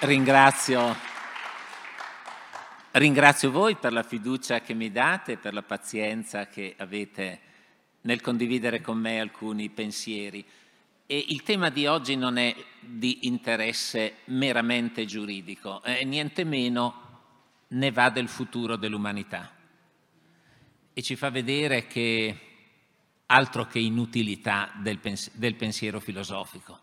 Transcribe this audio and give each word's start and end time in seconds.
Ringrazio, 0.00 0.94
ringrazio 2.90 3.50
voi 3.50 3.76
per 3.76 3.92
la 3.92 4.02
fiducia 4.02 4.60
che 4.60 4.74
mi 4.74 4.90
date, 4.90 5.38
per 5.38 5.54
la 5.54 5.62
pazienza 5.62 6.48
che 6.48 6.74
avete 6.76 7.40
nel 8.02 8.20
condividere 8.20 8.82
con 8.82 8.98
me 8.98 9.20
alcuni 9.20 9.70
pensieri. 9.70 10.44
E 11.06 11.24
il 11.28 11.42
tema 11.42 11.70
di 11.70 11.86
oggi 11.86 12.16
non 12.16 12.36
è 12.36 12.54
di 12.80 13.26
interesse 13.26 14.16
meramente 14.26 15.06
giuridico, 15.06 15.82
e 15.82 16.04
niente 16.04 16.44
meno 16.44 17.02
ne 17.68 17.90
va 17.90 18.10
del 18.10 18.28
futuro 18.28 18.76
dell'umanità. 18.76 19.50
E 20.92 21.02
ci 21.02 21.16
fa 21.16 21.30
vedere 21.30 21.86
che 21.86 22.38
altro 23.26 23.66
che 23.66 23.78
inutilità 23.78 24.70
del, 24.76 24.98
pens- 24.98 25.30
del 25.34 25.54
pensiero 25.54 25.98
filosofico 25.98 26.80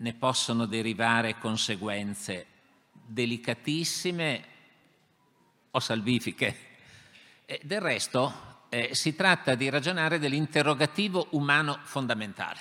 ne 0.00 0.14
possono 0.14 0.66
derivare 0.66 1.38
conseguenze 1.38 2.46
delicatissime 2.92 4.44
o 5.70 5.80
salvifiche. 5.80 6.68
E 7.44 7.60
del 7.62 7.80
resto 7.80 8.64
eh, 8.68 8.94
si 8.94 9.14
tratta 9.14 9.54
di 9.54 9.68
ragionare 9.68 10.18
dell'interrogativo 10.18 11.28
umano 11.30 11.80
fondamentale, 11.82 12.60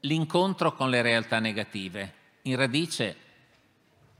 l'incontro 0.00 0.74
con 0.74 0.90
le 0.90 1.00
realtà 1.00 1.38
negative, 1.38 2.14
in 2.42 2.56
radice 2.56 3.16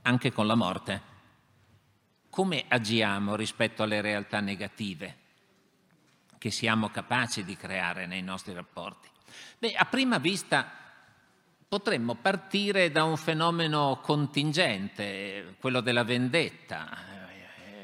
anche 0.03 0.31
con 0.31 0.47
la 0.47 0.55
morte. 0.55 1.07
Come 2.29 2.65
agiamo 2.67 3.35
rispetto 3.35 3.83
alle 3.83 4.01
realtà 4.01 4.39
negative 4.39 5.17
che 6.37 6.51
siamo 6.51 6.89
capaci 6.89 7.43
di 7.43 7.55
creare 7.57 8.05
nei 8.05 8.21
nostri 8.21 8.53
rapporti? 8.53 9.07
Beh, 9.57 9.73
a 9.73 9.85
prima 9.85 10.17
vista 10.19 10.88
potremmo 11.69 12.15
partire 12.15 12.91
da 12.91 13.03
un 13.03 13.15
fenomeno 13.15 13.99
contingente, 14.01 15.53
quello 15.59 15.81
della 15.81 16.03
vendetta. 16.03 16.89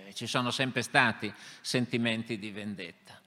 Eh, 0.08 0.14
ci 0.16 0.26
sono 0.26 0.50
sempre 0.50 0.82
stati 0.82 1.32
sentimenti 1.62 2.40
di 2.40 2.50
vendetta. 2.50 3.22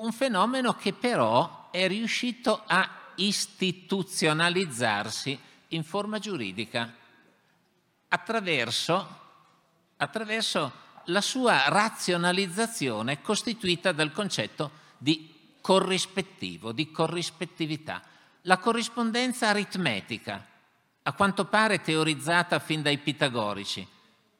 Un 0.00 0.10
fenomeno 0.10 0.74
che 0.74 0.92
però 0.92 1.68
è 1.70 1.86
riuscito 1.86 2.64
a 2.66 3.12
istituzionalizzarsi 3.14 5.38
in 5.68 5.84
forma 5.84 6.18
giuridica 6.18 6.92
attraverso, 8.08 9.20
attraverso 9.98 10.72
la 11.04 11.20
sua 11.20 11.68
razionalizzazione 11.68 13.20
costituita 13.20 13.92
dal 13.92 14.10
concetto 14.10 14.72
di 14.98 15.32
corrispettivo, 15.60 16.72
di 16.72 16.90
corrispettività 16.90 18.02
la 18.46 18.58
corrispondenza 18.58 19.48
aritmetica, 19.48 20.44
a 21.02 21.12
quanto 21.12 21.46
pare 21.46 21.80
teorizzata 21.80 22.58
fin 22.58 22.80
dai 22.80 22.98
pitagorici, 22.98 23.86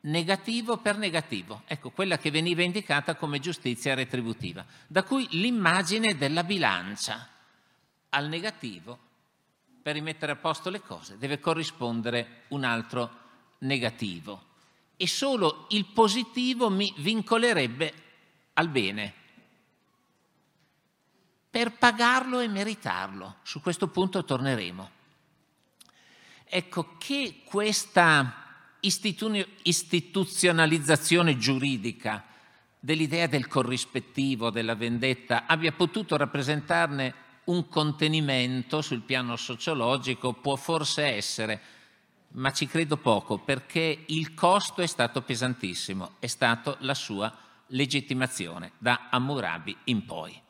negativo 0.02 0.76
per 0.78 0.96
negativo, 0.96 1.62
ecco 1.66 1.90
quella 1.90 2.16
che 2.16 2.30
veniva 2.30 2.62
indicata 2.62 3.16
come 3.16 3.40
giustizia 3.40 3.94
retributiva, 3.94 4.64
da 4.86 5.02
cui 5.02 5.26
l'immagine 5.30 6.16
della 6.16 6.44
bilancia. 6.44 7.28
Al 8.10 8.28
negativo, 8.28 8.98
per 9.82 9.94
rimettere 9.94 10.32
a 10.32 10.36
posto 10.36 10.70
le 10.70 10.80
cose, 10.80 11.18
deve 11.18 11.40
corrispondere 11.40 12.44
un 12.48 12.62
altro 12.62 13.10
negativo 13.58 14.54
e 14.96 15.08
solo 15.08 15.66
il 15.70 15.84
positivo 15.86 16.70
mi 16.70 16.92
vincolerebbe 16.98 17.92
al 18.54 18.68
bene, 18.68 19.14
per 21.56 21.72
pagarlo 21.72 22.40
e 22.40 22.48
meritarlo. 22.48 23.36
Su 23.40 23.62
questo 23.62 23.88
punto 23.88 24.26
torneremo. 24.26 24.90
Ecco 26.44 26.96
che 26.98 27.40
questa 27.46 28.74
istituzionalizzazione 28.80 31.38
giuridica 31.38 32.26
dell'idea 32.78 33.26
del 33.26 33.46
corrispettivo, 33.46 34.50
della 34.50 34.74
vendetta, 34.74 35.46
abbia 35.46 35.72
potuto 35.72 36.18
rappresentarne 36.18 37.14
un 37.44 37.70
contenimento 37.70 38.82
sul 38.82 39.00
piano 39.00 39.36
sociologico 39.36 40.34
può 40.34 40.56
forse 40.56 41.06
essere, 41.06 41.62
ma 42.32 42.52
ci 42.52 42.66
credo 42.66 42.98
poco 42.98 43.38
perché 43.38 44.04
il 44.08 44.34
costo 44.34 44.82
è 44.82 44.86
stato 44.86 45.22
pesantissimo, 45.22 46.16
è 46.18 46.26
stato 46.26 46.76
la 46.80 46.92
sua 46.92 47.34
legittimazione 47.68 48.72
da 48.76 49.06
Hammurabi 49.08 49.74
in 49.84 50.04
poi. 50.04 50.44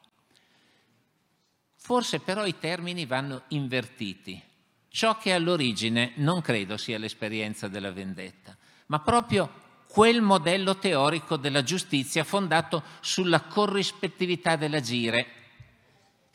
Forse 1.86 2.18
però 2.18 2.44
i 2.44 2.58
termini 2.58 3.06
vanno 3.06 3.42
invertiti. 3.50 4.42
Ciò 4.88 5.18
che 5.18 5.32
all'origine 5.32 6.14
non 6.16 6.40
credo 6.40 6.76
sia 6.76 6.98
l'esperienza 6.98 7.68
della 7.68 7.92
vendetta, 7.92 8.56
ma 8.86 8.98
proprio 8.98 9.48
quel 9.86 10.20
modello 10.20 10.78
teorico 10.78 11.36
della 11.36 11.62
giustizia 11.62 12.24
fondato 12.24 12.82
sulla 12.98 13.42
corrispettività 13.42 14.56
dell'agire, 14.56 15.26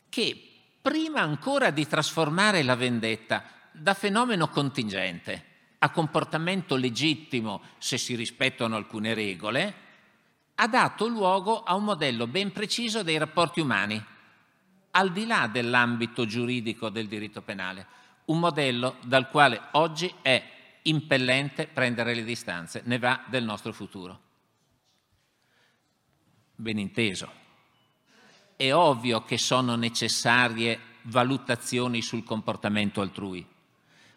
che 0.07 0.41
prima 0.81 1.19
ancora 1.19 1.69
di 1.69 1.85
trasformare 1.85 2.63
la 2.63 2.75
vendetta 2.75 3.43
da 3.73 3.93
fenomeno 3.93 4.47
contingente 4.47 5.45
a 5.79 5.89
comportamento 5.89 6.77
legittimo 6.77 7.61
se 7.77 7.97
si 7.97 8.15
rispettano 8.15 8.77
alcune 8.77 9.13
regole, 9.13 9.73
ha 10.55 10.67
dato 10.69 11.07
luogo 11.07 11.61
a 11.63 11.75
un 11.75 11.83
modello 11.83 12.25
ben 12.25 12.53
preciso 12.53 13.03
dei 13.03 13.17
rapporti 13.17 13.59
umani 13.59 14.01
al 14.91 15.11
di 15.11 15.25
là 15.25 15.47
dell'ambito 15.47 16.25
giuridico 16.25 16.89
del 16.89 17.07
diritto 17.07 17.41
penale, 17.41 17.87
un 18.25 18.39
modello 18.39 18.97
dal 19.03 19.29
quale 19.29 19.61
oggi 19.71 20.13
è 20.21 20.43
impellente 20.83 21.67
prendere 21.67 22.13
le 22.13 22.23
distanze, 22.23 22.81
ne 22.85 22.97
va 22.97 23.23
del 23.27 23.43
nostro 23.43 23.73
futuro. 23.73 24.19
Ben 26.55 26.77
inteso. 26.77 27.39
È 28.55 28.73
ovvio 28.73 29.23
che 29.23 29.37
sono 29.37 29.75
necessarie 29.75 30.79
valutazioni 31.03 32.01
sul 32.01 32.23
comportamento 32.23 33.01
altrui, 33.01 33.45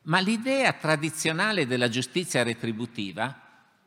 ma 0.02 0.20
l'idea 0.20 0.72
tradizionale 0.74 1.66
della 1.66 1.88
giustizia 1.88 2.42
retributiva 2.42 3.40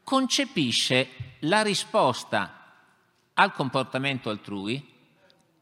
concepisce 0.03 1.09
la 1.41 1.61
risposta 1.61 2.57
al 3.33 3.53
comportamento 3.53 4.29
altrui 4.29 4.95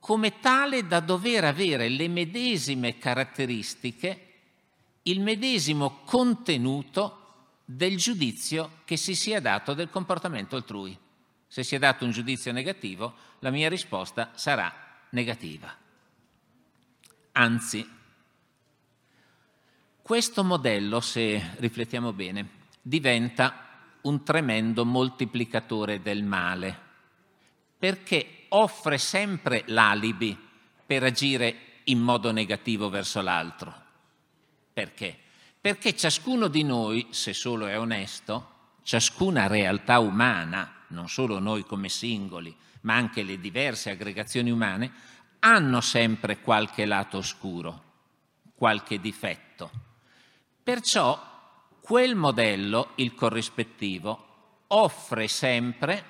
come 0.05 0.39
tale 0.39 0.85
da 0.85 0.99
dover 0.99 1.45
avere 1.45 1.89
le 1.89 2.07
medesime 2.07 2.99
caratteristiche, 2.99 4.33
il 5.01 5.19
medesimo 5.19 6.01
contenuto 6.05 7.47
del 7.65 7.97
giudizio 7.97 8.81
che 8.85 8.97
si 8.97 9.15
sia 9.15 9.41
dato 9.41 9.73
del 9.73 9.89
comportamento 9.89 10.57
altrui. 10.57 10.95
Se 11.47 11.63
si 11.63 11.73
è 11.73 11.79
dato 11.79 12.05
un 12.05 12.11
giudizio 12.11 12.51
negativo, 12.51 13.15
la 13.39 13.49
mia 13.49 13.67
risposta 13.67 14.29
sarà 14.35 14.71
negativa. 15.09 15.75
Anzi, 17.31 17.89
questo 20.03 20.43
modello, 20.43 20.99
se 20.99 21.55
riflettiamo 21.55 22.13
bene, 22.13 22.49
diventa 22.79 23.69
un 24.01 24.23
tremendo 24.23 24.85
moltiplicatore 24.85 26.03
del 26.03 26.21
male, 26.21 26.79
perché 27.79 28.44
offre 28.55 28.97
sempre 28.97 29.63
l'alibi 29.67 30.37
per 30.85 31.03
agire 31.03 31.81
in 31.85 31.99
modo 31.99 32.31
negativo 32.31 32.89
verso 32.89 33.21
l'altro. 33.21 33.73
Perché? 34.71 35.17
Perché 35.59 35.95
ciascuno 35.95 36.47
di 36.47 36.63
noi, 36.63 37.07
se 37.09 37.33
solo 37.33 37.67
è 37.67 37.77
onesto, 37.77 38.73
ciascuna 38.83 39.47
realtà 39.47 39.99
umana, 39.99 40.83
non 40.89 41.09
solo 41.09 41.39
noi 41.39 41.63
come 41.65 41.89
singoli, 41.89 42.55
ma 42.81 42.95
anche 42.95 43.23
le 43.23 43.39
diverse 43.39 43.89
aggregazioni 43.89 44.51
umane, 44.51 44.91
hanno 45.39 45.81
sempre 45.81 46.39
qualche 46.39 46.85
lato 46.85 47.17
oscuro, 47.17 47.83
qualche 48.55 48.99
difetto. 48.99 49.71
Perciò 50.63 51.33
quel 51.81 52.15
modello, 52.15 52.91
il 52.95 53.13
corrispettivo, 53.15 54.63
offre 54.67 55.27
sempre 55.27 56.03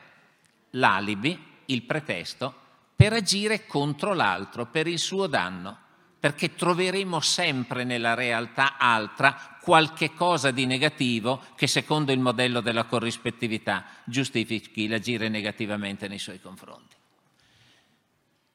l'alibi 0.72 1.54
il 1.66 1.84
pretesto 1.84 2.64
per 2.96 3.14
agire 3.14 3.66
contro 3.66 4.14
l'altro, 4.14 4.68
per 4.68 4.88
il 4.88 5.00
suo 5.00 5.28
danno, 5.28 5.78
perché 6.20 6.56
troveremo 6.56 7.20
sempre 7.20 7.84
nella 7.84 8.14
realtà 8.14 8.78
altra 8.78 9.58
qualche 9.62 10.14
cosa 10.14 10.52
di 10.52 10.66
negativo 10.66 11.44
che 11.56 11.68
secondo 11.68 12.12
il 12.12 12.20
modello 12.20 12.62
della 12.62 12.86
corrispettività 12.86 13.86
giustifichi 14.06 14.88
l'agire 14.88 15.30
negativamente 15.30 16.08
nei 16.08 16.20
suoi 16.20 16.40
confronti. 16.40 16.96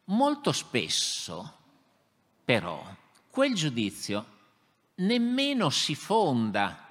Molto 0.04 0.52
spesso, 0.52 1.58
però, 2.44 2.82
quel 3.30 3.54
giudizio 3.54 4.26
nemmeno 4.96 5.70
si 5.70 5.94
fonda 5.94 6.88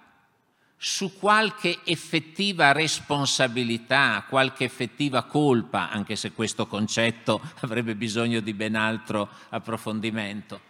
su 0.81 1.17
qualche 1.17 1.81
effettiva 1.83 2.71
responsabilità, 2.71 4.25
qualche 4.29 4.63
effettiva 4.63 5.23
colpa, 5.23 5.89
anche 5.89 6.15
se 6.15 6.31
questo 6.31 6.67
concetto 6.67 7.41
avrebbe 7.59 7.95
bisogno 7.95 8.39
di 8.39 8.53
ben 8.53 8.75
altro 8.75 9.29
approfondimento, 9.49 10.61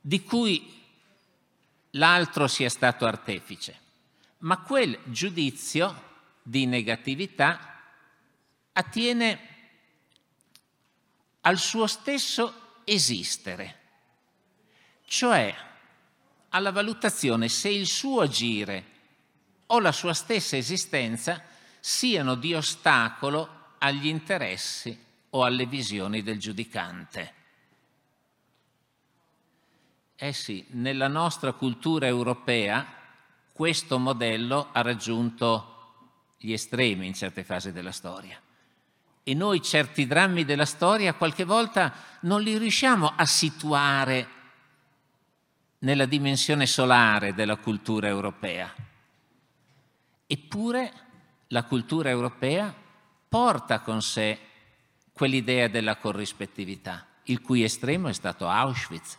di 0.00 0.22
cui 0.22 0.72
l'altro 1.90 2.46
sia 2.46 2.68
stato 2.68 3.04
artefice, 3.04 3.76
ma 4.38 4.58
quel 4.58 4.96
giudizio 5.06 6.04
di 6.40 6.64
negatività 6.66 7.80
attiene 8.74 9.40
al 11.40 11.58
suo 11.58 11.88
stesso 11.88 12.78
esistere, 12.84 13.80
cioè 15.04 15.52
alla 16.50 16.70
valutazione 16.70 17.48
se 17.48 17.70
il 17.70 17.86
suo 17.88 18.20
agire 18.20 18.94
o 19.66 19.80
la 19.80 19.92
sua 19.92 20.14
stessa 20.14 20.56
esistenza 20.56 21.42
siano 21.80 22.34
di 22.34 22.54
ostacolo 22.54 23.74
agli 23.78 24.06
interessi 24.06 24.98
o 25.30 25.44
alle 25.44 25.66
visioni 25.66 26.22
del 26.22 26.38
giudicante. 26.38 27.34
Eh 30.16 30.32
sì, 30.32 30.64
nella 30.70 31.08
nostra 31.08 31.52
cultura 31.52 32.06
europea 32.06 32.86
questo 33.52 33.98
modello 33.98 34.68
ha 34.72 34.82
raggiunto 34.82 35.74
gli 36.38 36.52
estremi 36.52 37.06
in 37.06 37.14
certe 37.14 37.44
fasi 37.44 37.72
della 37.72 37.92
storia. 37.92 38.40
E 39.22 39.34
noi 39.34 39.62
certi 39.62 40.06
drammi 40.06 40.44
della 40.44 40.64
storia 40.64 41.14
qualche 41.14 41.44
volta 41.44 41.92
non 42.20 42.42
li 42.42 42.56
riusciamo 42.56 43.12
a 43.16 43.26
situare 43.26 44.28
nella 45.80 46.06
dimensione 46.06 46.66
solare 46.66 47.34
della 47.34 47.56
cultura 47.56 48.08
europea. 48.08 48.72
Eppure 50.26 50.92
la 51.48 51.64
cultura 51.64 52.10
europea 52.10 52.74
porta 53.28 53.80
con 53.80 54.02
sé 54.02 54.38
quell'idea 55.12 55.68
della 55.68 55.96
corrispettività, 55.96 57.06
il 57.24 57.40
cui 57.40 57.62
estremo 57.62 58.08
è 58.08 58.12
stato 58.12 58.48
Auschwitz. 58.48 59.18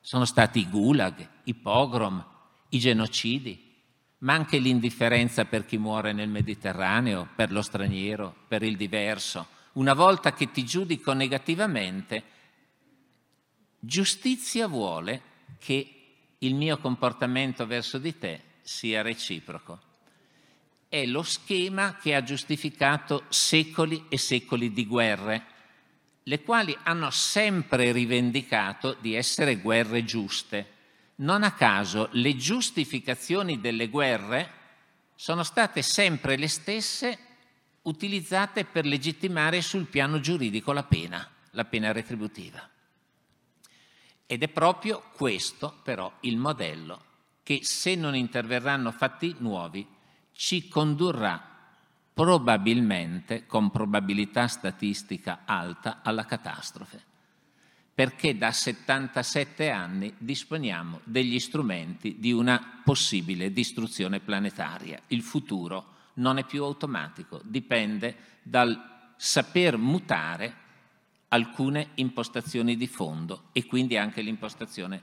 Sono 0.00 0.24
stati 0.24 0.60
i 0.60 0.68
gulag, 0.68 1.28
i 1.44 1.54
pogrom, 1.54 2.24
i 2.68 2.78
genocidi, 2.78 3.72
ma 4.18 4.34
anche 4.34 4.58
l'indifferenza 4.58 5.44
per 5.44 5.66
chi 5.66 5.78
muore 5.78 6.12
nel 6.12 6.28
Mediterraneo, 6.28 7.28
per 7.34 7.50
lo 7.50 7.62
straniero, 7.62 8.34
per 8.46 8.62
il 8.62 8.76
diverso. 8.76 9.46
Una 9.72 9.94
volta 9.94 10.32
che 10.32 10.50
ti 10.50 10.64
giudico 10.64 11.12
negativamente, 11.12 12.22
giustizia 13.78 14.68
vuole 14.68 15.20
che 15.58 15.88
il 16.38 16.54
mio 16.54 16.78
comportamento 16.78 17.66
verso 17.66 17.98
di 17.98 18.16
te 18.18 18.42
sia 18.62 19.02
reciproco. 19.02 19.92
È 20.94 21.06
lo 21.06 21.24
schema 21.24 21.96
che 21.96 22.14
ha 22.14 22.22
giustificato 22.22 23.24
secoli 23.28 24.04
e 24.08 24.16
secoli 24.16 24.72
di 24.72 24.86
guerre, 24.86 25.44
le 26.22 26.40
quali 26.42 26.78
hanno 26.84 27.10
sempre 27.10 27.90
rivendicato 27.90 28.96
di 29.00 29.16
essere 29.16 29.56
guerre 29.56 30.04
giuste. 30.04 30.70
Non 31.16 31.42
a 31.42 31.50
caso 31.54 32.10
le 32.12 32.36
giustificazioni 32.36 33.60
delle 33.60 33.88
guerre 33.88 34.48
sono 35.16 35.42
state 35.42 35.82
sempre 35.82 36.36
le 36.36 36.46
stesse 36.46 37.18
utilizzate 37.82 38.64
per 38.64 38.86
legittimare 38.86 39.62
sul 39.62 39.86
piano 39.86 40.20
giuridico 40.20 40.70
la 40.70 40.84
pena, 40.84 41.28
la 41.50 41.64
pena 41.64 41.90
retributiva. 41.90 42.70
Ed 44.26 44.44
è 44.44 44.48
proprio 44.48 45.02
questo 45.16 45.80
però 45.82 46.18
il 46.20 46.36
modello 46.36 47.02
che 47.42 47.64
se 47.64 47.96
non 47.96 48.14
interverranno 48.14 48.92
fatti 48.92 49.34
nuovi 49.40 49.93
ci 50.34 50.68
condurrà 50.68 51.52
probabilmente, 52.12 53.46
con 53.46 53.70
probabilità 53.70 54.46
statistica 54.46 55.40
alta, 55.44 56.00
alla 56.02 56.24
catastrofe, 56.24 57.02
perché 57.92 58.36
da 58.36 58.52
77 58.52 59.70
anni 59.70 60.14
disponiamo 60.18 61.00
degli 61.04 61.40
strumenti 61.40 62.16
di 62.18 62.32
una 62.32 62.80
possibile 62.84 63.52
distruzione 63.52 64.20
planetaria. 64.20 65.00
Il 65.08 65.22
futuro 65.22 65.92
non 66.14 66.38
è 66.38 66.44
più 66.44 66.62
automatico, 66.62 67.40
dipende 67.42 68.16
dal 68.42 69.12
saper 69.16 69.76
mutare 69.76 70.62
alcune 71.28 71.90
impostazioni 71.94 72.76
di 72.76 72.86
fondo 72.86 73.48
e 73.52 73.66
quindi 73.66 73.96
anche 73.96 74.22
l'impostazione 74.22 75.02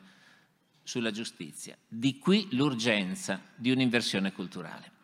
sulla 0.84 1.12
giustizia. 1.12 1.76
Di 1.86 2.18
qui 2.18 2.48
l'urgenza 2.52 3.42
di 3.56 3.70
un'inversione 3.70 4.32
culturale. 4.32 5.00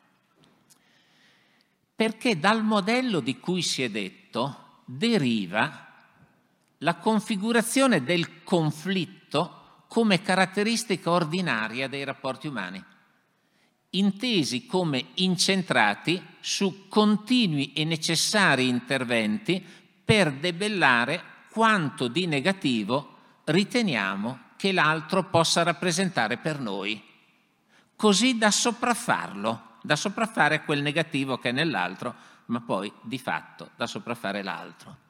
Perché 1.97 2.39
dal 2.39 2.63
modello 2.63 3.21
di 3.21 3.39
cui 3.39 3.63
si 3.63 3.81
è 3.81 3.89
detto 3.89 4.81
deriva 4.85 5.85
la 6.81 6.95
configurazione 6.97 8.03
del 8.03 8.43
conflitto 8.43 9.85
come 9.87 10.21
caratteristica 10.21 11.09
ordinaria 11.09 11.87
dei 11.87 12.03
rapporti 12.03 12.45
umani, 12.45 12.83
intesi 13.91 14.67
come 14.67 15.07
incentrati 15.15 16.23
su 16.39 16.87
continui 16.87 17.73
e 17.73 17.83
necessari 17.83 18.67
interventi 18.67 19.65
per 20.05 20.33
debellare 20.33 21.23
quanto 21.49 22.07
di 22.07 22.27
negativo 22.27 23.15
riteniamo 23.45 24.41
che 24.55 24.71
l'altro 24.71 25.23
possa 25.23 25.63
rappresentare 25.63 26.37
per 26.37 26.59
noi, 26.59 27.01
così 27.95 28.37
da 28.37 28.51
sopraffarlo, 28.51 29.66
da 29.81 29.95
sopraffare 29.95 30.63
quel 30.63 30.81
negativo 30.81 31.37
che 31.37 31.49
è 31.49 31.51
nell'altro, 31.51 32.13
ma 32.45 32.61
poi 32.61 32.91
di 33.01 33.19
fatto 33.19 33.71
da 33.75 33.87
sopraffare 33.87 34.43
l'altro. 34.43 35.05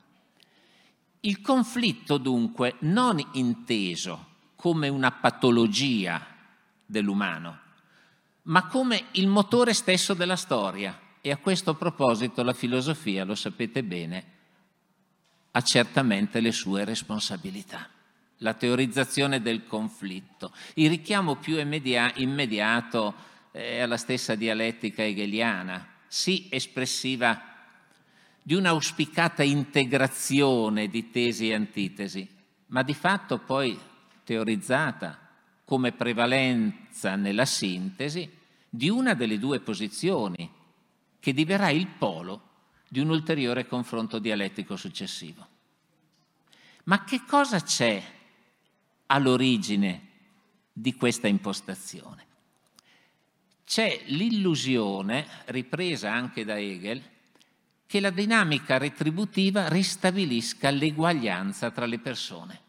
Il 1.22 1.42
conflitto 1.42 2.18
dunque 2.18 2.76
non 2.80 3.24
inteso 3.34 4.36
come 4.56 4.88
una 4.88 5.12
patologia 5.12 6.26
dell'umano, 6.86 7.60
ma 8.44 8.66
come 8.68 9.06
il 9.12 9.28
motore 9.28 9.74
stesso 9.74 10.14
della 10.14 10.36
storia. 10.36 11.00
E 11.20 11.32
a 11.32 11.38
questo 11.38 11.74
proposito 11.74 12.44
la 12.44 12.54
filosofia, 12.54 13.26
lo 13.26 13.36
sapete 13.36 13.84
bene, 13.84 14.26
ha 15.52 15.62
certamente 15.62 16.40
le 16.40 16.52
sue 16.52 16.86
responsabilità. 16.86 17.90
La 18.38 18.54
teorizzazione 18.54 19.42
del 19.42 19.66
conflitto, 19.66 20.54
il 20.76 20.90
richiamo 20.90 21.36
più 21.36 21.58
immediato 21.58 23.14
è 23.58 23.80
alla 23.80 23.98
stessa 23.98 24.36
dialettica 24.36 25.04
hegeliana, 25.04 25.96
sì 26.08 26.48
espressiva 26.52 27.56
di 28.44 28.54
un'auspicata 28.54 29.42
integrazione 29.44 30.88
di 30.88 31.10
tesi 31.10 31.50
e 31.50 31.56
antitesi, 31.56 32.28
ma 32.68 32.84
di 32.84 32.94
fatto 32.94 33.40
poi 33.40 33.78
teorizzata 34.24 35.20
come 35.66 35.92
prevalenza 35.92 37.16
nella 37.16 37.46
sintesi 37.46 38.30
di 38.70 38.90
una 38.90 39.16
delle 39.16 39.40
due 39.40 39.60
posizioni 39.60 40.50
che 41.20 41.34
diverrà 41.34 41.70
il 41.72 41.88
polo 41.88 42.44
di 42.88 43.00
un 43.00 43.10
ulteriore 43.10 43.68
confronto 43.68 44.20
dialettico 44.20 44.76
successivo. 44.76 45.46
Ma 46.84 47.04
che 47.04 47.24
cosa 47.26 47.60
c'è 47.60 48.02
all'origine 49.08 50.08
di 50.72 50.94
questa 50.94 51.28
impostazione? 51.28 52.27
C'è 53.68 54.04
l'illusione, 54.06 55.28
ripresa 55.48 56.10
anche 56.10 56.46
da 56.46 56.58
Hegel, 56.58 57.04
che 57.86 58.00
la 58.00 58.12
dinamica 58.12 58.78
retributiva 58.78 59.68
ristabilisca 59.68 60.70
l'eguaglianza 60.70 61.70
tra 61.72 61.86
le 61.86 62.00
persone, 62.00 62.62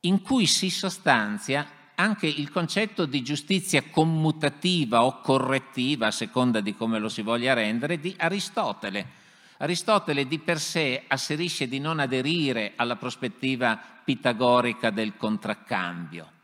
in 0.00 0.20
cui 0.20 0.46
si 0.46 0.70
sostanzia 0.70 1.92
anche 1.94 2.26
il 2.26 2.50
concetto 2.50 3.06
di 3.06 3.22
giustizia 3.22 3.84
commutativa 3.90 5.04
o 5.04 5.20
correttiva, 5.20 6.08
a 6.08 6.10
seconda 6.10 6.60
di 6.60 6.74
come 6.74 6.98
lo 6.98 7.08
si 7.08 7.22
voglia 7.22 7.54
rendere, 7.54 8.00
di 8.00 8.12
Aristotele. 8.18 9.06
Aristotele 9.58 10.26
di 10.26 10.40
per 10.40 10.58
sé 10.58 11.04
asserisce 11.06 11.68
di 11.68 11.78
non 11.78 12.00
aderire 12.00 12.72
alla 12.74 12.96
prospettiva 12.96 13.80
pitagorica 14.04 14.90
del 14.90 15.16
contraccambio. 15.16 16.40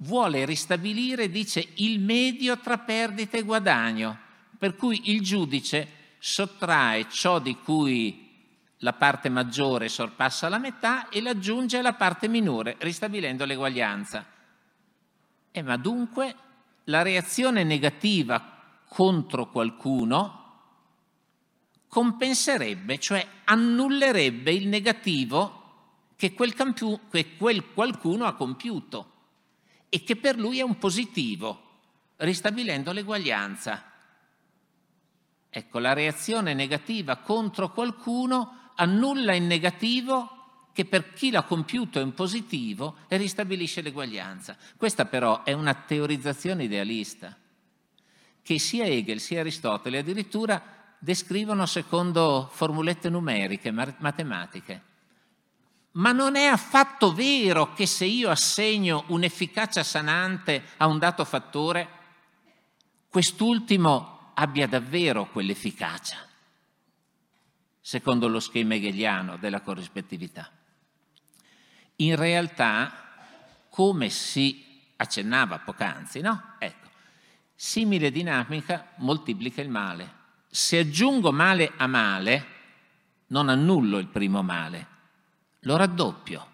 Vuole 0.00 0.44
ristabilire, 0.44 1.30
dice, 1.30 1.66
il 1.76 2.00
medio 2.00 2.58
tra 2.58 2.76
perdita 2.78 3.38
e 3.38 3.42
guadagno, 3.42 4.18
per 4.58 4.76
cui 4.76 5.10
il 5.10 5.22
giudice 5.22 6.14
sottrae 6.18 7.08
ciò 7.08 7.38
di 7.38 7.56
cui 7.56 8.24
la 8.80 8.92
parte 8.92 9.30
maggiore 9.30 9.88
sorpassa 9.88 10.50
la 10.50 10.58
metà 10.58 11.08
e 11.08 11.22
l'aggiunge 11.22 11.78
alla 11.78 11.94
parte 11.94 12.28
minore, 12.28 12.76
ristabilendo 12.80 13.46
l'eguaglianza. 13.46 14.26
Eh, 15.50 15.62
ma 15.62 15.76
dunque 15.78 16.34
la 16.84 17.00
reazione 17.00 17.64
negativa 17.64 18.82
contro 18.86 19.48
qualcuno 19.48 20.42
compenserebbe, 21.88 22.98
cioè 22.98 23.26
annullerebbe 23.44 24.52
il 24.52 24.68
negativo 24.68 25.62
che 26.16 26.34
quel, 26.34 26.52
campiu- 26.52 27.08
che 27.10 27.36
quel 27.36 27.72
qualcuno 27.72 28.26
ha 28.26 28.34
compiuto 28.34 29.12
e 29.88 30.02
che 30.02 30.16
per 30.16 30.36
lui 30.38 30.58
è 30.58 30.62
un 30.62 30.78
positivo, 30.78 31.62
ristabilendo 32.16 32.92
l'eguaglianza. 32.92 33.92
Ecco, 35.48 35.78
la 35.78 35.92
reazione 35.92 36.54
negativa 36.54 37.16
contro 37.16 37.72
qualcuno 37.72 38.72
annulla 38.76 39.34
il 39.34 39.44
negativo 39.44 40.30
che 40.72 40.84
per 40.84 41.14
chi 41.14 41.30
l'ha 41.30 41.42
compiuto 41.42 41.98
è 41.98 42.02
un 42.02 42.12
positivo 42.12 42.96
e 43.08 43.16
ristabilisce 43.16 43.80
l'eguaglianza. 43.80 44.56
Questa 44.76 45.06
però 45.06 45.42
è 45.42 45.52
una 45.52 45.72
teorizzazione 45.72 46.64
idealista. 46.64 47.34
che 48.42 48.60
sia 48.60 48.84
Hegel 48.84 49.18
sia 49.18 49.40
Aristotele 49.40 49.98
addirittura 49.98 50.62
descrivono 51.00 51.66
secondo 51.66 52.48
formulette 52.52 53.08
numeriche, 53.08 53.72
matematiche. 53.72 54.85
Ma 55.96 56.12
non 56.12 56.36
è 56.36 56.44
affatto 56.44 57.12
vero 57.12 57.72
che 57.72 57.86
se 57.86 58.04
io 58.04 58.28
assegno 58.28 59.04
un'efficacia 59.08 59.82
sanante 59.82 60.62
a 60.76 60.86
un 60.86 60.98
dato 60.98 61.24
fattore, 61.24 61.88
quest'ultimo 63.08 64.32
abbia 64.34 64.68
davvero 64.68 65.26
quell'efficacia, 65.30 66.18
secondo 67.80 68.28
lo 68.28 68.40
schema 68.40 68.74
hegeliano 68.74 69.38
della 69.38 69.62
corrispettività. 69.62 70.50
In 71.96 72.14
realtà, 72.16 72.92
come 73.70 74.10
si 74.10 74.92
accennava 74.96 75.60
poc'anzi, 75.60 76.20
no? 76.20 76.56
Ecco, 76.58 76.90
simile 77.54 78.10
dinamica 78.10 78.92
moltiplica 78.96 79.62
il 79.62 79.70
male. 79.70 80.12
Se 80.50 80.78
aggiungo 80.78 81.32
male 81.32 81.72
a 81.74 81.86
male, 81.86 82.46
non 83.28 83.48
annullo 83.48 83.96
il 83.96 84.08
primo 84.08 84.42
male, 84.42 84.94
lo 85.66 85.76
raddoppio, 85.76 86.46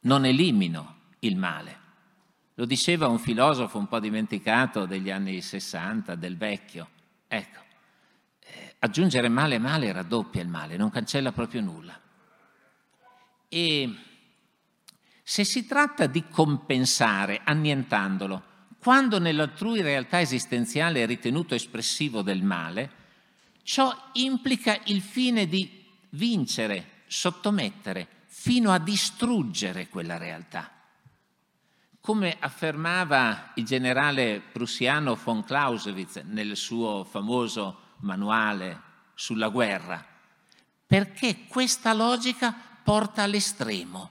non 0.00 0.24
elimino 0.24 0.94
il 1.20 1.36
male. 1.36 1.84
Lo 2.54 2.64
diceva 2.64 3.06
un 3.06 3.20
filosofo 3.20 3.78
un 3.78 3.86
po' 3.86 4.00
dimenticato 4.00 4.86
degli 4.86 5.10
anni 5.10 5.40
60, 5.40 6.16
del 6.16 6.36
vecchio. 6.36 6.88
Ecco, 7.28 7.60
eh, 8.40 8.74
aggiungere 8.80 9.28
male 9.28 9.58
male 9.58 9.92
raddoppia 9.92 10.42
il 10.42 10.48
male, 10.48 10.76
non 10.76 10.90
cancella 10.90 11.30
proprio 11.30 11.60
nulla. 11.60 12.00
E 13.48 13.94
se 15.22 15.44
si 15.44 15.64
tratta 15.64 16.06
di 16.06 16.24
compensare 16.28 17.42
annientandolo, 17.44 18.54
quando 18.80 19.20
nell'altrui 19.20 19.80
realtà 19.80 20.20
esistenziale 20.20 21.02
è 21.02 21.06
ritenuto 21.06 21.54
espressivo 21.54 22.22
del 22.22 22.42
male, 22.42 22.90
ciò 23.62 23.94
implica 24.14 24.80
il 24.86 25.02
fine 25.02 25.46
di 25.46 25.84
vincere, 26.10 27.02
sottomettere, 27.06 28.14
fino 28.46 28.70
a 28.70 28.78
distruggere 28.78 29.88
quella 29.88 30.18
realtà. 30.18 30.70
Come 32.00 32.36
affermava 32.38 33.50
il 33.56 33.64
generale 33.64 34.40
prussiano 34.40 35.16
von 35.16 35.42
Clausewitz 35.42 36.22
nel 36.26 36.56
suo 36.56 37.02
famoso 37.02 37.94
manuale 38.02 38.80
sulla 39.14 39.48
guerra, 39.48 40.06
perché 40.86 41.48
questa 41.48 41.92
logica 41.92 42.54
porta 42.84 43.24
all'estremo. 43.24 44.10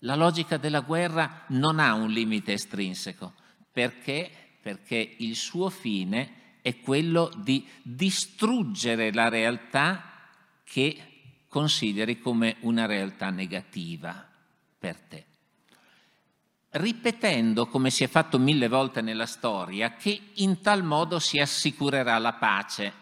La 0.00 0.16
logica 0.16 0.56
della 0.56 0.80
guerra 0.80 1.44
non 1.50 1.78
ha 1.78 1.94
un 1.94 2.10
limite 2.10 2.54
estrinseco, 2.54 3.34
perché? 3.70 4.28
Perché 4.60 5.14
il 5.18 5.36
suo 5.36 5.70
fine 5.70 6.58
è 6.62 6.80
quello 6.80 7.30
di 7.36 7.64
distruggere 7.84 9.12
la 9.12 9.28
realtà 9.28 10.02
che 10.64 11.09
consideri 11.50 12.20
come 12.20 12.58
una 12.60 12.86
realtà 12.86 13.30
negativa 13.30 14.24
per 14.78 15.00
te. 15.00 15.24
Ripetendo, 16.70 17.66
come 17.66 17.90
si 17.90 18.04
è 18.04 18.06
fatto 18.06 18.38
mille 18.38 18.68
volte 18.68 19.00
nella 19.00 19.26
storia, 19.26 19.94
che 19.94 20.30
in 20.34 20.60
tal 20.60 20.84
modo 20.84 21.18
si 21.18 21.40
assicurerà 21.40 22.16
la 22.18 22.34
pace, 22.34 22.92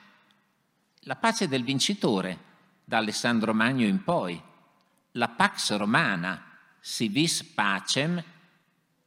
la 1.01 1.17
pace 1.17 1.47
del 1.47 1.63
vincitore, 1.63 2.47
da 2.85 2.97
Alessandro 2.97 3.53
Magno 3.53 3.85
in 3.87 4.03
poi, 4.03 4.41
la 5.13 5.29
pax 5.29 5.77
romana, 5.77 6.43
si 6.81 7.09
vis 7.09 7.45
pacem 7.45 8.25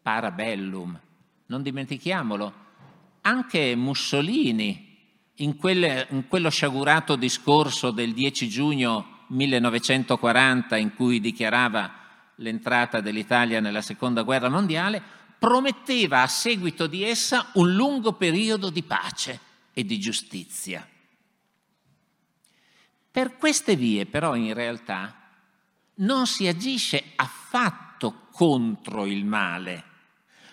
parabellum. 0.03 0.99
Non 1.47 1.63
dimentichiamolo, 1.63 2.53
anche 3.21 3.75
Mussolini, 3.75 4.89
in, 5.37 5.57
quelle, 5.57 6.05
in 6.11 6.27
quello 6.27 6.49
sciagurato 6.49 7.15
discorso 7.15 7.89
del 7.89 8.13
10 8.13 8.47
giugno 8.47 9.10
1940 9.31 10.75
in 10.77 10.93
cui 10.93 11.19
dichiarava 11.19 11.91
l'entrata 12.35 13.01
dell'Italia 13.01 13.59
nella 13.59 13.81
seconda 13.81 14.23
guerra 14.23 14.49
mondiale, 14.49 15.01
prometteva 15.39 16.21
a 16.21 16.27
seguito 16.27 16.85
di 16.87 17.03
essa 17.03 17.49
un 17.53 17.73
lungo 17.73 18.13
periodo 18.13 18.69
di 18.69 18.83
pace 18.83 19.39
e 19.73 19.85
di 19.85 19.99
giustizia. 19.99 20.85
Per 23.11 23.37
queste 23.37 23.75
vie 23.75 24.05
però 24.05 24.35
in 24.35 24.53
realtà 24.53 25.15
non 25.95 26.27
si 26.27 26.47
agisce 26.47 27.03
affatto 27.15 28.27
contro 28.31 29.05
il 29.05 29.25
male, 29.25 29.83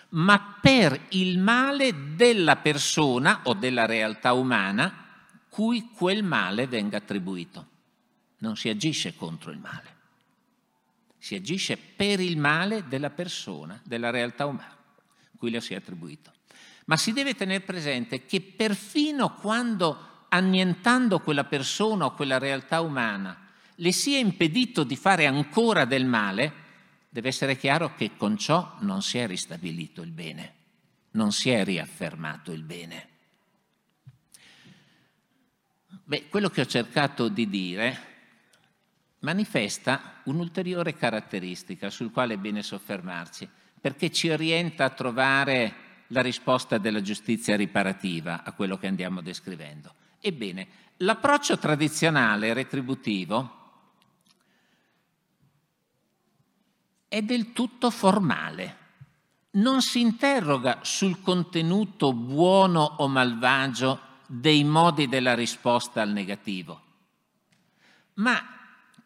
ma 0.09 0.57
per 0.61 0.99
il 1.09 1.39
male 1.39 2.15
della 2.15 2.57
persona 2.57 3.41
o 3.43 3.53
della 3.53 3.85
realtà 3.85 4.33
umana 4.33 5.05
cui 5.49 5.89
quel 5.93 6.23
male 6.23 6.67
venga 6.67 6.97
attribuito. 6.97 7.67
Non 8.39 8.55
si 8.55 8.69
agisce 8.69 9.15
contro 9.15 9.51
il 9.51 9.59
male 9.59 9.97
si 11.19 11.35
agisce 11.35 11.77
per 11.77 12.21
il 12.21 12.37
male 12.37 12.87
della 12.87 13.09
persona, 13.09 13.79
della 13.83 14.09
realtà 14.09 14.45
umana, 14.45 14.75
cui 15.37 15.51
le 15.51 15.59
si 15.59 15.73
è 15.73 15.77
attribuito. 15.77 16.31
Ma 16.85 16.97
si 16.97 17.11
deve 17.11 17.35
tenere 17.35 17.63
presente 17.63 18.25
che 18.25 18.41
perfino 18.41 19.35
quando 19.35 20.25
annientando 20.29 21.19
quella 21.19 21.43
persona 21.43 22.05
o 22.05 22.13
quella 22.13 22.37
realtà 22.37 22.81
umana 22.81 23.47
le 23.75 23.91
sia 23.91 24.17
impedito 24.17 24.83
di 24.83 24.95
fare 24.95 25.25
ancora 25.25 25.85
del 25.85 26.05
male, 26.05 26.53
deve 27.09 27.27
essere 27.27 27.57
chiaro 27.57 27.95
che 27.95 28.15
con 28.17 28.37
ciò 28.37 28.77
non 28.79 29.01
si 29.01 29.17
è 29.17 29.27
ristabilito 29.27 30.01
il 30.01 30.11
bene, 30.11 30.53
non 31.11 31.31
si 31.31 31.49
è 31.49 31.63
riaffermato 31.63 32.51
il 32.51 32.63
bene. 32.63 33.07
Beh, 36.03 36.27
quello 36.27 36.49
che 36.49 36.61
ho 36.61 36.65
cercato 36.65 37.29
di 37.29 37.47
dire 37.49 38.08
manifesta 39.19 40.21
un'ulteriore 40.23 40.95
caratteristica 40.95 41.89
sul 41.89 42.11
quale 42.11 42.35
è 42.35 42.37
bene 42.37 42.63
soffermarci, 42.63 43.47
perché 43.79 44.11
ci 44.11 44.29
orienta 44.29 44.85
a 44.85 44.89
trovare 44.89 45.87
la 46.07 46.21
risposta 46.21 46.77
della 46.77 47.01
giustizia 47.01 47.55
riparativa 47.55 48.43
a 48.43 48.51
quello 48.53 48.77
che 48.77 48.87
andiamo 48.87 49.21
descrivendo. 49.21 49.93
Ebbene, 50.19 50.67
l'approccio 50.97 51.57
tradizionale 51.57 52.53
retributivo 52.53 53.57
è 57.07 57.21
del 57.21 57.53
tutto 57.53 57.89
formale, 57.89 58.77
non 59.51 59.81
si 59.81 59.99
interroga 59.99 60.79
sul 60.83 61.21
contenuto 61.21 62.13
buono 62.13 62.81
o 62.81 63.07
malvagio 63.07 64.07
dei 64.27 64.63
modi 64.63 65.07
della 65.07 65.33
risposta 65.33 66.01
al 66.01 66.11
negativo, 66.11 66.81
ma 68.15 68.58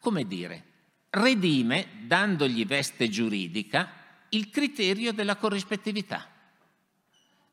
come 0.04 0.28
dire, 0.28 0.64
redime, 1.12 1.88
dandogli 2.02 2.66
veste 2.66 3.08
giuridica, 3.08 3.90
il 4.30 4.50
criterio 4.50 5.14
della 5.14 5.38
corrispettività. 5.38 6.28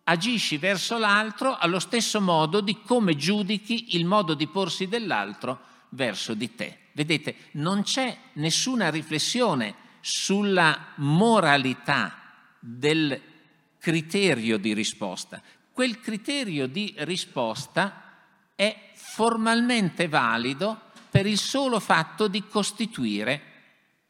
Agisci 0.02 0.57
verso 0.57 0.99
l'altro 0.99 1.57
allo 1.57 1.78
stesso 1.78 2.21
modo 2.21 2.61
di 2.61 2.80
come 2.80 3.14
giudichi 3.14 3.95
il 3.95 4.04
modo 4.04 4.35
di 4.35 4.49
porsi 4.49 4.88
dell'altro 4.88 5.61
verso 5.90 6.35
di 6.35 6.52
te. 6.57 6.88
Vedete, 6.92 7.37
non 7.52 7.85
c'è 7.85 8.19
nessuna 8.33 8.90
riflessione 8.90 9.76
sulla 10.00 10.95
moralità 10.97 12.33
del 12.59 13.21
criterio 13.78 14.59
di 14.59 14.75
risposta. 14.75 15.40
Quel 15.73 16.00
criterio 16.00 16.66
di 16.66 16.92
risposta 16.99 18.25
è 18.57 18.90
formalmente 18.95 20.09
valido 20.09 20.89
per 21.10 21.26
il 21.26 21.38
solo 21.38 21.80
fatto 21.80 22.28
di 22.28 22.46
costituire 22.46 23.42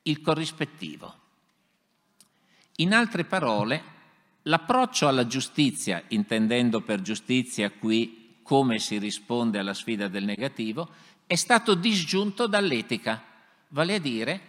il 0.02 0.20
corrispettivo. 0.20 1.14
In 2.76 2.92
altre 2.92 3.24
parole, 3.24 3.82
l'approccio 4.42 5.08
alla 5.08 5.26
giustizia, 5.26 6.02
intendendo 6.08 6.80
per 6.80 7.02
giustizia 7.02 7.70
qui 7.70 8.38
come 8.42 8.78
si 8.78 8.98
risponde 8.98 9.58
alla 9.58 9.74
sfida 9.74 10.08
del 10.08 10.24
negativo, 10.24 10.88
è 11.26 11.36
stato 11.36 11.74
disgiunto 11.74 12.46
dall'etica, 12.46 13.22
vale 13.68 13.94
a 13.94 13.98
dire, 13.98 14.40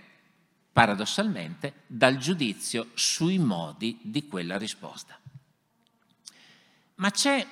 paradossalmente, 0.72 1.84
dal 1.86 2.17
giudizio 2.17 2.88
sui 2.93 3.38
modi 3.38 4.00
di 4.01 4.27
quella 4.27 4.58
risposta. 4.58 5.20
Ma 6.96 7.12
c'è 7.12 7.46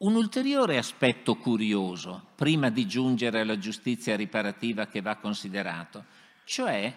un 0.00 0.14
ulteriore 0.14 0.78
aspetto 0.78 1.36
curioso, 1.36 2.28
prima 2.34 2.70
di 2.70 2.86
giungere 2.86 3.40
alla 3.40 3.58
giustizia 3.58 4.16
riparativa 4.16 4.86
che 4.86 5.02
va 5.02 5.16
considerato, 5.16 6.04
cioè 6.44 6.94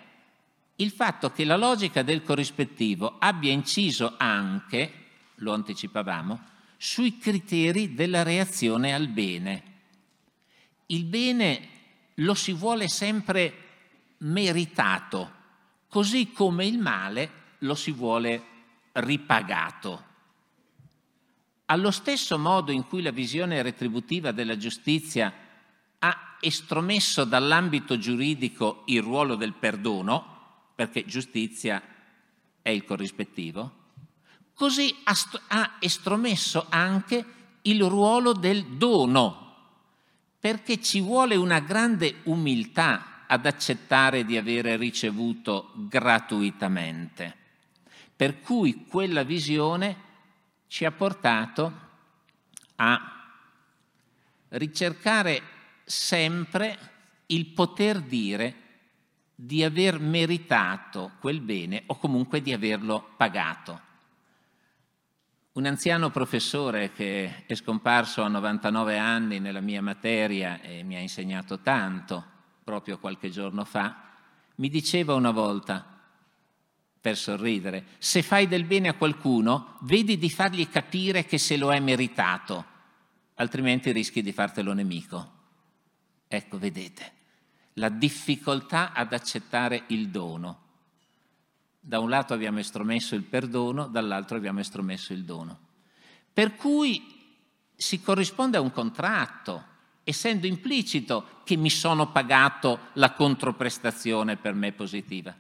il 0.78 0.90
fatto 0.90 1.32
che 1.32 1.44
la 1.44 1.58
logica 1.58 2.02
del 2.02 2.24
corrispettivo 2.24 3.18
abbia 3.20 3.52
inciso 3.52 4.16
anche, 4.18 4.92
lo 5.36 5.54
anticipavamo, 5.54 6.52
sui 6.78 7.18
criteri 7.18 7.94
della 7.94 8.24
reazione 8.24 8.94
al 8.94 9.08
bene. 9.08 9.64
Il 10.88 11.04
bene 11.04 11.70
lo 12.16 12.34
si 12.34 12.54
vuole 12.54 12.88
sempre 12.88 13.54
meritato, 14.20 15.32
così 15.90 16.32
come 16.32 16.66
il 16.66 16.78
male 16.78 17.32
lo 17.60 17.76
si 17.76 17.92
vuole 17.92 18.44
ripagato. 18.94 20.12
Allo 21.66 21.92
stesso 21.92 22.38
modo 22.38 22.72
in 22.72 22.88
cui 22.88 23.02
la 23.02 23.12
visione 23.12 23.62
retributiva 23.62 24.32
della 24.32 24.58
giustizia 24.58 25.34
ha 26.00 26.38
estromesso 26.40 27.24
dall'ambito 27.24 27.98
giuridico 27.98 28.84
il 28.88 29.02
ruolo 29.02 29.36
del 29.36 29.54
perdono, 29.54 30.72
perché 30.76 31.06
giustizia 31.06 31.82
è 32.62 32.70
il 32.70 32.84
corrispettivo, 32.84 33.82
così 34.54 34.94
ha 35.04 35.78
estromesso 35.80 36.66
anche 36.70 37.26
il 37.62 37.84
ruolo 37.84 38.34
del 38.34 38.66
dono, 38.78 39.56
perché 40.40 40.82
ci 40.82 41.00
vuole 41.00 41.36
una 41.36 41.60
grande 41.60 42.16
umiltà 42.24 43.26
ad 43.28 43.46
accettare 43.46 44.26
di 44.26 44.36
avere 44.38 44.76
ricevuto 44.76 45.72
gratuitamente. 45.76 47.36
Per 48.16 48.42
cui 48.42 48.86
quella 48.86 49.24
visione 49.24 50.12
ci 50.74 50.86
ha 50.86 50.92
portato 50.92 51.72
a 52.78 53.30
ricercare 54.50 55.42
sempre 55.84 56.80
il 57.28 57.46
poter 57.46 58.02
dire 58.02 58.56
di 59.36 59.64
aver 59.64 60.00
meritato 60.00 61.12
quel 61.20 61.42
bene 61.42 61.84
o 61.86 61.98
comunque 61.98 62.42
di 62.42 62.54
averlo 62.54 63.12
pagato. 63.16 63.82
Un 65.52 65.68
anziano 65.68 66.10
professore 66.10 66.92
che 66.92 67.46
è 67.46 67.54
scomparso 67.54 68.24
a 68.24 68.28
99 68.28 68.98
anni 68.98 69.40
nella 69.40 69.62
mia 69.62 69.84
materia 69.84 70.60
e 70.60 70.82
mi 70.82 70.96
ha 70.96 71.00
insegnato 71.00 71.60
tanto, 71.60 72.26
proprio 72.64 72.98
qualche 72.98 73.30
giorno 73.30 73.64
fa, 73.64 74.10
mi 74.56 74.70
diceva 74.70 75.14
una 75.14 75.30
volta, 75.30 75.93
per 77.04 77.18
sorridere. 77.18 77.84
Se 77.98 78.22
fai 78.22 78.48
del 78.48 78.64
bene 78.64 78.88
a 78.88 78.94
qualcuno, 78.94 79.76
vedi 79.82 80.18
di 80.18 80.30
fargli 80.30 80.70
capire 80.70 81.26
che 81.26 81.38
se 81.38 81.58
lo 81.58 81.74
è 81.74 81.82
meritato, 81.82 82.64
altrimenti 83.34 83.92
rischi 83.92 84.22
di 84.22 84.32
fartelo 84.32 84.72
nemico. 84.72 85.32
Ecco, 86.30 86.58
vedete, 86.58 87.12
la 87.74 87.90
difficoltà 87.90 88.94
ad 88.94 89.12
accettare 89.12 89.84
il 89.88 90.08
dono. 90.08 90.62
Da 91.78 92.00
un 92.00 92.08
lato 92.08 92.34
abbiamo 92.34 92.60
estromesso 92.60 93.16
il 93.16 93.24
perdono, 93.24 93.88
dall'altro 93.88 94.38
abbiamo 94.38 94.62
estromesso 94.62 95.12
il 95.12 95.26
dono. 95.26 95.60
Per 96.32 96.56
cui 96.56 97.36
si 97.76 98.02
corrisponde 98.02 98.56
a 98.56 98.62
un 98.62 98.72
contratto, 98.72 99.62
essendo 100.06 100.48
implicito 100.48 101.42
che 101.44 101.58
mi 101.58 101.70
sono 101.70 102.14
pagato 102.14 102.80
la 102.94 103.12
controprestazione 103.12 104.38
per 104.38 104.54
me 104.54 104.72
positiva. 104.72 105.36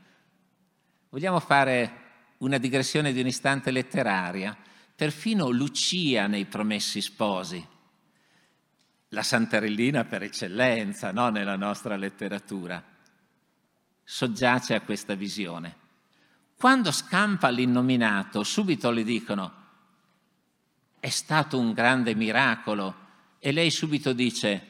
Vogliamo 1.13 1.39
fare 1.39 2.01
una 2.39 2.58
digressione 2.58 3.13
di 3.13 3.20
un 3.20 3.27
istante 3.27 3.70
letteraria? 3.70 4.58
Perfino 4.96 5.51
Lucia 5.51 6.25
nei 6.25 6.46
Promessi 6.46 7.01
Sposi, 7.01 7.63
la 9.10 9.22
Santarellina 9.22 10.05
per 10.05 10.24
eccellenza 10.24 11.12
no? 11.12 11.29
nella 11.29 11.55
nostra 11.55 11.98
letteratura, 11.98 12.84
soggiace 14.03 14.74
a 14.74 14.82
questa 14.82 15.13
visione. 15.13 15.75
Quando 16.58 16.91
scampa 16.91 17.50
l'innominato, 17.50 18.41
subito 18.41 18.89
le 18.89 19.03
dicono 19.03 19.53
è 21.00 21.10
stato 21.10 21.60
un 21.60 21.74
grande 21.74 22.15
miracolo 22.15 22.96
e 23.38 23.51
lei 23.51 23.70
subito 23.70 24.13
dice 24.13 24.67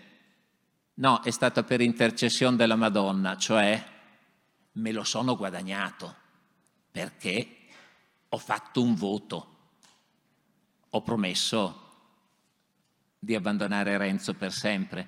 no, 0.95 1.21
è 1.21 1.31
stato 1.31 1.63
per 1.63 1.79
intercessione 1.79 2.57
della 2.57 2.75
Madonna, 2.75 3.37
cioè 3.37 3.81
me 4.73 4.91
lo 4.91 5.05
sono 5.05 5.37
guadagnato 5.37 6.19
perché 6.93 7.57
ho 8.29 8.37
fatto 8.37 8.83
un 8.83 8.93
voto, 8.93 9.47
ho 10.91 11.01
promesso 11.01 11.79
di 13.17 13.33
abbandonare 13.33 13.97
Renzo 13.97 14.35
per 14.35 14.53
sempre. 14.53 15.07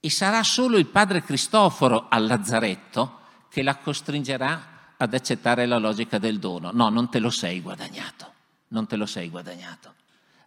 E 0.00 0.08
sarà 0.08 0.42
solo 0.42 0.78
il 0.78 0.86
padre 0.86 1.22
Cristoforo 1.22 2.08
al 2.08 2.24
Lazzaretto 2.24 3.20
che 3.50 3.62
la 3.62 3.76
costringerà 3.76 4.94
ad 4.96 5.12
accettare 5.12 5.66
la 5.66 5.76
logica 5.76 6.16
del 6.16 6.38
dono. 6.38 6.70
No, 6.72 6.88
non 6.88 7.10
te 7.10 7.18
lo 7.18 7.28
sei 7.28 7.60
guadagnato, 7.60 8.32
non 8.68 8.86
te 8.86 8.96
lo 8.96 9.04
sei 9.04 9.28
guadagnato. 9.28 9.94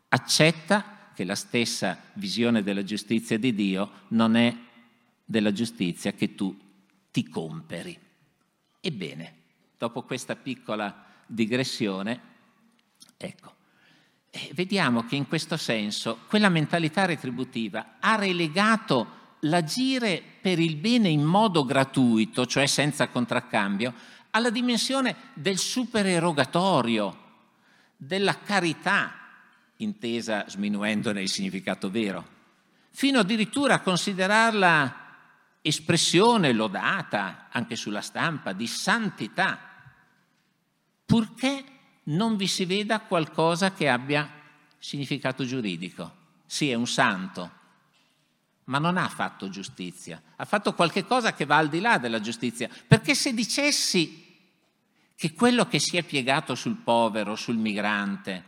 Accetta 0.10 1.12
che 1.14 1.26
la 1.26 1.36
stessa 1.36 2.02
visione 2.14 2.64
della 2.64 2.84
giustizia 2.84 3.38
di 3.38 3.54
Dio 3.54 3.92
non 4.10 4.36
è 4.36 4.56
della 5.24 5.52
giustizia 5.52 6.14
che 6.14 6.34
tu 6.34 6.60
ti 7.12 7.30
comperi. 7.30 7.98
Ebbene, 8.80 9.44
dopo 9.78 10.04
questa 10.04 10.36
piccola 10.36 11.04
digressione, 11.26 12.22
ecco, 13.18 13.54
eh, 14.30 14.52
vediamo 14.54 15.06
che 15.06 15.16
in 15.16 15.28
questo 15.28 15.58
senso 15.58 16.20
quella 16.28 16.50
mentalità 16.50 17.06
retributiva 17.06 17.96
ha 18.00 18.16
relegato 18.16 19.24
l'agire 19.42 20.22
per 20.42 20.60
il 20.60 20.76
bene 20.76 21.10
in 21.10 21.24
modo 21.24 21.64
gratuito, 21.66 22.46
cioè 22.46 22.66
senza 22.66 23.08
contraccambio, 23.10 23.94
alla 24.32 24.50
dimensione 24.50 25.16
del 25.34 25.58
supererogatorio, 25.58 27.24
della 27.96 28.40
carità, 28.40 29.14
intesa 29.78 30.46
sminuendone 30.48 31.22
il 31.22 31.30
significato 31.30 31.90
vero, 31.90 32.34
fino 32.92 33.20
addirittura 33.20 33.76
a 33.76 33.82
considerarla 33.82 35.04
espressione 35.62 36.52
lodata 36.52 37.48
anche 37.52 37.76
sulla 37.76 38.02
stampa 38.02 38.54
di 38.54 38.68
santità, 38.68 39.65
purché 41.06 41.64
non 42.04 42.36
vi 42.36 42.48
si 42.48 42.66
veda 42.66 43.00
qualcosa 43.02 43.72
che 43.72 43.88
abbia 43.88 44.30
significato 44.78 45.46
giuridico. 45.46 46.24
Sì, 46.46 46.70
è 46.70 46.76
un 46.76 46.88
santo, 46.88 47.52
ma 48.66 48.78
non 48.78 48.98
ha 48.98 49.08
fatto 49.08 49.50
giustizia, 49.50 50.22
ha 50.36 50.46
fatto 50.46 50.74
qualche 50.74 51.06
cosa 51.06 51.34
che 51.34 51.46
va 51.46 51.58
al 51.58 51.70
di 51.70 51.80
là 51.80 51.98
della 51.98 52.20
giustizia, 52.20 52.70
perché 52.88 53.16
se 53.16 53.34
dicessi 53.34 54.24
che 55.16 55.34
quello 55.34 55.66
che 55.66 55.80
si 55.80 55.98
è 55.98 56.04
piegato 56.04 56.56
sul 56.56 56.76
povero, 56.78 57.36
sul 57.36 57.58
migrante, 57.58 58.44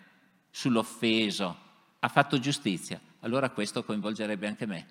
sull'offeso, 0.51 1.65
ha 1.99 2.07
fatto 2.07 2.39
giustizia, 2.39 2.99
allora 3.21 3.49
questo 3.49 3.83
coinvolgerebbe 3.83 4.47
anche 4.47 4.65
me. 4.65 4.87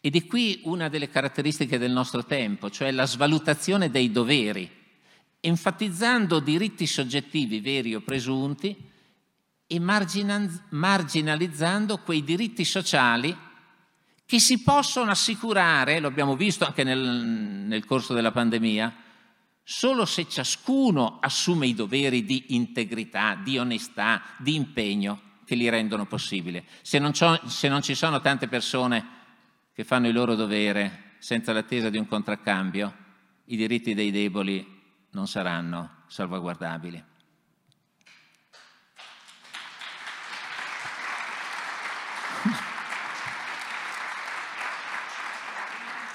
E 0.00 0.10
di 0.10 0.26
qui 0.26 0.60
una 0.64 0.88
delle 0.88 1.10
caratteristiche 1.10 1.76
del 1.76 1.90
nostro 1.90 2.24
tempo, 2.24 2.70
cioè 2.70 2.92
la 2.92 3.04
svalutazione 3.04 3.90
dei 3.90 4.10
doveri, 4.10 4.77
enfatizzando 5.40 6.40
diritti 6.40 6.86
soggettivi 6.86 7.60
veri 7.60 7.94
o 7.94 8.00
presunti 8.00 8.76
e 9.66 9.78
marginalizzando 9.78 11.98
quei 11.98 12.24
diritti 12.24 12.64
sociali 12.64 13.36
che 14.24 14.38
si 14.38 14.62
possono 14.62 15.10
assicurare, 15.10 16.00
lo 16.00 16.08
abbiamo 16.08 16.36
visto 16.36 16.66
anche 16.66 16.84
nel, 16.84 16.98
nel 16.98 17.84
corso 17.84 18.12
della 18.12 18.32
pandemia, 18.32 18.94
solo 19.62 20.04
se 20.04 20.28
ciascuno 20.28 21.18
assume 21.20 21.66
i 21.66 21.74
doveri 21.74 22.24
di 22.24 22.46
integrità, 22.48 23.38
di 23.42 23.58
onestà, 23.58 24.22
di 24.38 24.54
impegno 24.54 25.22
che 25.44 25.54
li 25.54 25.68
rendono 25.68 26.06
possibili. 26.06 26.62
Se 26.82 26.98
non, 26.98 27.12
se 27.14 27.68
non 27.68 27.82
ci 27.82 27.94
sono 27.94 28.20
tante 28.20 28.48
persone 28.48 29.16
che 29.72 29.84
fanno 29.84 30.08
il 30.08 30.14
loro 30.14 30.34
dovere 30.34 31.14
senza 31.18 31.52
l'attesa 31.52 31.88
di 31.88 31.96
un 31.96 32.06
contraccambio, 32.06 33.06
i 33.46 33.56
diritti 33.56 33.94
dei 33.94 34.10
deboli 34.10 34.77
non 35.10 35.26
saranno 35.26 36.02
salvaguardabili. 36.06 37.04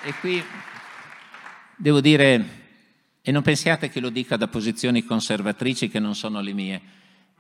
E 0.06 0.14
qui 0.20 0.44
devo 1.78 2.02
dire, 2.02 2.62
e 3.22 3.32
non 3.32 3.42
pensiate 3.42 3.90
che 3.90 4.02
lo 4.02 4.10
dica 4.10 4.36
da 4.36 4.50
posizioni 4.50 5.06
conservatrici 5.06 5.88
che 5.88 6.00
non 6.00 6.14
sono 6.14 6.42
le 6.42 6.54
mie, 6.54 6.82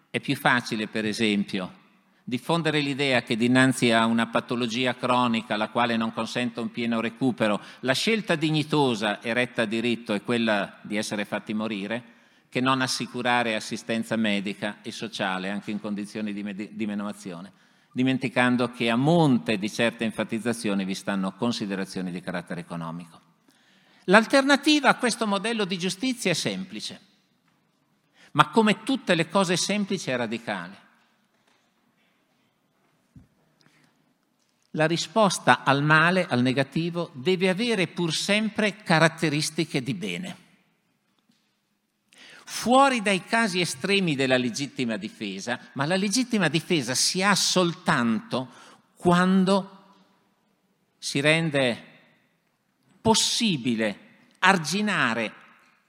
è 0.09 0.19
più 0.21 0.35
facile, 0.37 0.87
per 0.87 1.05
esempio, 1.05 1.81
diffondere 2.23 2.79
l'idea 2.79 3.21
che 3.21 3.35
dinanzi 3.35 3.91
a 3.91 4.05
una 4.05 4.27
patologia 4.27 4.95
cronica 4.95 5.57
la 5.57 5.69
quale 5.69 5.97
non 5.97 6.13
consente 6.13 6.61
un 6.61 6.71
pieno 6.71 7.01
recupero, 7.01 7.59
la 7.81 7.93
scelta 7.93 8.35
dignitosa 8.35 9.19
e 9.19 9.33
retta 9.33 9.63
a 9.63 9.65
diritto 9.65 10.13
è 10.13 10.23
quella 10.23 10.79
di 10.81 10.95
essere 10.95 11.25
fatti 11.25 11.53
morire, 11.53 12.11
che 12.47 12.61
non 12.61 12.81
assicurare 12.81 13.55
assistenza 13.55 14.15
medica 14.15 14.77
e 14.83 14.91
sociale 14.91 15.49
anche 15.49 15.71
in 15.71 15.81
condizioni 15.81 16.33
di, 16.33 16.43
med- 16.43 16.69
di 16.71 16.85
menomazione, 16.85 17.51
dimenticando 17.91 18.71
che 18.71 18.89
a 18.89 18.95
monte 18.95 19.57
di 19.57 19.69
certe 19.69 20.03
enfatizzazioni 20.03 20.85
vi 20.85 20.93
stanno 20.93 21.33
considerazioni 21.33 22.11
di 22.11 22.21
carattere 22.21 22.61
economico. 22.61 23.19
L'alternativa 24.05 24.89
a 24.89 24.95
questo 24.95 25.25
modello 25.25 25.65
di 25.65 25.77
giustizia 25.77 26.31
è 26.31 26.35
semplice, 26.35 26.99
ma 28.33 28.49
come 28.49 28.83
tutte 28.83 29.15
le 29.15 29.29
cose 29.29 29.57
semplici 29.57 30.09
è 30.11 30.15
radicale. 30.15 30.82
La 34.75 34.85
risposta 34.85 35.63
al 35.63 35.83
male, 35.83 36.25
al 36.27 36.41
negativo, 36.41 37.11
deve 37.13 37.49
avere 37.49 37.87
pur 37.87 38.13
sempre 38.13 38.77
caratteristiche 38.77 39.81
di 39.81 39.93
bene. 39.93 40.37
fuori 42.45 43.01
dai 43.01 43.23
casi 43.23 43.61
estremi 43.61 44.15
della 44.15 44.37
legittima 44.37 44.97
difesa, 44.97 45.59
ma 45.73 45.85
la 45.85 45.95
legittima 45.95 46.49
difesa 46.49 46.93
si 46.93 47.23
ha 47.23 47.33
soltanto 47.33 48.49
quando 48.95 49.83
si 50.99 51.19
rende 51.19 51.83
possibile 53.01 54.27
arginare 54.39 55.33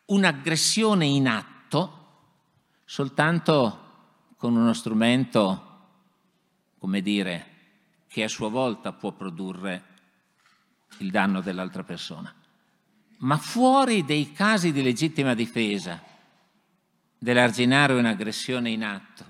un'aggressione 0.06 1.04
in 1.04 1.28
atto 1.28 2.04
soltanto 2.84 3.80
con 4.36 4.56
uno 4.56 4.72
strumento, 4.72 5.80
come 6.78 7.00
dire, 7.02 7.53
che 8.14 8.22
a 8.22 8.28
sua 8.28 8.48
volta 8.48 8.92
può 8.92 9.10
produrre 9.10 9.82
il 10.98 11.10
danno 11.10 11.40
dell'altra 11.40 11.82
persona. 11.82 12.32
Ma 13.18 13.36
fuori 13.38 14.04
dei 14.04 14.30
casi 14.30 14.70
di 14.70 14.84
legittima 14.84 15.34
difesa, 15.34 16.00
dell'arginare 17.18 17.94
un'aggressione 17.94 18.70
in 18.70 18.84
atto, 18.84 19.24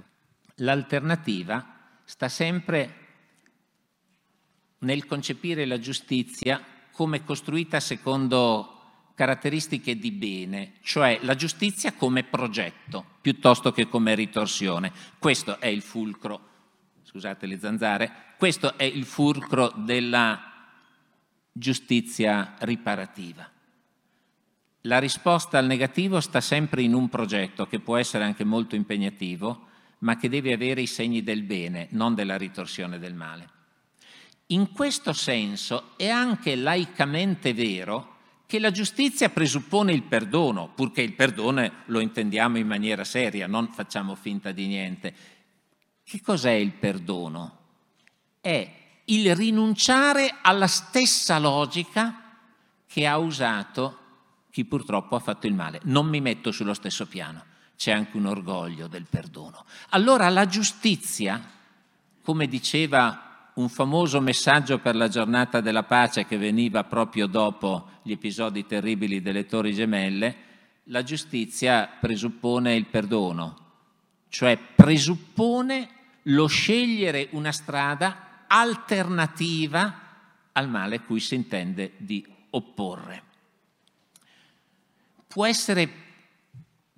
l'alternativa 0.56 2.02
sta 2.04 2.28
sempre 2.28 2.94
nel 4.80 5.06
concepire 5.06 5.64
la 5.64 5.78
giustizia 5.78 6.62
come 6.92 7.24
costruita 7.24 7.80
secondo 7.80 9.12
caratteristiche 9.14 9.96
di 9.96 10.10
bene, 10.10 10.74
cioè 10.82 11.20
la 11.22 11.34
giustizia 11.34 11.94
come 11.94 12.22
progetto 12.22 13.02
piuttosto 13.22 13.72
che 13.72 13.88
come 13.88 14.14
ritorsione. 14.14 14.92
Questo 15.18 15.58
è 15.58 15.68
il 15.68 15.80
fulcro, 15.80 16.52
scusate 17.14 17.46
le 17.46 17.60
zanzare, 17.60 18.12
questo 18.36 18.76
è 18.76 18.82
il 18.82 19.04
fulcro 19.04 19.72
della 19.76 20.50
giustizia 21.52 22.56
riparativa. 22.58 23.48
La 24.80 24.98
risposta 24.98 25.56
al 25.56 25.66
negativo 25.66 26.18
sta 26.18 26.40
sempre 26.40 26.82
in 26.82 26.92
un 26.92 27.08
progetto 27.08 27.68
che 27.68 27.78
può 27.78 27.96
essere 27.96 28.24
anche 28.24 28.42
molto 28.42 28.74
impegnativo, 28.74 29.68
ma 29.98 30.16
che 30.16 30.28
deve 30.28 30.54
avere 30.54 30.80
i 30.80 30.88
segni 30.88 31.22
del 31.22 31.44
bene, 31.44 31.86
non 31.90 32.16
della 32.16 32.36
ritorsione 32.36 32.98
del 32.98 33.14
male. 33.14 33.48
In 34.46 34.72
questo 34.72 35.12
senso 35.12 35.92
è 35.96 36.08
anche 36.08 36.56
laicamente 36.56 37.54
vero 37.54 38.16
che 38.46 38.58
la 38.58 38.72
giustizia 38.72 39.30
presuppone 39.30 39.92
il 39.92 40.02
perdono, 40.02 40.72
purché 40.74 41.00
il 41.02 41.14
perdono 41.14 41.70
lo 41.86 42.00
intendiamo 42.00 42.58
in 42.58 42.66
maniera 42.66 43.04
seria, 43.04 43.46
non 43.46 43.68
facciamo 43.68 44.16
finta 44.16 44.50
di 44.50 44.66
niente. 44.66 45.14
Che 46.04 46.20
cos'è 46.20 46.52
il 46.52 46.72
perdono? 46.72 47.58
È 48.40 48.82
il 49.06 49.34
rinunciare 49.34 50.36
alla 50.42 50.66
stessa 50.66 51.38
logica 51.38 52.38
che 52.86 53.06
ha 53.06 53.16
usato 53.16 53.98
chi 54.50 54.64
purtroppo 54.64 55.16
ha 55.16 55.18
fatto 55.18 55.46
il 55.46 55.54
male. 55.54 55.80
Non 55.84 56.06
mi 56.06 56.20
metto 56.20 56.52
sullo 56.52 56.74
stesso 56.74 57.06
piano, 57.06 57.42
c'è 57.76 57.90
anche 57.90 58.16
un 58.16 58.26
orgoglio 58.26 58.86
del 58.86 59.06
perdono. 59.08 59.64
Allora 59.90 60.28
la 60.28 60.46
giustizia, 60.46 61.42
come 62.22 62.46
diceva 62.46 63.50
un 63.54 63.68
famoso 63.68 64.20
messaggio 64.20 64.78
per 64.78 64.96
la 64.96 65.08
giornata 65.08 65.60
della 65.60 65.84
pace 65.84 66.26
che 66.26 66.36
veniva 66.36 66.84
proprio 66.84 67.26
dopo 67.26 67.88
gli 68.02 68.12
episodi 68.12 68.66
terribili 68.66 69.22
delle 69.22 69.46
torri 69.46 69.72
gemelle, 69.72 70.36
la 70.84 71.02
giustizia 71.02 71.88
presuppone 71.98 72.74
il 72.74 72.86
perdono, 72.86 73.56
cioè 74.28 74.56
presuppone 74.56 75.93
lo 76.24 76.46
scegliere 76.46 77.28
una 77.32 77.52
strada 77.52 78.44
alternativa 78.46 80.00
al 80.52 80.68
male 80.68 81.00
cui 81.00 81.20
si 81.20 81.34
intende 81.34 81.92
di 81.96 82.24
opporre. 82.50 83.22
Può 85.26 85.44
essere 85.44 86.02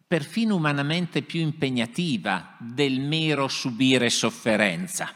perfino 0.07 0.55
umanamente 0.55 1.23
più 1.23 1.41
impegnativa 1.41 2.57
del 2.59 3.01
mero 3.01 3.49
subire 3.49 4.11
sofferenza. 4.11 5.13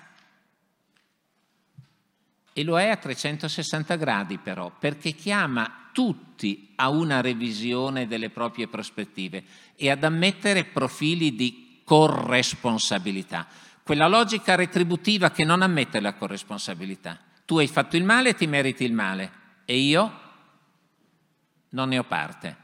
E 2.53 2.65
lo 2.65 2.81
è 2.81 2.89
a 2.89 2.97
360 2.97 3.97
gradi 3.97 4.39
però, 4.39 4.73
perché 4.77 5.13
chiama 5.13 5.91
tutti 5.93 6.73
a 6.77 6.89
una 6.89 7.21
revisione 7.21 8.07
delle 8.07 8.31
proprie 8.31 8.67
prospettive 8.67 9.45
e 9.77 9.91
ad 9.91 10.03
ammettere 10.03 10.65
profili 10.65 11.35
di 11.35 11.83
corresponsabilità 11.85 13.47
quella 13.91 14.07
logica 14.07 14.55
retributiva 14.55 15.33
che 15.33 15.45
non 15.45 15.63
ammette 15.63 15.99
la 15.99 16.15
corresponsabilità. 16.15 17.19
Tu 17.45 17.59
hai 17.59 17.67
fatto 17.67 17.97
il 17.97 18.05
male 18.05 18.29
e 18.29 18.35
ti 18.37 18.47
meriti 18.47 18.85
il 18.85 18.93
male 18.93 19.33
e 19.65 19.79
io 19.79 20.21
non 21.71 21.89
ne 21.89 21.99
ho 21.99 22.05
parte. 22.05 22.57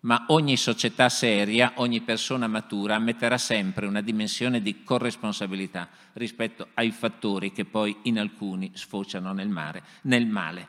Ma 0.00 0.26
ogni 0.28 0.58
società 0.58 1.08
seria, 1.08 1.72
ogni 1.76 2.02
persona 2.02 2.46
matura 2.46 2.96
ammetterà 2.96 3.38
sempre 3.38 3.86
una 3.86 4.02
dimensione 4.02 4.60
di 4.60 4.84
corresponsabilità 4.84 5.88
rispetto 6.12 6.68
ai 6.74 6.90
fattori 6.90 7.50
che 7.50 7.64
poi 7.64 7.96
in 8.02 8.18
alcuni 8.18 8.70
sfociano 8.74 9.32
nel, 9.32 9.48
mare, 9.48 9.82
nel 10.02 10.26
male. 10.26 10.68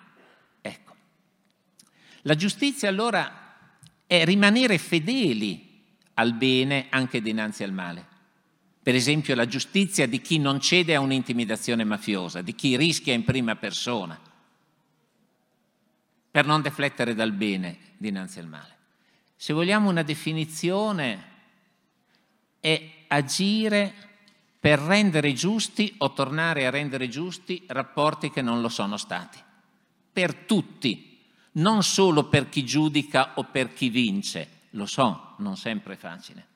Ecco. 0.61 0.95
La 2.21 2.35
giustizia 2.35 2.88
allora 2.88 3.57
è 4.07 4.23
rimanere 4.23 4.77
fedeli 4.77 5.83
al 6.13 6.33
bene 6.33 6.85
anche 6.91 7.21
dinanzi 7.21 7.65
al 7.65 7.73
male 7.73 8.13
per 8.86 8.93
esempio 8.93 9.34
la 9.34 9.48
giustizia 9.48 10.06
di 10.06 10.21
chi 10.21 10.38
non 10.38 10.60
cede 10.60 10.93
a 10.93 11.00
un'intimidazione 11.00 11.84
mafiosa, 11.84 12.43
di 12.43 12.54
chi 12.54 12.78
rischia 12.78 13.15
in 13.15 13.24
prima 13.24 13.56
persona, 13.56 14.15
per 16.30 16.45
non 16.45 16.62
deflettere 16.62 17.15
dal 17.15 17.32
bene 17.32 17.80
dinanzi 17.98 18.38
al 18.38 18.45
male. 18.45 18.78
Se 19.36 19.54
vogliamo 19.54 19.89
una 19.89 20.04
definizione, 20.04 21.24
è 22.60 23.06
agire 23.08 23.91
per 24.60 24.78
rendere 24.78 25.34
giusti 25.34 25.95
o 25.98 26.13
tornare 26.13 26.67
a 26.67 26.69
rendere 26.69 27.10
giusti 27.10 27.63
rapporti 27.65 28.30
che 28.30 28.43
non 28.43 28.62
lo 28.62 28.69
sono 28.69 28.98
stati, 28.98 29.39
per 30.13 30.36
tutti, 30.36 31.24
non 31.54 31.82
solo 31.82 32.26
per 32.26 32.50
chi 32.50 32.63
giudica 32.63 33.32
o 33.34 33.45
per 33.45 33.74
chi 33.74 33.89
vince, 33.89 34.48
lo 34.69 34.86
so, 34.86 35.34
non 35.39 35.58
sempre 35.58 35.95
è 35.95 35.98
facile 35.98 36.54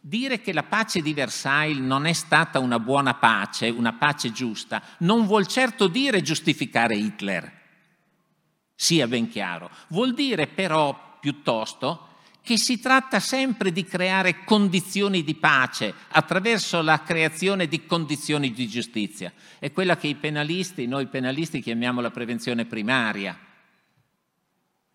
Dire 0.00 0.40
che 0.40 0.52
la 0.52 0.62
pace 0.62 1.02
di 1.02 1.12
Versailles 1.12 1.84
non 1.84 2.06
è 2.06 2.12
stata 2.14 2.58
una 2.58 2.78
buona 2.78 3.14
pace, 3.14 3.68
una 3.68 3.92
pace 3.92 4.32
giusta, 4.32 4.82
non 5.00 5.26
vuol 5.26 5.46
certo 5.46 5.88
dire 5.88 6.22
giustificare 6.22 6.96
Hitler, 6.96 7.52
sia 8.74 9.06
ben 9.06 9.28
chiaro. 9.28 9.70
Vuol 9.88 10.14
dire 10.14 10.46
però 10.46 11.18
piuttosto 11.20 12.08
che 12.42 12.56
si 12.56 12.80
tratta 12.80 13.20
sempre 13.20 13.70
di 13.70 13.84
creare 13.84 14.44
condizioni 14.44 15.22
di 15.22 15.34
pace 15.34 15.94
attraverso 16.08 16.80
la 16.80 17.02
creazione 17.02 17.68
di 17.68 17.84
condizioni 17.84 18.52
di 18.52 18.66
giustizia. 18.66 19.32
È 19.58 19.70
quella 19.70 19.96
che 19.96 20.08
i 20.08 20.14
penalisti, 20.14 20.86
noi 20.86 21.06
penalisti 21.06 21.60
chiamiamo 21.60 22.00
la 22.00 22.10
prevenzione 22.10 22.64
primaria. 22.64 23.38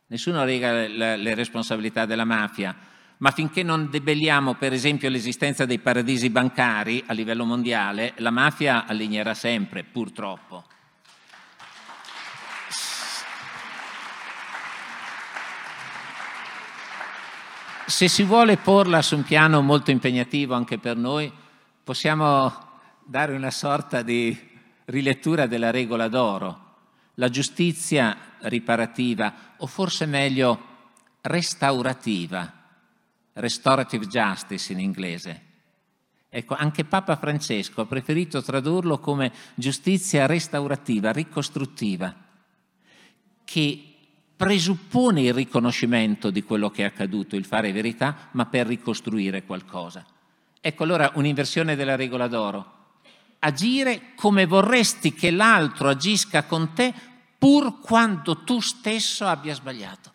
Nessuno 0.08 0.44
rega 0.44 0.88
le, 0.88 1.34
responsabilità 1.34 2.06
della 2.06 2.26
mafia, 2.26 2.76
ma 3.18 3.32
finché 3.32 3.64
non 3.64 3.90
debelliamo 3.90 4.56
per 4.56 4.74
esempio 4.74 5.10
l'esistenza 5.10 5.66
dei 5.66 5.80
paradisi 5.80 6.30
bancari 6.30 7.04
a 7.08 7.14
livello 7.14 7.46
mondiale, 7.46 8.14
la 8.18 8.32
mafia 8.32 8.86
allignerà 8.86 9.34
sempre, 9.34 9.84
purtroppo. 9.84 10.64
Se 17.88 18.08
si 18.08 18.24
vuole 18.24 18.58
porla 18.58 19.04
su 19.04 19.16
un 19.16 19.24
piano 19.24 19.62
molto 19.62 19.92
impegnativo 19.92 20.56
anche 20.56 20.80
per 20.80 20.98
noi, 20.98 21.32
possiamo 21.84 22.52
dare 23.04 23.36
una 23.36 23.52
sorta 23.52 24.02
di 24.02 24.36
rilettura 24.86 25.46
della 25.46 25.70
regola 25.70 26.08
d'oro. 26.08 26.64
La 27.16 27.30
giustizia 27.30 28.18
riparativa, 28.40 29.34
o 29.58 29.68
forse 29.68 30.08
meglio 30.08 30.74
restaurativa, 31.22 32.55
restorative 33.36 34.08
justice 34.08 34.72
in 34.72 34.80
inglese. 34.80 35.42
Ecco, 36.30 36.56
anche 36.56 36.84
Papa 36.84 37.16
Francesco 37.16 37.82
ha 37.82 37.86
preferito 37.86 38.42
tradurlo 38.42 39.00
come 39.00 39.32
giustizia 39.56 40.26
restaurativa, 40.26 41.12
ricostruttiva, 41.12 42.14
che 43.46 43.84
presuppone 44.36 45.22
il 45.22 45.34
riconoscimento 45.34 46.30
di 46.30 46.44
quello 46.44 46.70
che 46.70 46.82
è 46.82 46.86
accaduto, 46.86 47.38
il 47.38 47.46
fare 47.46 47.72
verità, 47.72 48.30
ma 48.32 48.46
per 48.48 48.68
ricostruire 48.68 49.44
qualcosa. 49.44 50.06
Ecco 50.60 50.84
allora 50.84 51.12
un'inversione 51.16 51.76
della 51.76 51.96
regola 51.96 52.28
d'oro. 52.28 52.74
Agire 53.40 54.14
come 54.16 54.46
vorresti 54.46 55.14
che 55.14 55.32
l'altro 55.32 55.88
agisca 55.88 56.44
con 56.44 56.74
te 56.74 56.94
pur 57.38 57.80
quando 57.80 58.44
tu 58.44 58.60
stesso 58.60 59.26
abbia 59.26 59.54
sbagliato. 59.54 60.12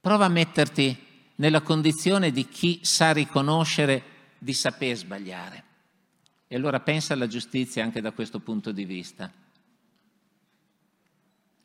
Prova 0.00 0.26
a 0.26 0.28
metterti 0.28 1.08
nella 1.40 1.62
condizione 1.62 2.30
di 2.30 2.46
chi 2.46 2.80
sa 2.82 3.12
riconoscere 3.12 4.02
di 4.38 4.52
saper 4.52 4.94
sbagliare. 4.94 5.64
E 6.46 6.54
allora 6.54 6.80
pensa 6.80 7.14
alla 7.14 7.26
giustizia 7.26 7.82
anche 7.82 8.02
da 8.02 8.12
questo 8.12 8.38
punto 8.40 8.72
di 8.72 8.84
vista. 8.84 9.32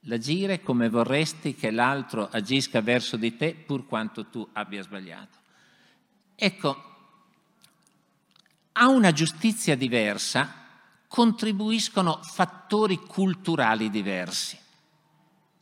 l'agire 0.07 0.61
come 0.61 0.87
vorresti 0.87 1.55
che 1.55 1.71
l'altro 1.71 2.29
agisca 2.31 2.79
verso 2.79 3.17
di 3.17 3.35
te 3.35 3.55
pur 3.55 3.87
quanto 3.87 4.27
tu 4.27 4.47
abbia 4.53 4.83
sbagliato. 4.83 5.39
Ecco, 6.35 6.83
a 8.73 8.87
una 8.87 9.11
giustizia 9.11 9.75
diversa 9.75 10.63
contribuiscono 11.07 12.19
fattori 12.21 12.97
culturali 12.97 13.89
diversi 13.89 14.55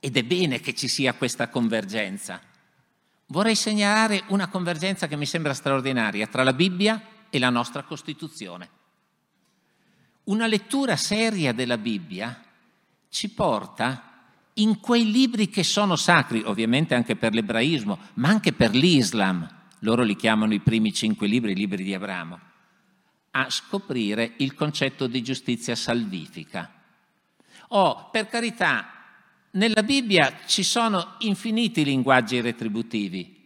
ed 0.02 0.18
è 0.18 0.24
bene 0.24 0.60
che 0.60 0.76
ci 0.76 0.90
sia 0.90 1.14
questa 1.14 1.48
convergenza. 1.48 2.42
Vorrei 3.28 3.56
segnalare 3.56 4.24
una 4.28 4.48
convergenza 4.48 5.08
che 5.08 5.16
mi 5.16 5.26
sembra 5.26 5.54
straordinaria 5.54 6.28
tra 6.28 6.44
la 6.44 6.54
Bibbia 6.54 7.02
e 7.30 7.40
la 7.40 7.50
nostra 7.50 7.84
Costituzione. 7.84 8.70
Una 10.26 10.46
lettura 10.46 10.96
seria 10.96 11.52
della 11.52 11.78
Bibbia 11.78 12.44
ci 13.10 13.30
porta 13.30 14.12
in 14.56 14.80
quei 14.80 15.10
libri 15.12 15.50
che 15.50 15.64
sono 15.64 15.96
sacri, 15.96 16.44
ovviamente 16.46 16.94
anche 16.94 17.16
per 17.16 17.34
l'ebraismo, 17.34 17.98
ma 18.16 18.30
anche 18.30 18.54
per 18.54 18.76
l'Islam, 18.76 19.48
loro 19.80 20.04
li 20.04 20.16
chiamano 20.16 20.54
i 20.54 20.60
primi 20.60 20.94
cinque 20.94 21.28
libri, 21.28 21.52
i 21.52 21.56
libri 21.56 21.84
di 21.84 21.94
Abramo, 21.94 22.40
a 23.32 23.50
scoprire 23.50 24.34
il 24.38 24.54
concetto 24.54 25.08
di 25.08 25.24
giustizia 25.24 25.76
salvifica. 25.76 26.72
Oh, 27.70 28.10
per 28.12 28.28
carità, 28.28 28.93
nella 29.54 29.84
Bibbia 29.84 30.40
ci 30.46 30.64
sono 30.64 31.16
infiniti 31.20 31.84
linguaggi 31.84 32.42
retributivi, 32.42 33.42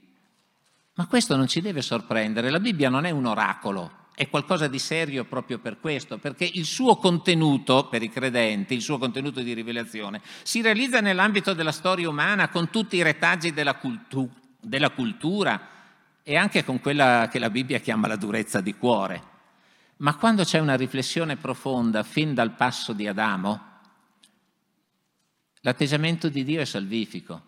ma 0.93 1.05
questo 1.05 1.35
non 1.35 1.47
ci 1.47 1.61
deve 1.61 1.81
sorprendere, 1.81 2.49
la 2.49 2.59
Bibbia 2.59 2.89
non 2.89 3.05
è 3.05 3.11
un 3.11 3.25
oracolo, 3.25 4.05
è 4.15 4.29
qualcosa 4.29 4.67
di 4.67 4.79
serio 4.79 5.25
proprio 5.25 5.59
per 5.59 5.79
questo, 5.79 6.17
perché 6.17 6.49
il 6.51 6.65
suo 6.65 6.95
contenuto 6.95 7.87
per 7.87 8.01
i 8.01 8.09
credenti, 8.09 8.73
il 8.73 8.81
suo 8.81 8.97
contenuto 8.97 9.41
di 9.41 9.53
rivelazione, 9.53 10.21
si 10.43 10.61
realizza 10.61 11.01
nell'ambito 11.01 11.53
della 11.53 11.71
storia 11.71 12.09
umana 12.09 12.49
con 12.49 12.69
tutti 12.69 12.95
i 12.95 13.03
retaggi 13.03 13.53
della, 13.53 13.75
cultu- 13.75 14.31
della 14.59 14.89
cultura 14.89 15.75
e 16.23 16.35
anche 16.35 16.63
con 16.63 16.79
quella 16.79 17.27
che 17.29 17.37
la 17.37 17.49
Bibbia 17.49 17.79
chiama 17.79 18.07
la 18.07 18.15
durezza 18.15 18.61
di 18.61 18.73
cuore. 18.73 19.35
Ma 19.97 20.15
quando 20.15 20.43
c'è 20.43 20.59
una 20.59 20.75
riflessione 20.75 21.35
profonda 21.35 22.01
fin 22.03 22.33
dal 22.33 22.55
passo 22.55 22.93
di 22.93 23.07
Adamo, 23.07 23.76
l'atteggiamento 25.67 26.29
di 26.29 26.45
Dio 26.45 26.61
è 26.61 26.65
salvifico. 26.65 27.41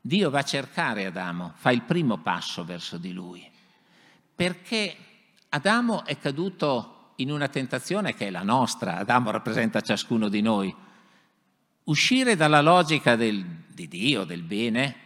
Dio 0.00 0.30
va 0.30 0.38
a 0.38 0.44
cercare 0.44 1.06
Adamo, 1.06 1.54
fa 1.56 1.72
il 1.72 1.82
primo 1.82 2.18
passo 2.18 2.64
verso 2.64 2.96
di 2.96 3.12
lui, 3.12 3.44
perché 4.32 4.96
Adamo 5.48 6.04
è 6.04 6.16
caduto 6.16 7.14
in 7.16 7.32
una 7.32 7.48
tentazione 7.48 8.14
che 8.14 8.28
è 8.28 8.30
la 8.30 8.44
nostra, 8.44 8.98
Adamo 8.98 9.32
rappresenta 9.32 9.80
ciascuno 9.80 10.28
di 10.28 10.40
noi. 10.40 10.72
Uscire 11.84 12.36
dalla 12.36 12.60
logica 12.60 13.16
del, 13.16 13.44
di 13.66 13.88
Dio, 13.88 14.22
del 14.22 14.42
bene, 14.42 14.96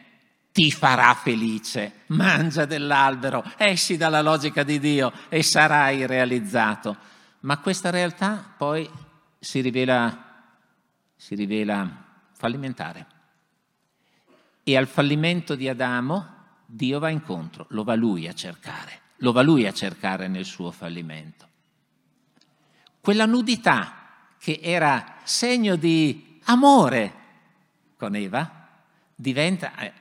ti 0.52 0.70
farà 0.70 1.14
felice, 1.14 2.02
mangia 2.09 2.66
dell'albero, 2.66 3.42
esci 3.57 3.96
dalla 3.96 4.20
logica 4.20 4.62
di 4.64 4.78
Dio 4.78 5.11
e 5.30 5.42
sarai 5.42 6.07
realizzato. 6.07 6.94
Ma 7.40 7.59
questa 7.59 7.88
realtà 7.88 8.54
poi 8.57 8.88
si 9.38 9.62
rivela, 9.62 10.52
si 11.16 11.35
rivela 11.35 12.03
fallimentare. 12.44 13.07
E 14.62 14.76
al 14.76 14.87
fallimento 14.87 15.54
di 15.54 15.68
Adamo 15.68 16.33
Dio 16.66 16.98
va 16.98 17.09
incontro, 17.09 17.66
lo 17.70 17.85
va 17.85 17.94
lui 17.94 18.26
a 18.26 18.33
cercare 18.33 19.02
lo 19.18 19.33
va 19.33 19.42
lui 19.42 19.66
a 19.66 19.72
cercare 19.72 20.28
nel 20.28 20.44
suo 20.44 20.70
fallimento. 20.70 21.48
Quella 23.00 23.26
nudità 23.26 24.35
che 24.38 24.61
era 24.62 25.16
segno 25.24 25.76
di 25.76 26.38
amore 26.44 27.14
con 27.96 28.14
Eva 28.14 28.68
diventa, 29.14 29.76
eh, 29.78 29.92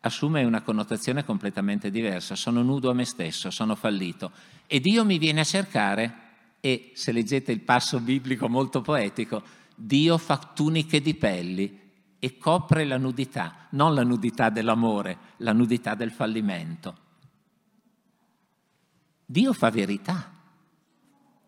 assume 0.00 0.44
una 0.44 0.62
connotazione 0.62 1.24
completamente 1.24 1.90
diversa. 1.90 2.34
Sono 2.34 2.62
nudo 2.62 2.90
a 2.90 2.94
me 2.94 3.04
stesso, 3.04 3.50
sono 3.50 3.74
fallito 3.74 4.32
e 4.66 4.80
Dio 4.80 5.04
mi 5.04 5.18
viene 5.18 5.40
a 5.40 5.44
cercare 5.44 6.24
e 6.60 6.92
se 6.94 7.12
leggete 7.12 7.52
il 7.52 7.60
passo 7.60 8.00
biblico 8.00 8.48
molto 8.48 8.80
poetico, 8.80 9.42
Dio 9.74 10.18
fa 10.18 10.36
tuniche 10.36 11.00
di 11.00 11.14
pelli 11.14 11.84
e 12.18 12.38
copre 12.38 12.84
la 12.84 12.96
nudità, 12.96 13.66
non 13.70 13.94
la 13.94 14.02
nudità 14.02 14.50
dell'amore, 14.50 15.18
la 15.38 15.52
nudità 15.52 15.94
del 15.94 16.10
fallimento. 16.10 16.98
Dio 19.24 19.52
fa 19.52 19.70
verità. 19.70 20.32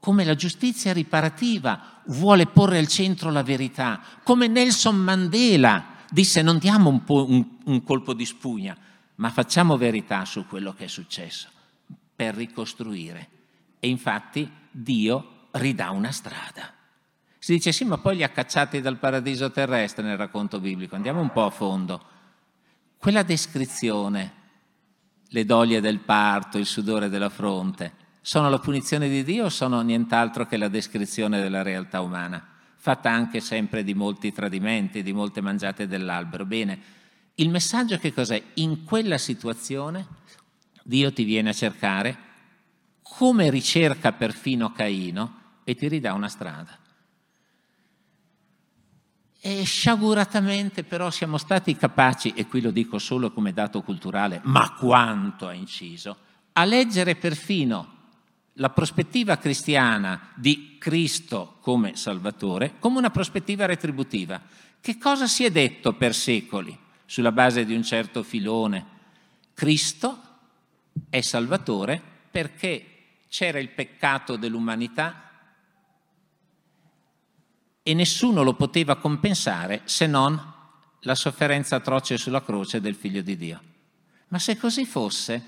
Come 0.01 0.25
la 0.25 0.35
giustizia 0.35 0.93
riparativa 0.93 2.03
vuole 2.07 2.47
porre 2.47 2.79
al 2.79 2.87
centro 2.87 3.31
la 3.31 3.43
verità, 3.43 4.01
come 4.23 4.47
Nelson 4.47 4.97
Mandela 4.97 5.97
disse 6.11 6.41
non 6.43 6.59
diamo 6.59 6.89
un, 6.89 7.03
un, 7.07 7.47
un 7.65 7.83
colpo 7.83 8.15
di 8.15 8.25
spugna, 8.25 8.77
ma 9.17 9.31
facciamo 9.31 9.77
verità 9.77 10.25
su 10.25 10.47
quello 10.47 10.73
che 10.73 10.85
è 10.85 10.89
successo 10.89 11.49
per 12.15 12.35
ricostruire. 12.35 13.29
E 13.81 13.89
infatti 13.89 14.51
Dio 14.71 15.49
ridà 15.53 15.91
una 15.91 16.13
strada. 16.13 16.75
Si 17.49 17.55
dice 17.55 17.73
sì, 17.73 17.87
ma 17.87 17.97
poi 17.97 18.17
li 18.17 18.23
ha 18.23 18.29
cacciati 18.29 18.83
dal 18.83 18.99
paradiso 18.99 19.51
terrestre 19.51 20.03
nel 20.03 20.19
racconto 20.19 20.61
biblico. 20.61 20.97
Andiamo 20.97 21.23
un 21.23 21.33
po' 21.33 21.47
a 21.47 21.51
fondo. 21.51 22.05
Quella 22.99 23.23
descrizione 23.23 24.33
le 25.29 25.47
doglie 25.47 25.81
del 25.81 26.01
parto, 26.01 26.59
il 26.59 26.67
sudore 26.67 27.09
della 27.09 27.31
fronte, 27.31 27.95
sono 28.21 28.51
la 28.51 28.59
punizione 28.59 29.09
di 29.09 29.25
Dio 29.25 29.47
o 29.47 29.49
sono 29.49 29.81
nient'altro 29.81 30.45
che 30.45 30.59
la 30.59 30.69
descrizione 30.69 31.41
della 31.41 31.63
realtà 31.63 32.03
umana, 32.03 32.47
fatta 32.77 33.11
anche 33.11 33.41
sempre 33.41 33.83
di 33.83 33.95
molti 33.95 34.31
tradimenti, 34.31 35.03
di 35.03 35.15
molte 35.15 35.41
mangiate 35.41 35.87
dell'albero? 35.87 36.45
Bene, 36.45 36.79
il 37.37 37.49
messaggio 37.49 37.97
che 37.97 38.13
cos'è? 38.13 38.43
In 38.57 38.85
quella 38.85 39.17
situazione 39.17 40.07
Dio 40.85 41.11
ti 41.15 41.25
viene 41.25 41.49
a 41.49 41.55
cercare 41.55 42.19
come 43.01 43.49
ricerca 43.49 44.13
perfino 44.13 44.71
Caino 44.71 45.61
e 45.65 45.75
ti 45.75 45.89
ridà 45.89 46.13
una 46.13 46.29
strada. 46.29 46.81
E 49.41 49.65
sciaguratamente 49.65 50.83
però 50.83 51.11
siamo 51.11 51.39
stati 51.39 51.77
capaci, 51.77 52.33
e 52.35 52.47
qui 52.47 52.61
lo 52.61 52.71
dico 52.71 52.99
solo 52.99 53.31
come 53.33 53.53
dato 53.53 53.83
culturale, 53.83 54.41
ma 54.45 54.73
quanto 54.73 55.47
ha 55.47 55.53
inciso, 55.53 56.17
a 56.53 56.65
leggere 56.65 57.15
perfino 57.15 57.97
la 58.55 58.71
prospettiva 58.71 59.39
cristiana 59.39 60.33
di 60.35 60.77
Cristo 60.79 61.59
come 61.61 61.97
Salvatore 61.97 62.75
come 62.79 62.99
una 62.99 63.11
prospettiva 63.11 63.67
retributiva. 63.67 64.41
Che 64.81 64.99
cosa 64.99 65.27
si 65.27 65.45
è 65.45 65.51
detto 65.51 65.95
per 65.95 66.15
secoli 66.15 66.77
sulla 67.05 67.33
base 67.33 67.65
di 67.65 67.75
un 67.75 67.83
certo 67.83 68.23
filone? 68.23 68.85
Cristo 69.55 70.23
è 71.09 71.21
Salvatore 71.21 72.01
perché 72.31 72.87
c'era 73.29 73.59
il 73.59 73.71
peccato 73.71 74.37
dell'umanità 74.37 75.28
e 77.89 77.95
nessuno 77.95 78.43
lo 78.43 78.53
poteva 78.53 78.97
compensare 78.97 79.81
se 79.85 80.07
non 80.07 80.39
la 81.01 81.15
sofferenza 81.15 81.77
atroce 81.77 82.19
sulla 82.19 82.43
croce 82.43 82.83
del 82.83 82.95
figlio 82.95 83.23
di 83.23 83.35
Dio. 83.35 83.61
Ma 84.29 84.39
se 84.39 84.59
così 84.59 84.85
fosse, 84.85 85.43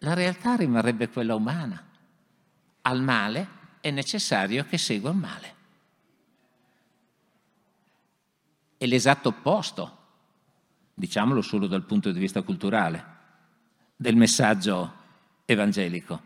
la 0.00 0.12
realtà 0.12 0.56
rimarrebbe 0.56 1.08
quella 1.08 1.34
umana. 1.34 1.82
Al 2.82 3.00
male 3.00 3.48
è 3.80 3.90
necessario 3.90 4.66
che 4.66 4.76
segua 4.76 5.08
il 5.08 5.16
male. 5.16 5.54
È 8.76 8.84
l'esatto 8.84 9.30
opposto, 9.30 9.96
diciamolo 10.92 11.40
solo 11.40 11.66
dal 11.66 11.86
punto 11.86 12.12
di 12.12 12.18
vista 12.18 12.42
culturale, 12.42 13.04
del 13.96 14.16
messaggio 14.16 14.92
evangelico. 15.46 16.20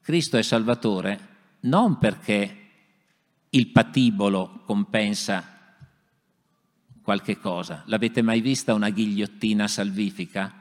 Cristo 0.00 0.38
è 0.38 0.42
Salvatore 0.42 1.28
non 1.60 1.98
perché 1.98 2.61
il 3.54 3.68
patibolo 3.68 4.62
compensa 4.64 5.76
qualche 7.02 7.38
cosa. 7.38 7.82
L'avete 7.86 8.22
mai 8.22 8.40
vista 8.40 8.72
una 8.72 8.88
ghigliottina 8.88 9.68
salvifica? 9.68 10.60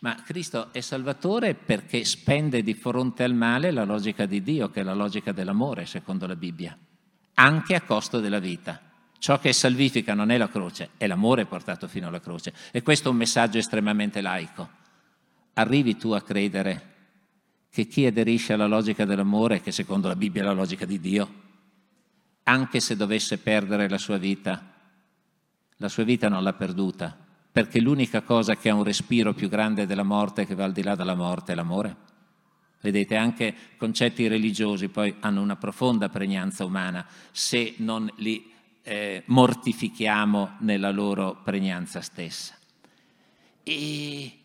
Ma 0.00 0.14
Cristo 0.22 0.72
è 0.72 0.80
Salvatore 0.80 1.54
perché 1.54 2.04
spende 2.04 2.62
di 2.62 2.74
fronte 2.74 3.22
al 3.22 3.34
male 3.34 3.70
la 3.70 3.84
logica 3.84 4.26
di 4.26 4.42
Dio, 4.42 4.68
che 4.68 4.80
è 4.80 4.82
la 4.82 4.94
logica 4.94 5.32
dell'amore, 5.32 5.86
secondo 5.86 6.26
la 6.26 6.36
Bibbia, 6.36 6.76
anche 7.34 7.74
a 7.74 7.82
costo 7.82 8.20
della 8.20 8.40
vita. 8.40 8.80
Ciò 9.18 9.38
che 9.38 9.52
salvifica 9.52 10.12
non 10.12 10.30
è 10.30 10.36
la 10.36 10.48
croce, 10.48 10.90
è 10.96 11.06
l'amore 11.06 11.46
portato 11.46 11.86
fino 11.86 12.08
alla 12.08 12.20
croce. 12.20 12.52
E 12.72 12.82
questo 12.82 13.08
è 13.08 13.12
un 13.12 13.16
messaggio 13.16 13.58
estremamente 13.58 14.20
laico. 14.20 14.68
Arrivi 15.54 15.96
tu 15.96 16.10
a 16.10 16.20
credere 16.20 16.91
che 17.72 17.86
chi 17.86 18.04
aderisce 18.04 18.52
alla 18.52 18.66
logica 18.66 19.06
dell'amore, 19.06 19.62
che 19.62 19.72
secondo 19.72 20.06
la 20.06 20.14
Bibbia 20.14 20.42
è 20.42 20.44
la 20.44 20.52
logica 20.52 20.84
di 20.84 21.00
Dio, 21.00 21.32
anche 22.42 22.80
se 22.80 22.96
dovesse 22.96 23.38
perdere 23.38 23.88
la 23.88 23.96
sua 23.96 24.18
vita, 24.18 24.74
la 25.78 25.88
sua 25.88 26.04
vita 26.04 26.28
non 26.28 26.42
l'ha 26.42 26.52
perduta, 26.52 27.16
perché 27.50 27.80
l'unica 27.80 28.20
cosa 28.20 28.56
che 28.56 28.68
ha 28.68 28.74
un 28.74 28.84
respiro 28.84 29.32
più 29.32 29.48
grande 29.48 29.86
della 29.86 30.02
morte, 30.02 30.44
che 30.44 30.54
va 30.54 30.64
al 30.64 30.72
di 30.72 30.82
là 30.82 30.94
della 30.94 31.14
morte, 31.14 31.52
è 31.52 31.54
l'amore. 31.54 31.96
Vedete, 32.82 33.16
anche 33.16 33.54
concetti 33.78 34.28
religiosi 34.28 34.88
poi 34.88 35.14
hanno 35.20 35.40
una 35.40 35.56
profonda 35.56 36.10
pregnanza 36.10 36.66
umana 36.66 37.06
se 37.30 37.76
non 37.78 38.10
li 38.16 38.52
eh, 38.82 39.22
mortifichiamo 39.24 40.56
nella 40.58 40.90
loro 40.90 41.40
pregnanza 41.42 42.02
stessa. 42.02 42.54
E, 43.62 44.38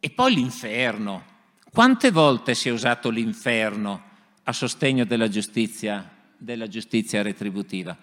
e 0.00 0.10
poi 0.10 0.34
l'inferno. 0.34 1.36
Quante 1.70 2.10
volte 2.10 2.54
si 2.54 2.68
è 2.68 2.72
usato 2.72 3.10
l'inferno 3.10 4.02
a 4.44 4.52
sostegno 4.52 5.04
della 5.04 5.28
giustizia, 5.28 6.08
della 6.36 6.66
giustizia 6.66 7.22
retributiva? 7.22 7.96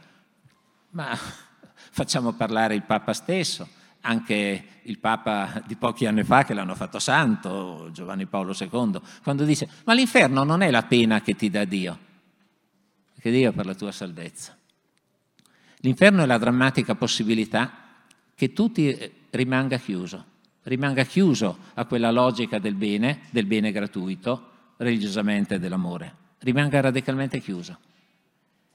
Ma 0.91 1.17
facciamo 1.91 2.34
parlare 2.34 2.75
il 2.75 2.84
Papa 2.84 3.13
stesso, 3.13 3.67
anche 4.01 4.65
il 4.84 4.99
Papa 4.99 5.63
di 5.65 5.75
pochi 5.75 6.06
anni 6.06 6.23
fa 6.23 6.43
che 6.43 6.54
l'hanno 6.54 6.75
fatto 6.75 6.99
santo, 6.99 7.89
Giovanni 7.91 8.28
Paolo 8.28 8.56
II, 8.58 9.01
quando 9.23 9.43
dice 9.43 9.67
ma 9.86 9.93
l'inferno 9.93 10.43
non 10.43 10.62
è 10.62 10.69
la 10.69 10.84
pena 10.84 11.21
che 11.21 11.36
ti 11.36 11.49
dà 11.49 11.65
Dio, 11.65 11.99
che 13.19 13.32
Dio 13.32 13.51
per 13.51 13.65
la 13.65 13.73
tua 13.73 13.91
salvezza. 13.91 14.56
L'inferno 15.80 16.21
è 16.23 16.25
la 16.28 16.38
drammatica 16.38 16.93
possibilità 16.93 17.84
che 18.36 18.54
tu 18.54 18.71
ti 18.71 19.12
rimanga 19.32 19.78
chiuso 19.78 20.34
rimanga 20.65 21.04
chiuso 21.04 21.58
a 21.73 21.86
quella 21.86 22.12
logica 22.12 22.60
del 22.60 22.75
bene, 22.75 23.21
del 23.30 23.45
bene 23.45 23.71
gratuito, 23.71 24.51
religiosamente 24.78 25.60
dell'amore, 25.60 26.15
rimanga 26.39 26.82
radicalmente 26.82 27.39
chiuso. 27.39 27.78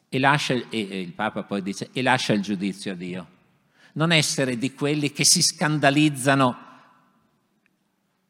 E, 0.08 0.18
lascia, 0.18 0.54
e 0.54 1.00
il 1.00 1.12
Papa 1.12 1.44
poi 1.44 1.62
dice, 1.62 1.90
e 1.92 2.02
lascia 2.02 2.32
il 2.32 2.42
giudizio 2.42 2.92
a 2.92 2.96
Dio. 2.96 3.28
Non 3.92 4.12
essere 4.12 4.56
di 4.56 4.72
quelli 4.74 5.12
che 5.12 5.24
si 5.24 5.42
scandalizzano 5.42 6.68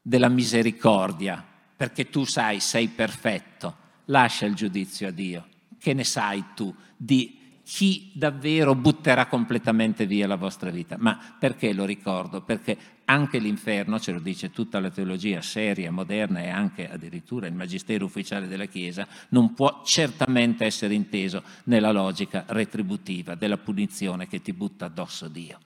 della 0.03 0.29
misericordia, 0.29 1.45
perché 1.77 2.09
tu 2.09 2.25
sai, 2.25 2.61
sei 2.61 2.89
perfetto, 2.89 3.77
lascia 4.07 4.47
il 4.47 4.55
giudizio 4.55 5.09
a 5.09 5.11
Dio. 5.11 5.47
Che 5.79 5.95
ne 5.95 6.05
sai 6.05 6.45
tu 6.55 6.75
di 6.97 7.40
chi 7.73 8.11
davvero 8.13 8.75
butterà 8.75 9.27
completamente 9.27 10.05
via 10.05 10.27
la 10.27 10.35
vostra 10.35 10.71
vita. 10.71 10.97
Ma 10.99 11.37
perché 11.39 11.73
lo 11.73 11.85
ricordo? 11.85 12.41
Perché 12.41 12.77
anche 13.05 13.39
l'inferno, 13.39 14.01
ce 14.01 14.11
lo 14.11 14.19
dice 14.19 14.51
tutta 14.51 14.81
la 14.81 14.91
teologia 14.91 15.41
seria, 15.41 15.93
moderna 15.93 16.41
e 16.41 16.49
anche 16.49 16.91
addirittura 16.91 17.47
il 17.47 17.55
magistero 17.55 18.07
ufficiale 18.07 18.49
della 18.49 18.65
Chiesa, 18.65 19.07
non 19.29 19.55
può 19.55 19.83
certamente 19.85 20.65
essere 20.65 20.95
inteso 20.95 21.45
nella 21.65 21.93
logica 21.93 22.43
retributiva 22.49 23.37
della 23.37 23.57
punizione 23.57 24.27
che 24.27 24.43
ti 24.43 24.53
butta 24.53 24.87
addosso 24.87 25.29
Dio. 25.29 25.61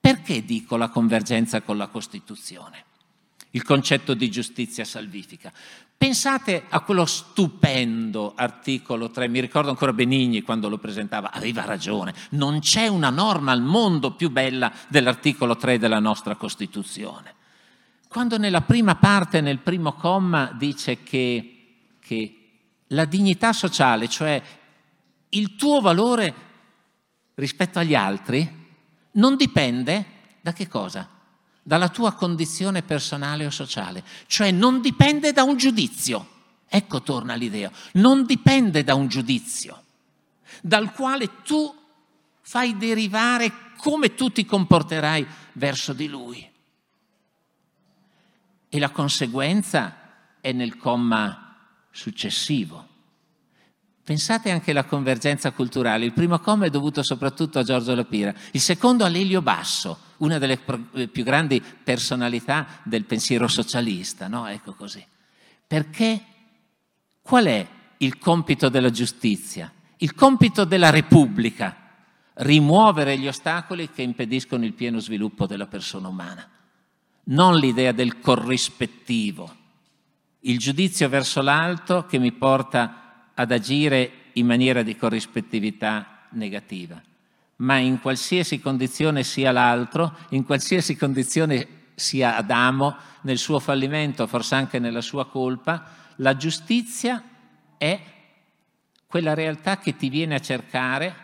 Perché 0.00 0.44
dico 0.44 0.76
la 0.76 0.88
convergenza 0.88 1.60
con 1.62 1.76
la 1.76 1.86
Costituzione? 1.86 2.88
il 3.52 3.62
concetto 3.62 4.14
di 4.14 4.30
giustizia 4.30 4.84
salvifica. 4.84 5.52
Pensate 6.00 6.64
a 6.70 6.80
quello 6.80 7.04
stupendo 7.04 8.32
articolo 8.34 9.10
3, 9.10 9.28
mi 9.28 9.38
ricordo 9.38 9.68
ancora 9.68 9.92
Benigni 9.92 10.40
quando 10.40 10.70
lo 10.70 10.78
presentava, 10.78 11.30
aveva 11.30 11.66
ragione, 11.66 12.14
non 12.30 12.60
c'è 12.60 12.86
una 12.86 13.10
norma 13.10 13.52
al 13.52 13.60
mondo 13.60 14.12
più 14.12 14.30
bella 14.30 14.72
dell'articolo 14.88 15.58
3 15.58 15.78
della 15.78 15.98
nostra 15.98 16.36
Costituzione. 16.36 17.34
Quando 18.08 18.38
nella 18.38 18.62
prima 18.62 18.94
parte, 18.94 19.42
nel 19.42 19.58
primo 19.58 19.92
comma, 19.92 20.50
dice 20.56 21.02
che, 21.02 21.96
che 22.00 22.48
la 22.86 23.04
dignità 23.04 23.52
sociale, 23.52 24.08
cioè 24.08 24.42
il 25.28 25.54
tuo 25.56 25.82
valore 25.82 26.34
rispetto 27.34 27.78
agli 27.78 27.94
altri, 27.94 28.50
non 29.12 29.36
dipende 29.36 30.04
da 30.40 30.54
che 30.54 30.66
cosa? 30.66 31.19
Dalla 31.62 31.88
tua 31.88 32.12
condizione 32.12 32.82
personale 32.82 33.46
o 33.46 33.50
sociale, 33.50 34.04
cioè 34.26 34.50
non 34.50 34.80
dipende 34.80 35.32
da 35.32 35.42
un 35.42 35.56
giudizio. 35.56 36.38
Ecco 36.68 37.02
torna 37.02 37.34
l'idea, 37.34 37.70
non 37.94 38.24
dipende 38.24 38.84
da 38.84 38.94
un 38.94 39.08
giudizio, 39.08 39.82
dal 40.62 40.92
quale 40.92 41.42
tu 41.42 41.74
fai 42.42 42.76
derivare 42.76 43.52
come 43.76 44.14
tu 44.14 44.30
ti 44.30 44.44
comporterai 44.44 45.26
verso 45.54 45.92
di 45.92 46.06
lui. 46.06 46.48
E 48.68 48.78
la 48.78 48.90
conseguenza 48.90 49.96
è 50.40 50.52
nel 50.52 50.76
comma 50.76 51.56
successivo. 51.90 52.86
Pensate 54.04 54.50
anche 54.50 54.70
alla 54.70 54.84
convergenza 54.84 55.50
culturale. 55.52 56.04
Il 56.04 56.12
primo 56.12 56.38
comma 56.38 56.66
è 56.66 56.70
dovuto 56.70 57.02
soprattutto 57.02 57.58
a 57.58 57.62
Giorgio 57.62 57.94
Lapira, 57.94 58.34
il 58.52 58.60
secondo 58.60 59.04
a 59.04 59.08
Lelio 59.08 59.42
Basso, 59.42 59.98
una 60.20 60.38
delle 60.38 60.58
eh, 60.94 61.08
più 61.08 61.24
grandi 61.24 61.62
personalità 61.62 62.66
del 62.82 63.04
pensiero 63.04 63.48
socialista, 63.48 64.28
no? 64.28 64.46
Ecco 64.46 64.72
così. 64.74 65.04
Perché 65.66 66.24
qual 67.22 67.44
è 67.46 67.66
il 67.98 68.18
compito 68.18 68.68
della 68.68 68.90
giustizia? 68.90 69.72
Il 69.98 70.14
compito 70.14 70.64
della 70.64 70.90
Repubblica? 70.90 71.76
Rimuovere 72.34 73.18
gli 73.18 73.28
ostacoli 73.28 73.90
che 73.90 74.02
impediscono 74.02 74.64
il 74.64 74.72
pieno 74.72 74.98
sviluppo 74.98 75.46
della 75.46 75.66
persona 75.66 76.08
umana. 76.08 76.48
Non 77.24 77.56
l'idea 77.56 77.92
del 77.92 78.18
corrispettivo, 78.18 79.54
il 80.40 80.58
giudizio 80.58 81.08
verso 81.08 81.42
l'alto 81.42 82.06
che 82.06 82.18
mi 82.18 82.32
porta 82.32 83.30
ad 83.34 83.52
agire 83.52 84.12
in 84.34 84.46
maniera 84.46 84.82
di 84.82 84.96
corrispettività 84.96 86.26
negativa 86.30 87.00
ma 87.60 87.76
in 87.78 88.00
qualsiasi 88.00 88.60
condizione 88.60 89.22
sia 89.22 89.52
l'altro, 89.52 90.16
in 90.30 90.44
qualsiasi 90.44 90.96
condizione 90.96 91.78
sia 91.94 92.36
Adamo, 92.36 92.96
nel 93.22 93.38
suo 93.38 93.58
fallimento, 93.60 94.26
forse 94.26 94.54
anche 94.54 94.78
nella 94.78 95.02
sua 95.02 95.26
colpa, 95.26 95.84
la 96.16 96.36
giustizia 96.36 97.22
è 97.76 98.00
quella 99.06 99.34
realtà 99.34 99.78
che 99.78 99.96
ti 99.96 100.08
viene 100.08 100.36
a 100.36 100.40
cercare 100.40 101.14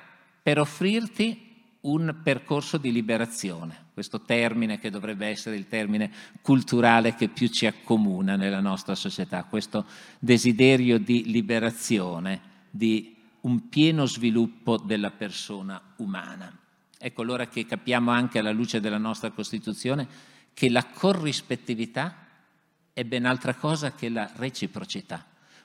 per 0.42 0.58
offrirti 0.58 1.44
un 1.82 2.16
percorso 2.22 2.78
di 2.78 2.92
liberazione, 2.92 3.86
questo 3.94 4.22
termine 4.22 4.78
che 4.78 4.90
dovrebbe 4.90 5.26
essere 5.28 5.56
il 5.56 5.68
termine 5.68 6.10
culturale 6.42 7.14
che 7.14 7.28
più 7.28 7.48
ci 7.48 7.66
accomuna 7.66 8.36
nella 8.36 8.60
nostra 8.60 8.94
società, 8.94 9.44
questo 9.44 9.86
desiderio 10.18 10.98
di 10.98 11.30
liberazione, 11.30 12.40
di 12.70 13.15
un 13.46 13.68
pieno 13.68 14.06
sviluppo 14.06 14.76
della 14.76 15.12
persona 15.12 15.80
umana. 15.96 16.52
Ecco 16.98 17.22
allora 17.22 17.46
che 17.46 17.64
capiamo 17.64 18.10
anche 18.10 18.40
alla 18.40 18.50
luce 18.50 18.80
della 18.80 18.98
nostra 18.98 19.30
Costituzione 19.30 20.06
che 20.52 20.68
la 20.68 20.84
corrispettività 20.84 22.26
è 22.92 23.04
ben 23.04 23.24
altra 23.24 23.54
cosa 23.54 23.92
che 23.92 24.08
la 24.08 24.28
reciprocità. 24.34 25.24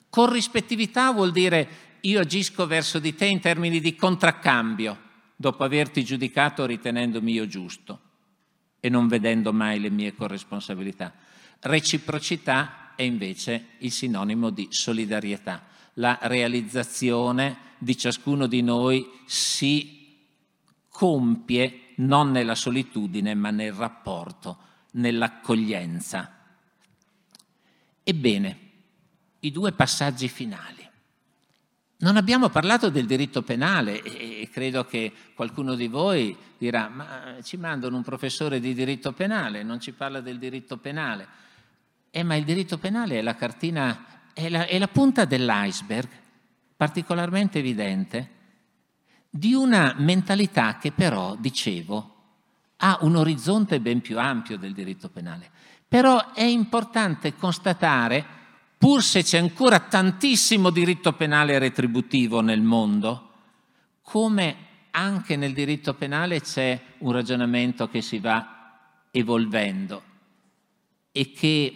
Corrispettività 0.10 1.12
vuol 1.12 1.32
dire 1.32 1.98
io 2.02 2.20
agisco 2.20 2.67
verso 2.67 3.00
di 3.00 3.15
te 3.15 3.26
in 3.26 3.39
termini 3.39 3.80
di 3.80 3.96
contraccambio, 3.96 5.10
dopo 5.36 5.63
averti 5.63 6.04
giudicato 6.04 6.65
ritenendomi 6.65 7.32
io 7.32 7.48
giusto 7.48 8.00
e 8.80 8.89
non 8.89 9.08
vedendo 9.08 9.52
mai 9.54 9.80
le 9.80 9.89
mie 9.89 10.13
corresponsabilità. 10.13 11.13
Reciprocità 11.62 12.94
è 12.96 13.02
invece 13.02 13.70
il 13.80 13.91
sinonimo 13.91 14.52
di 14.52 14.67
solidarietà 14.70 15.70
la 16.02 16.18
realizzazione 16.24 17.70
di 17.78 17.96
ciascuno 17.96 18.48
di 18.48 18.64
noi 18.64 19.08
si 19.26 20.18
compie 20.90 21.94
non 21.98 22.32
nella 22.32 22.56
solitudine 22.56 23.36
ma 23.36 23.52
nel 23.52 23.72
rapporto, 23.72 24.58
nell'accoglienza. 24.94 26.40
Ebbene, 28.04 28.60
i 29.42 29.52
due 29.52 29.72
passaggi 29.74 30.28
finali. 30.28 30.90
Non 31.98 32.18
abbiamo 32.18 32.50
parlato 32.50 32.90
del 32.90 33.06
diritto 33.06 33.44
penale 33.44 34.02
e 34.02 34.50
credo 34.52 34.86
che 34.86 35.14
qualcuno 35.36 35.76
di 35.76 35.88
voi 35.88 36.36
dirà 36.58 36.90
ma 36.90 37.36
ci 37.44 37.58
mandano 37.58 37.96
un 37.96 38.02
professore 38.02 38.60
di 38.60 38.74
diritto 38.74 39.12
penale, 39.12 39.62
non 39.62 39.80
ci 39.80 39.92
parla 39.92 40.20
del 40.20 40.40
diritto 40.40 40.78
penale. 40.78 41.28
Eh, 42.10 42.24
ma 42.24 42.36
il 42.36 42.44
diritto 42.44 42.80
penale 42.80 43.20
è 43.20 43.22
la 43.22 43.36
cartina 43.36 44.21
è 44.34 44.50
la, 44.50 44.65
è 44.65 44.78
la 44.78 44.88
punta 44.88 45.26
dell'iceberg, 45.26 46.10
particolarmente 46.76 47.60
evidente, 47.60 48.30
di 49.30 49.54
una 49.54 49.96
mentalità 49.98 50.78
che 50.78 50.91
però, 50.91 51.36
dicevo, 51.36 52.16
ha 52.78 52.97
un 53.01 53.16
orizzonte 53.16 53.80
ben 53.80 54.01
più 54.01 54.20
ampio 54.20 54.58
del 54.58 54.74
diritto 54.74 55.10
penale. 55.10 55.49
Però 55.88 56.34
è 56.34 56.43
importante 56.43 57.36
constatare, 57.36 58.26
pur 58.78 59.03
se 59.03 59.24
c'è 59.24 59.38
ancora 59.38 59.80
tantissimo 59.80 60.70
diritto 60.70 61.14
penale 61.14 61.60
retributivo 61.60 62.41
nel 62.41 62.62
mondo, 62.62 63.30
come 64.01 64.56
anche 64.91 65.36
nel 65.36 65.53
diritto 65.53 65.93
penale 65.93 66.41
c'è 66.41 66.80
un 66.99 67.12
ragionamento 67.12 67.88
che 67.88 68.01
si 68.01 68.20
va 68.20 68.60
evolvendo 69.12 70.03
e 71.12 71.32
che 71.32 71.76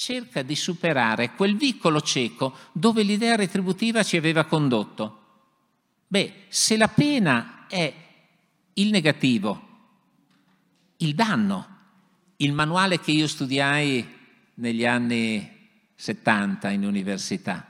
cerca 0.00 0.40
di 0.40 0.56
superare 0.56 1.34
quel 1.34 1.58
vicolo 1.58 2.00
cieco 2.00 2.56
dove 2.72 3.02
l'idea 3.02 3.36
retributiva 3.36 4.02
ci 4.02 4.16
aveva 4.16 4.46
condotto. 4.46 5.18
Beh, 6.06 6.46
se 6.48 6.78
la 6.78 6.88
pena 6.88 7.66
è 7.68 7.94
il 8.72 8.88
negativo, 8.88 9.68
il 10.96 11.14
danno, 11.14 11.76
il 12.36 12.54
manuale 12.54 12.98
che 12.98 13.10
io 13.10 13.28
studiai 13.28 14.18
negli 14.54 14.86
anni 14.86 15.68
70 15.94 16.70
in 16.70 16.86
università, 16.86 17.68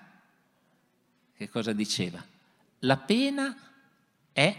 che 1.37 1.49
cosa 1.49 1.73
diceva? 1.73 2.25
La 2.81 2.97
pena 2.97 3.57
è 4.31 4.57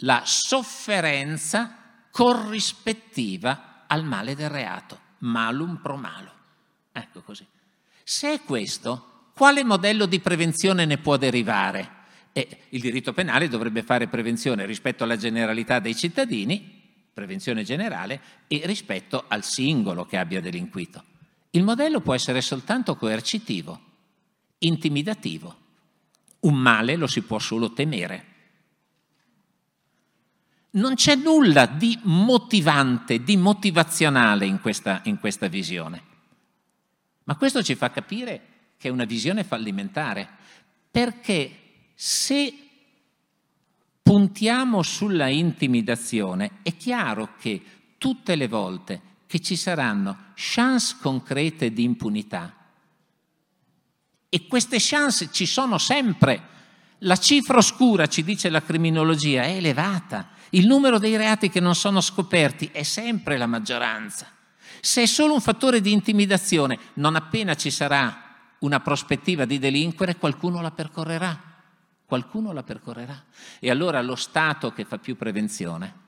la 0.00 0.20
sofferenza 0.26 1.74
corrispettiva 2.10 3.84
al 3.86 4.04
male 4.04 4.34
del 4.34 4.50
reato, 4.50 5.00
malum 5.20 5.78
pro 5.78 5.96
malo. 5.96 6.35
Ecco 6.98 7.20
così. 7.20 7.46
Se 8.02 8.32
è 8.32 8.40
questo, 8.40 9.30
quale 9.34 9.62
modello 9.64 10.06
di 10.06 10.18
prevenzione 10.18 10.86
ne 10.86 10.96
può 10.96 11.18
derivare? 11.18 11.90
E 12.32 12.62
il 12.70 12.80
diritto 12.80 13.12
penale 13.12 13.48
dovrebbe 13.48 13.82
fare 13.82 14.08
prevenzione 14.08 14.64
rispetto 14.64 15.04
alla 15.04 15.18
generalità 15.18 15.78
dei 15.78 15.94
cittadini, 15.94 16.82
prevenzione 17.12 17.64
generale, 17.64 18.20
e 18.46 18.62
rispetto 18.64 19.24
al 19.28 19.44
singolo 19.44 20.06
che 20.06 20.16
abbia 20.16 20.40
delinquito. 20.40 21.04
Il 21.50 21.64
modello 21.64 22.00
può 22.00 22.14
essere 22.14 22.40
soltanto 22.40 22.96
coercitivo, 22.96 23.78
intimidativo. 24.58 25.56
Un 26.40 26.54
male 26.54 26.96
lo 26.96 27.06
si 27.06 27.20
può 27.20 27.38
solo 27.38 27.74
temere. 27.74 28.24
Non 30.70 30.94
c'è 30.94 31.14
nulla 31.14 31.66
di 31.66 31.98
motivante, 32.04 33.22
di 33.22 33.36
motivazionale 33.36 34.46
in 34.46 34.60
questa, 34.60 35.02
in 35.04 35.18
questa 35.18 35.48
visione. 35.48 36.05
Ma 37.26 37.36
questo 37.36 37.62
ci 37.62 37.74
fa 37.74 37.90
capire 37.90 38.54
che 38.78 38.88
è 38.88 38.90
una 38.90 39.04
visione 39.04 39.42
fallimentare, 39.42 40.28
perché 40.90 41.90
se 41.94 42.54
puntiamo 44.00 44.82
sulla 44.82 45.28
intimidazione, 45.28 46.60
è 46.62 46.76
chiaro 46.76 47.34
che 47.38 47.62
tutte 47.98 48.36
le 48.36 48.46
volte 48.46 49.00
che 49.26 49.40
ci 49.40 49.56
saranno 49.56 50.32
chance 50.34 50.96
concrete 51.00 51.72
di 51.72 51.82
impunità, 51.82 52.54
e 54.28 54.46
queste 54.46 54.76
chance 54.78 55.30
ci 55.32 55.46
sono 55.46 55.78
sempre, 55.78 56.54
la 56.98 57.16
cifra 57.16 57.56
oscura, 57.56 58.06
ci 58.06 58.22
dice 58.22 58.50
la 58.50 58.62
criminologia, 58.62 59.42
è 59.42 59.56
elevata, 59.56 60.28
il 60.50 60.66
numero 60.66 60.98
dei 60.98 61.16
reati 61.16 61.48
che 61.48 61.58
non 61.58 61.74
sono 61.74 62.00
scoperti 62.00 62.70
è 62.72 62.84
sempre 62.84 63.36
la 63.36 63.46
maggioranza. 63.46 64.30
Se 64.86 65.02
è 65.02 65.06
solo 65.06 65.34
un 65.34 65.40
fattore 65.40 65.80
di 65.80 65.90
intimidazione, 65.90 66.78
non 66.94 67.16
appena 67.16 67.56
ci 67.56 67.72
sarà 67.72 68.54
una 68.60 68.78
prospettiva 68.78 69.44
di 69.44 69.58
delinquere, 69.58 70.14
qualcuno 70.14 70.60
la 70.60 70.70
percorrerà. 70.70 71.42
Qualcuno 72.04 72.52
la 72.52 72.62
percorrerà. 72.62 73.24
E 73.58 73.68
allora 73.68 74.00
lo 74.00 74.14
Stato 74.14 74.70
che 74.70 74.84
fa 74.84 74.98
più 74.98 75.16
prevenzione 75.16 76.04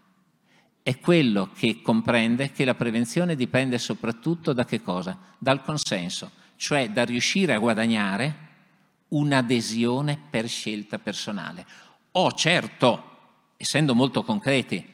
è 0.81 1.01
quello 1.01 1.51
che 1.53 1.83
comprende 1.83 2.53
che 2.53 2.65
la 2.65 2.77
prevenzione 2.77 3.35
dipende 3.35 3.79
soprattutto 3.79 4.53
da 4.53 4.65
che 4.65 4.81
cosa? 4.81 5.19
Dal 5.39 5.61
consenso, 5.65 6.31
cioè 6.55 6.89
da 6.89 7.05
riuscire 7.05 7.55
a 7.55 7.59
guadagnare 7.59 8.47
un'adesione 9.09 10.21
per 10.31 10.49
scelta 10.49 11.01
personale. 11.01 11.67
Oh 12.13 12.31
certo, 12.31 13.19
essendo 13.57 13.97
molto 13.97 14.23
concreti, 14.23 14.87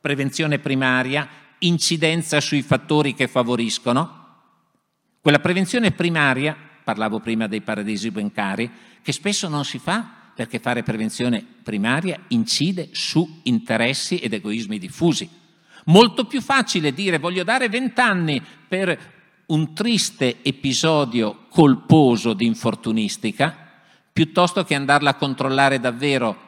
prevenzione 0.00 0.58
primaria, 0.58 1.44
incidenza 1.60 2.40
sui 2.40 2.62
fattori 2.62 3.14
che 3.14 3.28
favoriscono, 3.28 4.24
quella 5.20 5.40
prevenzione 5.40 5.90
primaria, 5.90 6.56
parlavo 6.84 7.20
prima 7.20 7.46
dei 7.46 7.60
paradisi 7.60 8.10
bancari, 8.10 8.70
che 9.02 9.12
spesso 9.12 9.48
non 9.48 9.64
si 9.64 9.78
fa 9.78 10.08
perché 10.34 10.58
fare 10.58 10.82
prevenzione 10.82 11.44
primaria 11.62 12.18
incide 12.28 12.90
su 12.92 13.40
interessi 13.44 14.18
ed 14.18 14.34
egoismi 14.34 14.78
diffusi. 14.78 15.28
Molto 15.86 16.26
più 16.26 16.42
facile 16.42 16.92
dire 16.92 17.18
voglio 17.18 17.42
dare 17.42 17.68
vent'anni 17.68 18.42
per 18.68 19.14
un 19.46 19.74
triste 19.74 20.42
episodio 20.42 21.46
colposo 21.48 22.34
di 22.34 22.44
infortunistica, 22.44 23.56
piuttosto 24.12 24.64
che 24.64 24.74
andarla 24.74 25.10
a 25.10 25.14
controllare 25.14 25.80
davvero 25.80 26.44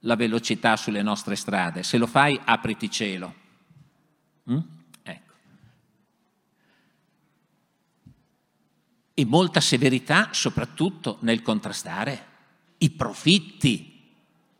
la 0.00 0.16
velocità 0.16 0.76
sulle 0.76 1.02
nostre 1.02 1.36
strade. 1.36 1.82
Se 1.82 1.98
lo 1.98 2.06
fai, 2.06 2.38
apriti 2.44 2.90
cielo. 2.90 3.34
Mm? 4.50 4.58
Ecco. 5.02 5.32
E 9.14 9.24
molta 9.24 9.60
severità 9.60 10.30
soprattutto 10.32 11.18
nel 11.20 11.42
contrastare 11.42 12.26
i 12.78 12.90
profitti 12.90 14.10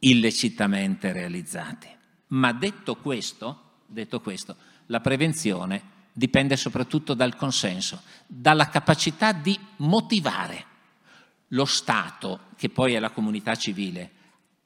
illecitamente 0.01 1.13
realizzati. 1.13 1.89
Ma 2.29 2.53
detto 2.53 2.97
questo, 2.97 3.81
detto 3.87 4.21
questo, 4.21 4.57
la 4.87 5.01
prevenzione 5.01 5.91
dipende 6.13 6.57
soprattutto 6.57 7.15
dal 7.15 7.37
consenso, 7.37 8.03
dalla 8.27 8.69
capacità 8.69 9.33
di 9.33 9.59
motivare. 9.77 10.67
Lo 11.49 11.65
Stato, 11.65 12.41
che 12.57 12.69
poi 12.69 12.95
è 12.95 12.99
la 12.99 13.11
comunità 13.11 13.55
civile, 13.55 14.11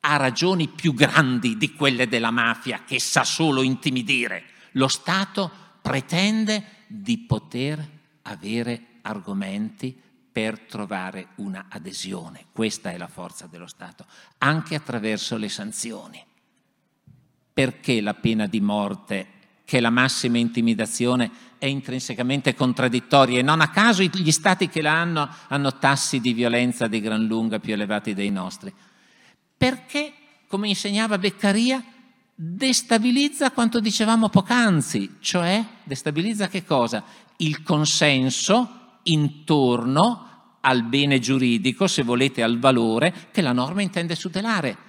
ha 0.01 0.17
ragioni 0.17 0.69
più 0.69 0.95
grandi 0.95 1.57
di 1.57 1.73
quelle 1.73 2.07
della 2.07 2.31
mafia 2.31 2.85
che 2.85 3.01
sa 3.01 3.25
solo 3.25 3.63
intimidire. 3.63 4.45
Lo 4.77 4.89
Stato 4.89 5.51
pretende 5.81 6.85
di 6.87 7.19
poter 7.19 7.85
avere 8.23 8.83
argomenti 9.03 9.99
per 10.31 10.61
trovare 10.61 11.29
una 11.37 11.67
adesione. 11.71 12.47
Questa 12.53 12.91
è 12.91 12.99
la 12.99 13.09
forza 13.09 13.47
dello 13.47 13.67
Stato, 13.67 14.05
anche 14.39 14.75
attraverso 14.75 15.37
le 15.37 15.49
sanzioni. 15.49 16.23
Perché 17.53 18.01
la 18.03 18.15
pena 18.15 18.47
di 18.47 18.61
morte 18.61 19.29
che 19.65 19.81
la 19.81 19.91
massima 19.91 20.39
intimidazione 20.39 21.31
è 21.59 21.67
intrinsecamente 21.67 22.55
contraddittoria 22.55 23.39
e 23.39 23.43
non 23.43 23.63
a 23.63 23.71
caso 23.71 24.03
gli 24.03 24.31
stati 24.31 24.69
che 24.69 24.83
la 24.83 24.93
hanno 24.93 25.29
hanno 25.49 25.79
tassi 25.79 26.21
di 26.21 26.35
violenza 26.35 26.87
di 26.87 27.01
gran 27.01 27.25
lunga 27.25 27.59
più 27.59 27.73
elevati 27.73 28.13
dei 28.13 28.31
nostri. 28.31 28.73
Perché, 29.57 30.13
come 30.47 30.69
insegnava 30.69 31.17
Beccaria, 31.17 31.83
destabilizza 32.39 33.51
quanto 33.51 33.81
dicevamo 33.81 34.29
poc'anzi, 34.29 35.17
cioè 35.21 35.65
destabilizza 35.85 36.49
che 36.49 36.65
cosa? 36.65 37.03
Il 37.39 37.63
consenso 37.63 38.99
intorno 39.05 40.59
al 40.61 40.83
bene 40.83 41.19
giuridico, 41.19 41.87
se 41.87 42.03
volete 42.03 42.43
al 42.43 42.59
valore 42.59 43.29
che 43.33 43.41
la 43.41 43.53
norma 43.53 43.81
intende 43.81 44.17
tutelare. 44.17 44.85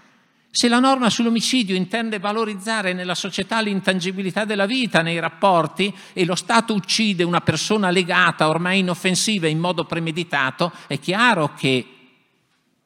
Se 0.49 0.67
la 0.67 0.79
norma 0.79 1.09
sull'omicidio 1.09 1.75
intende 1.75 2.19
valorizzare 2.19 2.91
nella 2.91 3.15
società 3.15 3.61
l'intangibilità 3.61 4.43
della 4.43 4.65
vita, 4.65 5.01
nei 5.01 5.19
rapporti, 5.19 5.93
e 6.13 6.25
lo 6.25 6.35
Stato 6.35 6.73
uccide 6.73 7.23
una 7.23 7.41
persona 7.41 7.91
legata, 7.91 8.49
ormai 8.49 8.79
inoffensiva, 8.79 9.47
in 9.47 9.59
modo 9.59 9.85
premeditato, 9.85 10.71
è 10.87 10.99
chiaro 10.99 11.53
che 11.53 11.96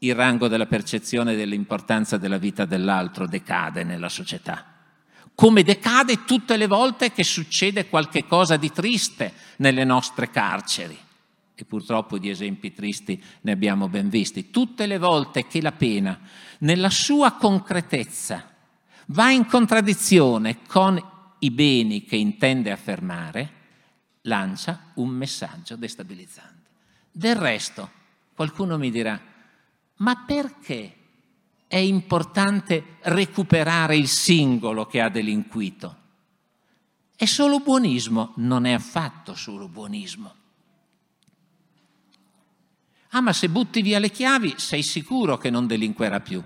il 0.03 0.15
rango 0.15 0.47
della 0.47 0.65
percezione 0.65 1.35
dell'importanza 1.35 2.17
della 2.17 2.39
vita 2.39 2.65
dell'altro 2.65 3.27
decade 3.27 3.83
nella 3.83 4.09
società. 4.09 4.65
Come 5.35 5.63
decade 5.63 6.25
tutte 6.25 6.57
le 6.57 6.67
volte 6.67 7.11
che 7.11 7.23
succede 7.23 7.87
qualche 7.87 8.25
cosa 8.25 8.57
di 8.57 8.71
triste 8.71 9.33
nelle 9.57 9.83
nostre 9.83 10.29
carceri. 10.29 10.97
E 11.53 11.65
purtroppo 11.65 12.17
di 12.17 12.29
esempi 12.29 12.73
tristi 12.73 13.21
ne 13.41 13.51
abbiamo 13.51 13.89
ben 13.89 14.09
visti. 14.09 14.49
Tutte 14.49 14.87
le 14.87 14.97
volte 14.97 15.45
che 15.45 15.61
la 15.61 15.71
pena 15.71 16.19
nella 16.59 16.89
sua 16.89 17.33
concretezza 17.33 18.49
va 19.07 19.29
in 19.29 19.45
contraddizione 19.45 20.59
con 20.65 20.99
i 21.39 21.51
beni 21.51 22.05
che 22.05 22.15
intende 22.15 22.71
affermare, 22.71 23.51
lancia 24.21 24.91
un 24.95 25.09
messaggio 25.09 25.75
destabilizzante. 25.75 26.69
Del 27.11 27.35
resto, 27.35 27.89
qualcuno 28.33 28.77
mi 28.77 28.89
dirà, 28.89 29.29
ma 30.01 30.23
perché 30.25 30.95
è 31.67 31.77
importante 31.77 32.97
recuperare 33.01 33.95
il 33.95 34.07
singolo 34.07 34.85
che 34.85 34.99
ha 34.99 35.09
delinquito? 35.09 35.97
È 37.15 37.25
solo 37.25 37.59
buonismo? 37.59 38.33
Non 38.37 38.65
è 38.65 38.71
affatto 38.71 39.35
solo 39.35 39.67
buonismo. 39.67 40.35
Ah, 43.09 43.21
ma 43.21 43.33
se 43.33 43.49
butti 43.49 43.81
via 43.81 43.99
le 43.99 44.09
chiavi 44.09 44.55
sei 44.57 44.81
sicuro 44.83 45.37
che 45.37 45.49
non 45.49 45.67
delinquerà 45.67 46.19
più. 46.19 46.43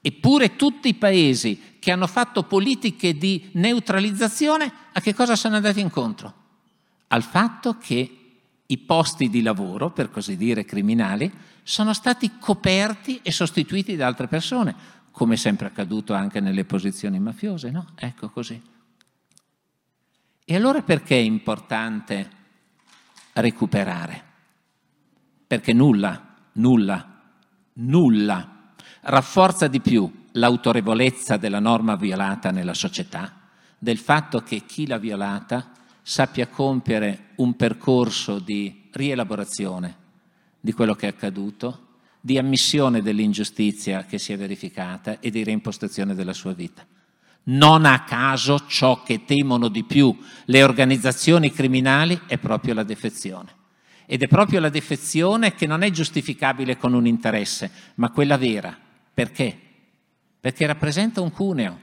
Eppure 0.00 0.56
tutti 0.56 0.88
i 0.88 0.94
paesi 0.94 1.76
che 1.78 1.92
hanno 1.92 2.06
fatto 2.06 2.42
politiche 2.42 3.16
di 3.16 3.50
neutralizzazione 3.52 4.70
a 4.92 5.00
che 5.00 5.14
cosa 5.14 5.36
sono 5.36 5.56
andati 5.56 5.80
incontro? 5.80 6.34
Al 7.08 7.22
fatto 7.22 7.78
che 7.78 8.21
i 8.72 8.78
posti 8.78 9.28
di 9.28 9.42
lavoro, 9.42 9.90
per 9.90 10.10
così 10.10 10.36
dire 10.36 10.64
criminali, 10.64 11.30
sono 11.62 11.92
stati 11.92 12.38
coperti 12.38 13.20
e 13.22 13.30
sostituiti 13.30 13.96
da 13.96 14.06
altre 14.06 14.28
persone, 14.28 14.74
come 15.10 15.36
sempre 15.36 15.66
accaduto 15.66 16.14
anche 16.14 16.40
nelle 16.40 16.64
posizioni 16.64 17.20
mafiose, 17.20 17.70
no? 17.70 17.88
Ecco 17.94 18.30
così. 18.30 18.60
E 20.44 20.56
allora 20.56 20.82
perché 20.82 21.16
è 21.16 21.20
importante 21.20 22.30
recuperare? 23.34 24.24
Perché 25.46 25.74
nulla, 25.74 26.34
nulla, 26.52 27.20
nulla 27.74 28.72
rafforza 29.02 29.68
di 29.68 29.80
più 29.80 30.10
l'autorevolezza 30.32 31.36
della 31.36 31.60
norma 31.60 31.94
violata 31.94 32.50
nella 32.50 32.74
società, 32.74 33.40
del 33.78 33.98
fatto 33.98 34.40
che 34.40 34.64
chi 34.64 34.86
l'ha 34.86 34.98
violata 34.98 35.72
sappia 36.02 36.48
compiere 36.48 37.30
un 37.36 37.54
percorso 37.54 38.38
di 38.38 38.88
rielaborazione 38.92 39.96
di 40.60 40.72
quello 40.72 40.94
che 40.94 41.06
è 41.06 41.10
accaduto, 41.10 41.88
di 42.20 42.38
ammissione 42.38 43.02
dell'ingiustizia 43.02 44.04
che 44.04 44.18
si 44.18 44.32
è 44.32 44.36
verificata 44.36 45.18
e 45.18 45.30
di 45.30 45.42
reimpostazione 45.42 46.14
della 46.14 46.32
sua 46.32 46.52
vita. 46.52 46.86
Non 47.44 47.84
a 47.84 48.04
caso 48.04 48.66
ciò 48.66 49.02
che 49.02 49.24
temono 49.24 49.66
di 49.66 49.82
più 49.82 50.16
le 50.44 50.62
organizzazioni 50.62 51.50
criminali 51.50 52.20
è 52.28 52.38
proprio 52.38 52.74
la 52.74 52.84
defezione. 52.84 53.60
Ed 54.06 54.22
è 54.22 54.28
proprio 54.28 54.60
la 54.60 54.68
defezione 54.68 55.54
che 55.54 55.66
non 55.66 55.82
è 55.82 55.90
giustificabile 55.90 56.76
con 56.76 56.92
un 56.92 57.06
interesse, 57.06 57.70
ma 57.96 58.10
quella 58.10 58.36
vera. 58.36 58.76
Perché? 59.12 59.58
Perché 60.38 60.66
rappresenta 60.66 61.20
un 61.20 61.32
cuneo, 61.32 61.78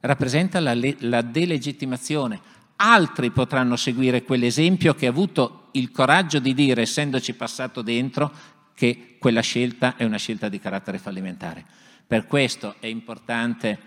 rappresenta 0.00 0.58
la, 0.58 0.76
la 0.98 1.22
delegittimazione. 1.22 2.40
Altri 2.82 3.30
potranno 3.30 3.76
seguire 3.76 4.22
quell'esempio 4.22 4.94
che 4.94 5.06
ha 5.06 5.10
avuto 5.10 5.68
il 5.72 5.90
coraggio 5.90 6.38
di 6.38 6.54
dire, 6.54 6.82
essendoci 6.82 7.34
passato 7.34 7.82
dentro, 7.82 8.32
che 8.74 9.16
quella 9.18 9.42
scelta 9.42 9.96
è 9.96 10.04
una 10.04 10.16
scelta 10.16 10.48
di 10.48 10.58
carattere 10.58 10.96
fallimentare. 10.96 11.62
Per 12.06 12.26
questo 12.26 12.76
è 12.80 12.86
importante, 12.86 13.78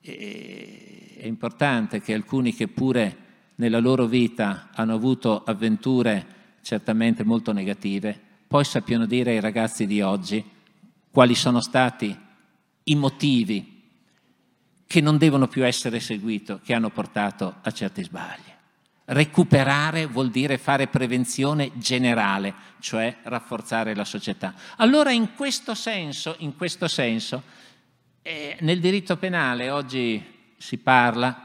eh, 0.00 1.18
è 1.18 1.26
importante 1.26 2.00
che 2.00 2.14
alcuni 2.14 2.52
che 2.52 2.66
pure 2.66 3.16
nella 3.56 3.78
loro 3.78 4.06
vita 4.06 4.70
hanno 4.74 4.94
avuto 4.94 5.44
avventure 5.44 6.26
certamente 6.62 7.22
molto 7.22 7.52
negative, 7.52 8.20
poi 8.48 8.64
sappiano 8.64 9.06
dire 9.06 9.30
ai 9.30 9.40
ragazzi 9.40 9.86
di 9.86 10.00
oggi 10.00 10.44
quali 11.12 11.36
sono 11.36 11.60
stati 11.60 12.14
i 12.82 12.94
motivi 12.96 13.75
che 14.86 15.00
non 15.00 15.18
devono 15.18 15.48
più 15.48 15.66
essere 15.66 16.00
seguiti, 16.00 16.58
che 16.62 16.74
hanno 16.74 16.90
portato 16.90 17.56
a 17.62 17.70
certi 17.70 18.02
sbagli. 18.02 18.54
Recuperare 19.08 20.06
vuol 20.06 20.30
dire 20.30 20.58
fare 20.58 20.88
prevenzione 20.88 21.72
generale, 21.74 22.54
cioè 22.80 23.18
rafforzare 23.22 23.94
la 23.94 24.04
società. 24.04 24.54
Allora 24.76 25.12
in 25.12 25.34
questo 25.34 25.74
senso, 25.74 26.34
in 26.38 26.56
questo 26.56 26.88
senso 26.88 27.42
eh, 28.22 28.56
nel 28.60 28.80
diritto 28.80 29.16
penale 29.16 29.70
oggi 29.70 30.24
si 30.56 30.78
parla, 30.78 31.42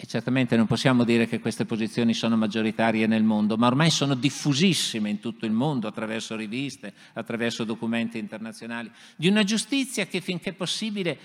e 0.00 0.06
certamente 0.06 0.56
non 0.56 0.66
possiamo 0.66 1.02
dire 1.02 1.26
che 1.26 1.40
queste 1.40 1.64
posizioni 1.64 2.14
sono 2.14 2.36
maggioritarie 2.36 3.08
nel 3.08 3.24
mondo, 3.24 3.56
ma 3.56 3.66
ormai 3.66 3.90
sono 3.90 4.14
diffusissime 4.14 5.10
in 5.10 5.18
tutto 5.18 5.44
il 5.44 5.50
mondo 5.50 5.88
attraverso 5.88 6.36
riviste, 6.36 6.94
attraverso 7.14 7.64
documenti 7.64 8.16
internazionali, 8.16 8.88
di 9.16 9.26
una 9.26 9.42
giustizia 9.42 10.06
che 10.06 10.20
finché 10.20 10.52
possibile 10.52 11.18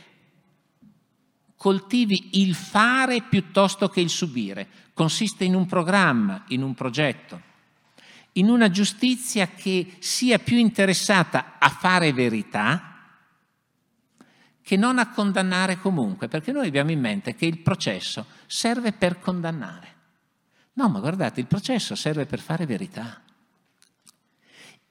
coltivi 1.64 2.42
il 2.42 2.56
fare 2.56 3.22
piuttosto 3.22 3.88
che 3.88 4.02
il 4.02 4.10
subire. 4.10 4.68
Consiste 4.94 5.46
in 5.46 5.56
un 5.56 5.66
programma, 5.66 6.44
in 6.50 6.62
un 6.62 6.74
progetto, 6.74 7.42
in 8.34 8.50
una 8.50 8.70
giustizia 8.70 9.48
che 9.48 9.96
sia 10.00 10.40
più 10.40 10.58
interessata 10.58 11.56
a 11.60 11.70
fare 11.70 12.12
verità 12.12 13.16
che 14.62 14.76
non 14.76 15.00
a 15.00 15.10
condannare 15.12 15.80
comunque, 15.80 16.28
perché 16.28 16.52
noi 16.52 16.68
abbiamo 16.68 16.92
in 16.92 17.00
mente 17.00 17.34
che 17.34 17.46
il 17.46 17.60
processo 17.60 18.26
serve 18.46 18.92
per 18.92 19.22
condannare. 19.22 19.88
No, 20.74 20.90
ma 20.90 21.00
guardate, 21.00 21.40
il 21.40 21.48
processo 21.48 21.96
serve 21.96 22.26
per 22.26 22.42
fare 22.42 22.66
verità. 22.66 23.22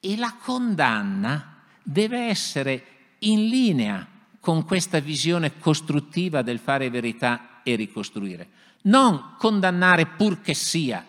E 0.00 0.16
la 0.16 0.34
condanna 0.40 1.64
deve 1.82 2.28
essere 2.28 2.86
in 3.18 3.46
linea 3.48 4.08
con 4.43 4.64
questa 4.64 4.99
visione 4.99 5.57
costruttiva 5.57 6.43
del 6.43 6.59
fare 6.59 6.90
verità 6.90 7.62
e 7.62 7.76
ricostruire. 7.76 8.49
Non 8.82 9.36
condannare 9.38 10.07
pur 10.07 10.40
che 10.40 10.53
sia, 10.53 11.07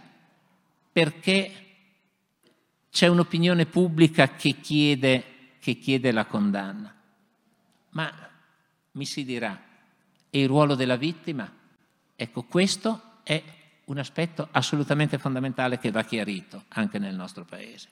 perché 0.91 1.51
c'è 2.91 3.07
un'opinione 3.07 3.65
pubblica 3.65 4.35
che 4.35 4.59
chiede, 4.61 5.55
che 5.57 5.79
chiede 5.79 6.11
la 6.11 6.25
condanna. 6.25 6.93
Ma 7.89 8.13
mi 8.91 9.05
si 9.05 9.25
dirà, 9.25 9.59
e 10.29 10.39
il 10.39 10.47
ruolo 10.47 10.75
della 10.75 10.95
vittima? 10.95 11.51
Ecco, 12.15 12.43
questo 12.43 13.21
è 13.23 13.41
un 13.85 13.97
aspetto 13.97 14.47
assolutamente 14.51 15.17
fondamentale 15.17 15.79
che 15.79 15.89
va 15.89 16.03
chiarito 16.03 16.65
anche 16.67 16.99
nel 16.99 17.15
nostro 17.15 17.45
Paese. 17.45 17.89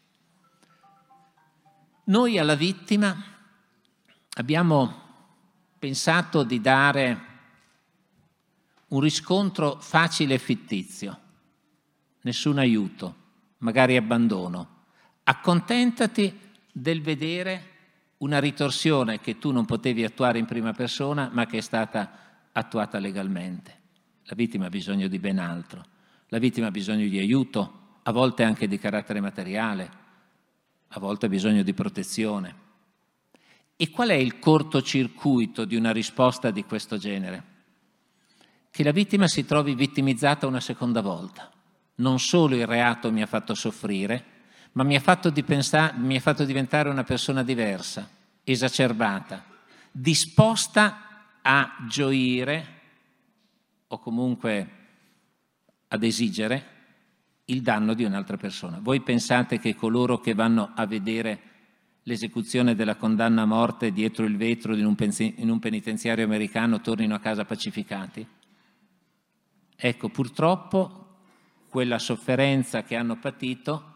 Noi 2.03 2.37
alla 2.37 2.53
vittima 2.53 3.15
abbiamo 4.35 5.09
pensato 5.81 6.43
di 6.43 6.61
dare 6.61 7.19
un 8.89 8.99
riscontro 8.99 9.77
facile 9.79 10.35
e 10.35 10.37
fittizio, 10.37 11.19
nessun 12.21 12.59
aiuto, 12.59 13.15
magari 13.57 13.97
abbandono. 13.97 14.83
Accontentati 15.23 16.39
del 16.71 17.01
vedere 17.01 17.69
una 18.17 18.39
ritorsione 18.39 19.21
che 19.21 19.39
tu 19.39 19.49
non 19.49 19.65
potevi 19.65 20.03
attuare 20.03 20.37
in 20.37 20.45
prima 20.45 20.71
persona, 20.71 21.31
ma 21.33 21.47
che 21.47 21.57
è 21.57 21.61
stata 21.61 22.11
attuata 22.51 22.99
legalmente. 22.99 23.79
La 24.25 24.35
vittima 24.35 24.67
ha 24.67 24.69
bisogno 24.69 25.07
di 25.07 25.17
ben 25.17 25.39
altro. 25.39 25.83
La 26.27 26.37
vittima 26.37 26.67
ha 26.67 26.71
bisogno 26.71 27.07
di 27.07 27.17
aiuto, 27.17 27.99
a 28.03 28.11
volte 28.11 28.43
anche 28.43 28.67
di 28.67 28.77
carattere 28.77 29.19
materiale, 29.19 29.91
a 30.89 30.99
volte 30.99 31.25
ha 31.25 31.29
bisogno 31.29 31.63
di 31.63 31.73
protezione. 31.73 32.60
E 33.81 33.89
qual 33.89 34.09
è 34.09 34.13
il 34.13 34.37
cortocircuito 34.37 35.65
di 35.65 35.75
una 35.75 35.91
risposta 35.91 36.51
di 36.51 36.63
questo 36.65 36.97
genere? 36.97 37.43
Che 38.69 38.83
la 38.83 38.91
vittima 38.91 39.27
si 39.27 39.43
trovi 39.43 39.73
vittimizzata 39.73 40.45
una 40.45 40.59
seconda 40.59 41.01
volta. 41.01 41.49
Non 41.95 42.19
solo 42.19 42.55
il 42.55 42.67
reato 42.67 43.11
mi 43.11 43.23
ha 43.23 43.25
fatto 43.25 43.55
soffrire, 43.55 44.23
ma 44.73 44.83
mi 44.83 44.95
ha 44.95 44.99
fatto, 44.99 45.31
pensare, 45.31 45.97
mi 45.97 46.15
ha 46.15 46.19
fatto 46.19 46.45
diventare 46.45 46.89
una 46.89 47.03
persona 47.03 47.41
diversa, 47.41 48.07
esacerbata, 48.43 49.43
disposta 49.91 51.39
a 51.41 51.77
gioire 51.87 52.81
o 53.87 53.97
comunque 53.97 54.69
ad 55.87 56.03
esigere 56.03 56.65
il 57.45 57.63
danno 57.63 57.95
di 57.95 58.03
un'altra 58.03 58.37
persona. 58.37 58.77
Voi 58.79 59.01
pensate 59.01 59.57
che 59.57 59.73
coloro 59.73 60.19
che 60.19 60.35
vanno 60.35 60.71
a 60.75 60.85
vedere 60.85 61.49
l'esecuzione 62.03 62.75
della 62.75 62.95
condanna 62.95 63.43
a 63.43 63.45
morte 63.45 63.91
dietro 63.91 64.25
il 64.25 64.37
vetro 64.37 64.75
in 64.75 64.85
un, 64.85 65.59
penitenziario 65.59 66.25
americano 66.25 66.81
tornino 66.81 67.15
a 67.15 67.19
casa 67.19 67.45
pacificati? 67.45 68.25
Ecco, 69.75 70.09
purtroppo 70.09 71.07
quella 71.69 71.99
sofferenza 71.99 72.83
che 72.83 72.95
hanno 72.95 73.17
patito 73.17 73.93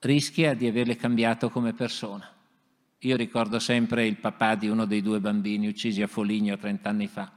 rischia 0.00 0.54
di 0.54 0.66
averle 0.66 0.96
cambiato 0.96 1.48
come 1.48 1.72
persona. 1.72 2.28
Io 2.98 3.16
ricordo 3.16 3.58
sempre 3.58 4.06
il 4.06 4.16
papà 4.16 4.54
di 4.54 4.68
uno 4.68 4.84
dei 4.84 5.02
due 5.02 5.20
bambini 5.20 5.66
uccisi 5.66 6.02
a 6.02 6.06
Foligno 6.06 6.56
30 6.56 6.88
anni 6.88 7.06
fa, 7.06 7.30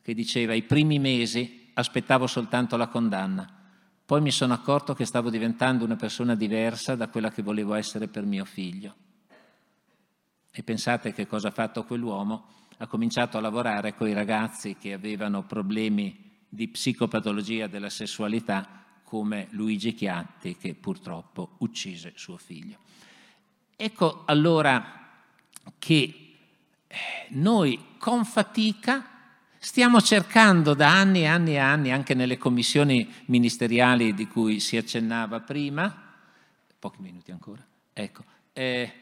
che 0.00 0.14
diceva 0.14 0.54
i 0.54 0.62
primi 0.62 0.98
mesi 0.98 1.70
aspettavo 1.74 2.26
soltanto 2.26 2.76
la 2.76 2.88
condanna, 2.88 3.60
poi 4.04 4.20
mi 4.20 4.30
sono 4.30 4.52
accorto 4.52 4.94
che 4.94 5.06
stavo 5.06 5.30
diventando 5.30 5.84
una 5.84 5.96
persona 5.96 6.34
diversa 6.34 6.94
da 6.96 7.08
quella 7.08 7.30
che 7.30 7.42
volevo 7.42 7.74
essere 7.74 8.08
per 8.08 8.24
mio 8.24 8.44
figlio. 8.44 8.94
E 10.54 10.62
pensate 10.62 11.14
che 11.14 11.26
cosa 11.26 11.48
ha 11.48 11.50
fatto 11.52 11.84
quell'uomo? 11.84 12.44
Ha 12.76 12.86
cominciato 12.86 13.38
a 13.38 13.40
lavorare 13.40 13.94
con 13.94 14.06
i 14.06 14.12
ragazzi 14.12 14.76
che 14.76 14.92
avevano 14.92 15.44
problemi 15.44 16.40
di 16.46 16.68
psicopatologia 16.68 17.68
della 17.68 17.88
sessualità, 17.88 18.84
come 19.02 19.48
Luigi 19.52 19.94
Chiatti, 19.94 20.58
che 20.58 20.74
purtroppo 20.74 21.56
uccise 21.60 22.12
suo 22.16 22.36
figlio. 22.36 22.80
Ecco 23.74 24.24
allora 24.26 25.08
che 25.78 26.36
eh, 26.86 26.96
noi 27.30 27.96
con 27.96 28.26
fatica 28.26 29.06
stiamo 29.58 30.02
cercando 30.02 30.74
da 30.74 30.90
anni 30.92 31.20
e 31.20 31.26
anni 31.26 31.52
e 31.52 31.58
anni, 31.58 31.92
anche 31.92 32.12
nelle 32.12 32.36
commissioni 32.36 33.10
ministeriali 33.26 34.12
di 34.12 34.28
cui 34.28 34.60
si 34.60 34.76
accennava 34.76 35.40
prima, 35.40 36.14
pochi 36.78 37.00
minuti 37.00 37.30
ancora, 37.30 37.66
ecco, 37.94 38.24
eh, 38.52 39.01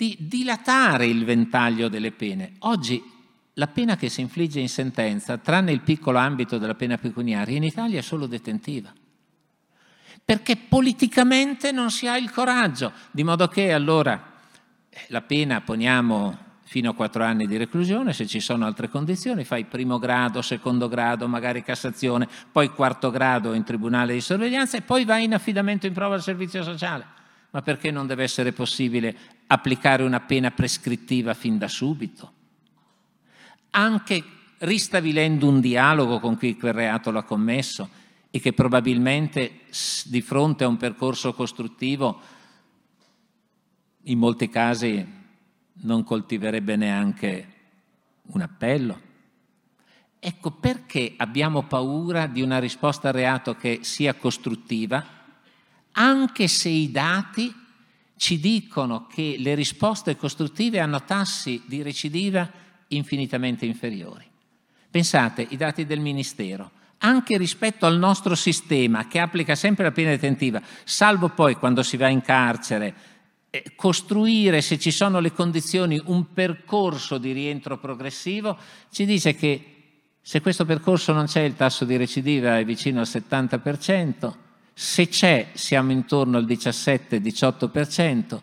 di 0.00 0.16
dilatare 0.18 1.04
il 1.04 1.26
ventaglio 1.26 1.90
delle 1.90 2.10
pene. 2.10 2.52
Oggi 2.60 3.04
la 3.54 3.66
pena 3.66 3.96
che 3.96 4.08
si 4.08 4.22
infligge 4.22 4.58
in 4.58 4.70
sentenza, 4.70 5.36
tranne 5.36 5.72
il 5.72 5.82
piccolo 5.82 6.16
ambito 6.16 6.56
della 6.56 6.74
pena 6.74 6.96
pecuniaria, 6.96 7.58
in 7.58 7.64
Italia 7.64 7.98
è 7.98 8.02
solo 8.02 8.26
detentiva. 8.26 8.90
Perché 10.24 10.56
politicamente 10.56 11.70
non 11.70 11.90
si 11.90 12.06
ha 12.06 12.16
il 12.16 12.30
coraggio, 12.30 12.92
di 13.10 13.24
modo 13.24 13.46
che 13.48 13.74
allora 13.74 14.38
eh, 14.88 15.04
la 15.08 15.20
pena 15.20 15.60
poniamo 15.60 16.48
fino 16.62 16.90
a 16.90 16.94
quattro 16.94 17.22
anni 17.22 17.46
di 17.46 17.58
reclusione, 17.58 18.14
se 18.14 18.26
ci 18.26 18.40
sono 18.40 18.64
altre 18.64 18.88
condizioni, 18.88 19.44
fai 19.44 19.64
primo 19.64 19.98
grado, 19.98 20.40
secondo 20.40 20.88
grado, 20.88 21.28
magari 21.28 21.62
Cassazione, 21.62 22.26
poi 22.50 22.70
quarto 22.70 23.10
grado 23.10 23.52
in 23.52 23.64
tribunale 23.64 24.14
di 24.14 24.22
sorveglianza 24.22 24.78
e 24.78 24.80
poi 24.80 25.04
vai 25.04 25.24
in 25.24 25.34
affidamento 25.34 25.86
in 25.86 25.92
prova 25.92 26.14
al 26.14 26.22
servizio 26.22 26.62
sociale 26.62 27.18
ma 27.50 27.62
perché 27.62 27.90
non 27.90 28.06
deve 28.06 28.22
essere 28.22 28.52
possibile 28.52 29.16
applicare 29.52 30.04
una 30.04 30.20
pena 30.20 30.52
prescrittiva 30.52 31.34
fin 31.34 31.58
da 31.58 31.66
subito? 31.66 32.32
Anche 33.70 34.24
ristabilendo 34.58 35.48
un 35.48 35.60
dialogo 35.60 36.20
con 36.20 36.36
chi 36.36 36.56
quel 36.56 36.72
reato 36.72 37.10
l'ha 37.10 37.24
commesso 37.24 37.88
e 38.30 38.38
che 38.38 38.52
probabilmente 38.52 39.62
di 40.04 40.20
fronte 40.20 40.62
a 40.62 40.68
un 40.68 40.76
percorso 40.76 41.32
costruttivo 41.32 42.20
in 44.04 44.18
molti 44.18 44.48
casi 44.48 45.04
non 45.82 46.04
coltiverebbe 46.04 46.76
neanche 46.76 47.54
un 48.26 48.42
appello. 48.42 49.00
Ecco 50.20 50.52
perché 50.52 51.14
abbiamo 51.16 51.64
paura 51.64 52.26
di 52.26 52.40
una 52.40 52.60
risposta 52.60 53.08
al 53.08 53.14
reato 53.14 53.56
che 53.56 53.80
sia 53.82 54.14
costruttiva, 54.14 55.04
anche 55.92 56.46
se 56.46 56.68
i 56.68 56.90
dati 56.92 57.52
ci 58.20 58.38
dicono 58.38 59.06
che 59.06 59.36
le 59.38 59.54
risposte 59.54 60.14
costruttive 60.14 60.78
hanno 60.78 61.04
tassi 61.04 61.62
di 61.64 61.80
recidiva 61.80 62.46
infinitamente 62.88 63.64
inferiori. 63.64 64.26
Pensate, 64.90 65.46
i 65.48 65.56
dati 65.56 65.86
del 65.86 66.00
Ministero, 66.00 66.70
anche 66.98 67.38
rispetto 67.38 67.86
al 67.86 67.96
nostro 67.96 68.34
sistema 68.34 69.06
che 69.06 69.20
applica 69.20 69.54
sempre 69.54 69.84
la 69.84 69.92
pena 69.92 70.10
detentiva, 70.10 70.60
salvo 70.84 71.30
poi 71.30 71.54
quando 71.54 71.82
si 71.82 71.96
va 71.96 72.08
in 72.08 72.20
carcere, 72.20 72.94
eh, 73.48 73.72
costruire, 73.74 74.60
se 74.60 74.78
ci 74.78 74.90
sono 74.90 75.18
le 75.18 75.32
condizioni, 75.32 75.98
un 76.04 76.30
percorso 76.34 77.16
di 77.16 77.32
rientro 77.32 77.78
progressivo, 77.78 78.54
ci 78.90 79.06
dice 79.06 79.34
che 79.34 79.64
se 80.20 80.42
questo 80.42 80.66
percorso 80.66 81.14
non 81.14 81.24
c'è 81.24 81.40
il 81.40 81.56
tasso 81.56 81.86
di 81.86 81.96
recidiva 81.96 82.58
è 82.58 82.66
vicino 82.66 83.00
al 83.00 83.06
70%, 83.06 84.49
se 84.80 85.08
c'è 85.08 85.50
siamo 85.52 85.92
intorno 85.92 86.38
al 86.38 86.46
17-18% 86.46 88.40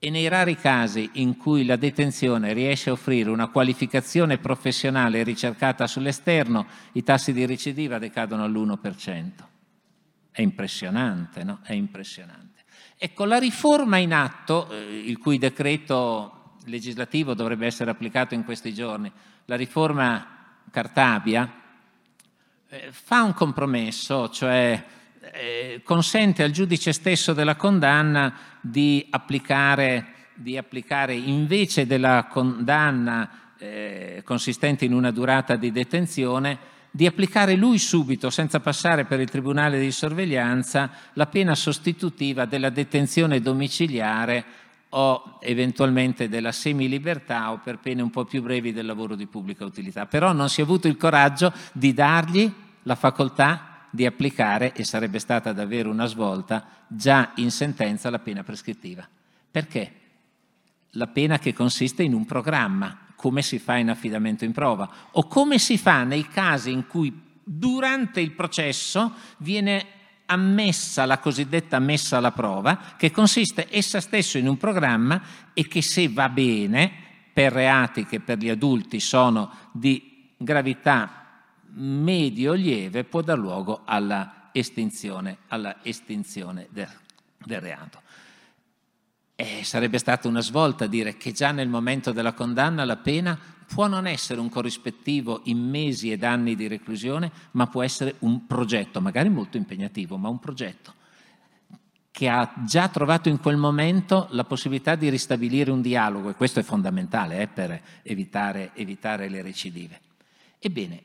e 0.00 0.10
nei 0.10 0.26
rari 0.26 0.56
casi 0.56 1.10
in 1.12 1.36
cui 1.36 1.64
la 1.64 1.76
detenzione 1.76 2.52
riesce 2.52 2.90
a 2.90 2.94
offrire 2.94 3.30
una 3.30 3.46
qualificazione 3.46 4.38
professionale 4.38 5.22
ricercata 5.22 5.86
sull'esterno, 5.86 6.66
i 6.94 7.04
tassi 7.04 7.32
di 7.32 7.46
recidiva 7.46 8.00
decadono 8.00 8.42
all'1%. 8.42 9.30
È 10.32 10.42
impressionante, 10.42 11.44
no? 11.44 11.60
È 11.62 11.72
impressionante. 11.72 12.64
Ecco, 12.96 13.24
la 13.24 13.38
riforma 13.38 13.98
in 13.98 14.12
atto, 14.12 14.68
eh, 14.72 15.04
il 15.06 15.18
cui 15.18 15.38
decreto 15.38 16.56
legislativo 16.64 17.34
dovrebbe 17.34 17.66
essere 17.66 17.92
applicato 17.92 18.34
in 18.34 18.42
questi 18.42 18.74
giorni, 18.74 19.08
la 19.44 19.54
riforma 19.54 20.56
Cartabia, 20.68 21.62
eh, 22.68 22.88
fa 22.90 23.22
un 23.22 23.34
compromesso, 23.34 24.30
cioè 24.30 24.96
eh, 25.32 25.80
consente 25.84 26.42
al 26.42 26.50
giudice 26.50 26.92
stesso 26.92 27.32
della 27.32 27.56
condanna 27.56 28.34
di 28.60 29.06
applicare, 29.10 30.06
di 30.34 30.56
applicare 30.56 31.14
invece 31.14 31.86
della 31.86 32.26
condanna 32.30 33.54
eh, 33.58 34.22
consistente 34.24 34.84
in 34.84 34.92
una 34.92 35.10
durata 35.10 35.56
di 35.56 35.72
detenzione, 35.72 36.76
di 36.90 37.06
applicare 37.06 37.54
lui 37.54 37.78
subito, 37.78 38.30
senza 38.30 38.60
passare 38.60 39.04
per 39.04 39.20
il 39.20 39.28
Tribunale 39.28 39.78
di 39.78 39.90
sorveglianza, 39.90 40.90
la 41.14 41.26
pena 41.26 41.54
sostitutiva 41.54 42.44
della 42.44 42.70
detenzione 42.70 43.40
domiciliare 43.40 44.44
o 44.90 45.38
eventualmente 45.42 46.28
della 46.28 46.52
semilibertà 46.52 47.52
o 47.52 47.60
per 47.62 47.78
pene 47.78 48.00
un 48.00 48.10
po' 48.10 48.24
più 48.24 48.42
brevi 48.42 48.72
del 48.72 48.86
lavoro 48.86 49.14
di 49.14 49.26
pubblica 49.26 49.64
utilità. 49.64 50.06
Però 50.06 50.32
non 50.32 50.48
si 50.48 50.60
è 50.60 50.64
avuto 50.64 50.88
il 50.88 50.96
coraggio 50.96 51.52
di 51.72 51.92
dargli 51.92 52.50
la 52.84 52.94
facoltà 52.94 53.77
di 53.90 54.06
applicare, 54.06 54.72
e 54.72 54.84
sarebbe 54.84 55.18
stata 55.18 55.52
davvero 55.52 55.90
una 55.90 56.06
svolta, 56.06 56.66
già 56.86 57.32
in 57.36 57.50
sentenza 57.50 58.10
la 58.10 58.18
pena 58.18 58.42
prescrittiva. 58.42 59.06
Perché? 59.50 59.92
La 60.92 61.06
pena 61.06 61.38
che 61.38 61.52
consiste 61.52 62.02
in 62.02 62.14
un 62.14 62.24
programma, 62.24 63.06
come 63.14 63.42
si 63.42 63.58
fa 63.58 63.76
in 63.76 63.90
affidamento 63.90 64.44
in 64.44 64.52
prova, 64.52 64.88
o 65.12 65.26
come 65.26 65.58
si 65.58 65.78
fa 65.78 66.04
nei 66.04 66.28
casi 66.28 66.70
in 66.70 66.86
cui 66.86 67.26
durante 67.42 68.20
il 68.20 68.32
processo 68.32 69.12
viene 69.38 69.86
ammessa 70.26 71.06
la 71.06 71.18
cosiddetta 71.18 71.78
messa 71.78 72.18
alla 72.18 72.32
prova, 72.32 72.94
che 72.96 73.10
consiste 73.10 73.68
essa 73.70 74.00
stesso 74.00 74.38
in 74.38 74.46
un 74.46 74.56
programma 74.56 75.20
e 75.54 75.66
che 75.66 75.82
se 75.82 76.08
va 76.08 76.28
bene, 76.28 77.06
per 77.32 77.52
reati 77.52 78.04
che 78.04 78.20
per 78.20 78.38
gli 78.38 78.48
adulti 78.48 79.00
sono 79.00 79.50
di 79.72 80.32
gravità 80.36 81.17
medio-lieve 81.78 83.04
può 83.04 83.22
dar 83.22 83.38
luogo 83.38 83.82
alla 83.84 84.50
estinzione, 84.52 85.38
alla 85.48 85.76
estinzione 85.82 86.68
del, 86.70 86.88
del 87.44 87.60
reato. 87.60 88.02
E 89.34 89.62
sarebbe 89.62 89.98
stata 89.98 90.26
una 90.26 90.40
svolta 90.40 90.86
dire 90.86 91.16
che 91.16 91.32
già 91.32 91.52
nel 91.52 91.68
momento 91.68 92.12
della 92.12 92.32
condanna 92.32 92.84
la 92.84 92.96
pena 92.96 93.38
può 93.72 93.86
non 93.86 94.06
essere 94.06 94.40
un 94.40 94.48
corrispettivo 94.48 95.42
in 95.44 95.58
mesi 95.58 96.10
ed 96.10 96.24
anni 96.24 96.56
di 96.56 96.66
reclusione, 96.66 97.30
ma 97.52 97.66
può 97.66 97.82
essere 97.82 98.16
un 98.20 98.46
progetto, 98.46 99.00
magari 99.00 99.28
molto 99.28 99.56
impegnativo, 99.56 100.16
ma 100.16 100.28
un 100.28 100.40
progetto 100.40 100.94
che 102.10 102.28
ha 102.28 102.52
già 102.66 102.88
trovato 102.88 103.28
in 103.28 103.38
quel 103.38 103.56
momento 103.56 104.26
la 104.30 104.42
possibilità 104.42 104.96
di 104.96 105.08
ristabilire 105.08 105.70
un 105.70 105.80
dialogo, 105.80 106.30
e 106.30 106.34
questo 106.34 106.58
è 106.58 106.64
fondamentale 106.64 107.42
eh, 107.42 107.46
per 107.46 107.80
evitare, 108.02 108.72
evitare 108.74 109.28
le 109.28 109.40
recidive. 109.40 110.00
Ebbene, 110.58 111.02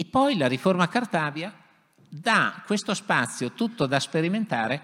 e 0.00 0.04
poi 0.04 0.36
la 0.36 0.46
riforma 0.46 0.86
Cartabia 0.86 1.52
dà 2.08 2.62
questo 2.64 2.94
spazio 2.94 3.50
tutto 3.50 3.86
da 3.86 3.98
sperimentare 3.98 4.80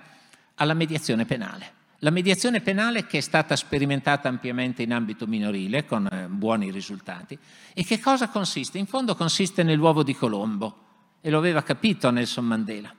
alla 0.57 0.75
mediazione 0.75 1.25
penale. 1.25 1.73
La 1.99 2.11
mediazione 2.11 2.61
penale 2.61 3.07
che 3.07 3.19
è 3.19 3.21
stata 3.21 3.55
sperimentata 3.55 4.29
ampiamente 4.29 4.83
in 4.83 4.93
ambito 4.93 5.29
minorile 5.29 5.87
con 5.87 6.09
eh, 6.11 6.27
buoni 6.27 6.73
risultati 6.73 7.39
e 7.75 7.85
che 7.85 8.01
cosa 8.01 8.29
consiste? 8.29 8.79
In 8.79 8.87
fondo 8.87 9.15
consiste 9.15 9.63
nell'uovo 9.63 10.03
di 10.03 10.17
Colombo 10.17 10.79
e 11.21 11.31
lo 11.31 11.39
aveva 11.39 11.63
capito 11.63 12.11
Nelson 12.11 12.45
Mandela. 12.45 12.93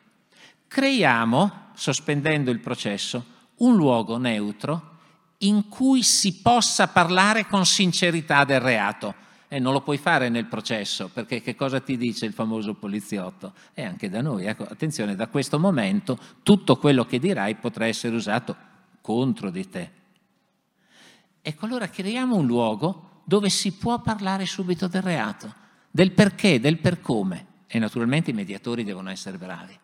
Creiamo, 0.69 1.71
sospendendo 1.73 2.49
il 2.49 2.59
processo, 2.61 3.25
un 3.55 3.75
luogo 3.75 4.15
neutro 4.15 4.99
in 5.39 5.67
cui 5.67 6.01
si 6.01 6.39
possa 6.41 6.87
parlare 6.87 7.45
con 7.45 7.65
sincerità 7.65 8.45
del 8.45 8.61
reato 8.61 9.23
e 9.47 9.59
non 9.59 9.73
lo 9.73 9.81
puoi 9.81 9.97
fare 9.97 10.29
nel 10.29 10.45
processo, 10.45 11.09
perché 11.13 11.41
che 11.41 11.55
cosa 11.55 11.79
ti 11.79 11.97
dice 11.97 12.25
il 12.25 12.33
famoso 12.33 12.73
poliziotto? 12.73 13.53
E 13.73 13.83
anche 13.83 14.09
da 14.09 14.21
noi, 14.21 14.45
ecco, 14.45 14.63
attenzione, 14.63 15.15
da 15.15 15.27
questo 15.27 15.59
momento 15.59 16.17
tutto 16.43 16.77
quello 16.77 17.05
che 17.05 17.19
dirai 17.19 17.55
potrà 17.55 17.85
essere 17.85 18.15
usato 18.15 18.55
contro 19.01 19.49
di 19.49 19.69
te. 19.69 19.91
Ecco, 21.41 21.65
allora 21.65 21.89
creiamo 21.89 22.35
un 22.35 22.47
luogo 22.47 23.21
dove 23.23 23.49
si 23.49 23.73
può 23.73 24.01
parlare 24.01 24.45
subito 24.45 24.87
del 24.87 25.01
reato, 25.01 25.53
del 25.91 26.11
perché, 26.11 26.59
del 26.59 26.79
per 26.79 27.01
come. 27.01 27.53
E 27.67 27.79
naturalmente 27.79 28.31
i 28.31 28.33
mediatori 28.33 28.83
devono 28.83 29.09
essere 29.09 29.37
bravi. 29.37 29.77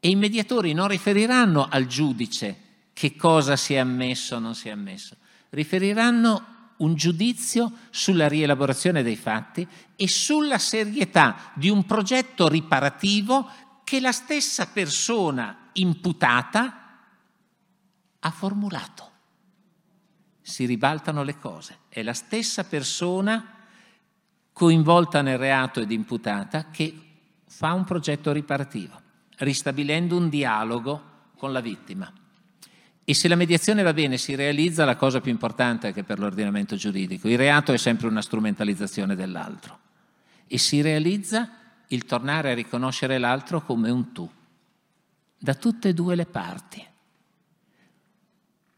E 0.00 0.08
i 0.08 0.16
mediatori 0.16 0.72
non 0.72 0.88
riferiranno 0.88 1.66
al 1.68 1.86
giudice 1.86 2.56
che 2.92 3.16
cosa 3.16 3.56
si 3.56 3.74
è 3.74 3.78
ammesso 3.78 4.36
o 4.36 4.38
non 4.38 4.54
si 4.54 4.68
è 4.68 4.70
ammesso, 4.70 5.16
riferiranno 5.50 6.53
un 6.78 6.94
giudizio 6.94 7.72
sulla 7.90 8.28
rielaborazione 8.28 9.02
dei 9.02 9.16
fatti 9.16 9.66
e 9.96 10.08
sulla 10.08 10.58
serietà 10.58 11.52
di 11.54 11.68
un 11.68 11.84
progetto 11.84 12.48
riparativo 12.48 13.48
che 13.84 14.00
la 14.00 14.12
stessa 14.12 14.66
persona 14.66 15.68
imputata 15.74 16.98
ha 18.18 18.30
formulato. 18.30 19.10
Si 20.40 20.64
ribaltano 20.66 21.22
le 21.22 21.38
cose. 21.38 21.78
È 21.88 22.02
la 22.02 22.12
stessa 22.12 22.64
persona 22.64 23.54
coinvolta 24.52 25.22
nel 25.22 25.38
reato 25.38 25.80
ed 25.80 25.90
imputata 25.90 26.70
che 26.70 26.98
fa 27.46 27.72
un 27.72 27.84
progetto 27.84 28.32
riparativo, 28.32 29.00
ristabilendo 29.38 30.16
un 30.16 30.28
dialogo 30.28 31.12
con 31.36 31.52
la 31.52 31.60
vittima. 31.60 32.12
E 33.06 33.12
se 33.12 33.28
la 33.28 33.36
mediazione 33.36 33.82
va 33.82 33.92
bene, 33.92 34.16
si 34.16 34.34
realizza 34.34 34.86
la 34.86 34.96
cosa 34.96 35.20
più 35.20 35.30
importante 35.30 35.92
che 35.92 36.04
per 36.04 36.18
l'ordinamento 36.18 36.74
giuridico. 36.74 37.28
Il 37.28 37.36
reato 37.36 37.72
è 37.72 37.76
sempre 37.76 38.06
una 38.06 38.22
strumentalizzazione 38.22 39.14
dell'altro. 39.14 39.78
E 40.46 40.56
si 40.56 40.80
realizza 40.80 41.50
il 41.88 42.06
tornare 42.06 42.52
a 42.52 42.54
riconoscere 42.54 43.18
l'altro 43.18 43.62
come 43.62 43.90
un 43.90 44.12
tu, 44.12 44.28
da 45.38 45.54
tutte 45.54 45.90
e 45.90 45.94
due 45.94 46.14
le 46.14 46.24
parti. 46.24 46.86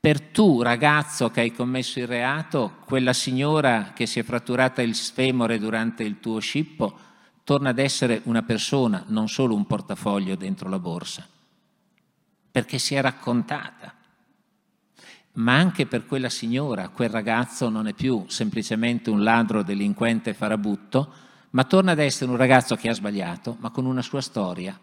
Per 0.00 0.20
tu, 0.20 0.60
ragazzo 0.62 1.30
che 1.30 1.40
hai 1.40 1.52
commesso 1.52 2.00
il 2.00 2.08
reato, 2.08 2.78
quella 2.84 3.12
signora 3.12 3.92
che 3.94 4.06
si 4.06 4.18
è 4.18 4.24
fratturata 4.24 4.82
il 4.82 4.96
sfemore 4.96 5.58
durante 5.58 6.02
il 6.02 6.18
tuo 6.18 6.40
scippo, 6.40 6.98
torna 7.44 7.70
ad 7.70 7.78
essere 7.78 8.22
una 8.24 8.42
persona, 8.42 9.04
non 9.06 9.28
solo 9.28 9.54
un 9.54 9.66
portafoglio 9.66 10.34
dentro 10.34 10.68
la 10.68 10.80
borsa, 10.80 11.26
perché 12.50 12.78
si 12.78 12.96
è 12.96 13.00
raccontata 13.00 13.94
ma 15.36 15.54
anche 15.54 15.86
per 15.86 16.06
quella 16.06 16.28
signora, 16.28 16.88
quel 16.88 17.10
ragazzo 17.10 17.68
non 17.68 17.86
è 17.88 17.92
più 17.92 18.24
semplicemente 18.28 19.10
un 19.10 19.22
ladro, 19.22 19.62
delinquente, 19.62 20.34
farabutto, 20.34 21.12
ma 21.50 21.64
torna 21.64 21.92
ad 21.92 21.98
essere 21.98 22.30
un 22.30 22.36
ragazzo 22.36 22.76
che 22.76 22.88
ha 22.88 22.94
sbagliato, 22.94 23.56
ma 23.60 23.70
con 23.70 23.84
una 23.84 24.02
sua 24.02 24.20
storia. 24.20 24.78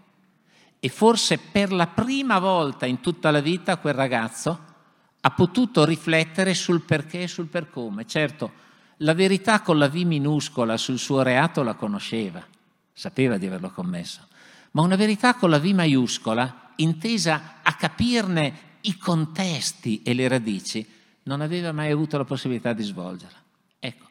E 0.80 0.90
forse 0.90 1.40
per 1.40 1.72
la 1.72 1.88
prima 1.88 2.40
volta 2.40 2.86
in 2.86 3.00
tutta 3.00 3.32
la 3.32 3.40
vita 3.40 3.78
quel 3.78 3.94
ragazzo 3.94 4.60
ha 5.22 5.32
potuto 5.32 5.86
riflettere 5.86 6.54
sul 6.54 6.82
perché 6.82 7.24
e 7.24 7.28
sul 7.28 7.48
per 7.48 7.70
come. 7.70 8.06
Certo, 8.06 8.52
la 8.98 9.14
verità 9.14 9.62
con 9.62 9.78
la 9.78 9.88
V 9.88 9.96
minuscola 9.96 10.78
sul 10.78 11.00
suo 11.00 11.24
reato 11.24 11.64
la 11.64 11.74
conosceva, 11.74 12.46
sapeva 12.92 13.38
di 13.38 13.48
averlo 13.48 13.72
commesso, 13.72 14.28
ma 14.72 14.82
una 14.82 14.96
verità 14.96 15.34
con 15.36 15.50
la 15.50 15.60
V 15.60 15.66
maiuscola, 15.66 16.74
intesa 16.76 17.56
a 17.64 17.74
capirne 17.74 18.72
i 18.84 18.98
contesti 18.98 20.02
e 20.04 20.14
le 20.14 20.28
radici, 20.28 20.86
non 21.24 21.42
aveva 21.42 21.72
mai 21.72 21.92
avuto 21.92 22.18
la 22.18 22.26
possibilità 22.26 22.74
di 22.74 22.84
svolgerla. 22.84 23.42
Ecco, 23.80 24.10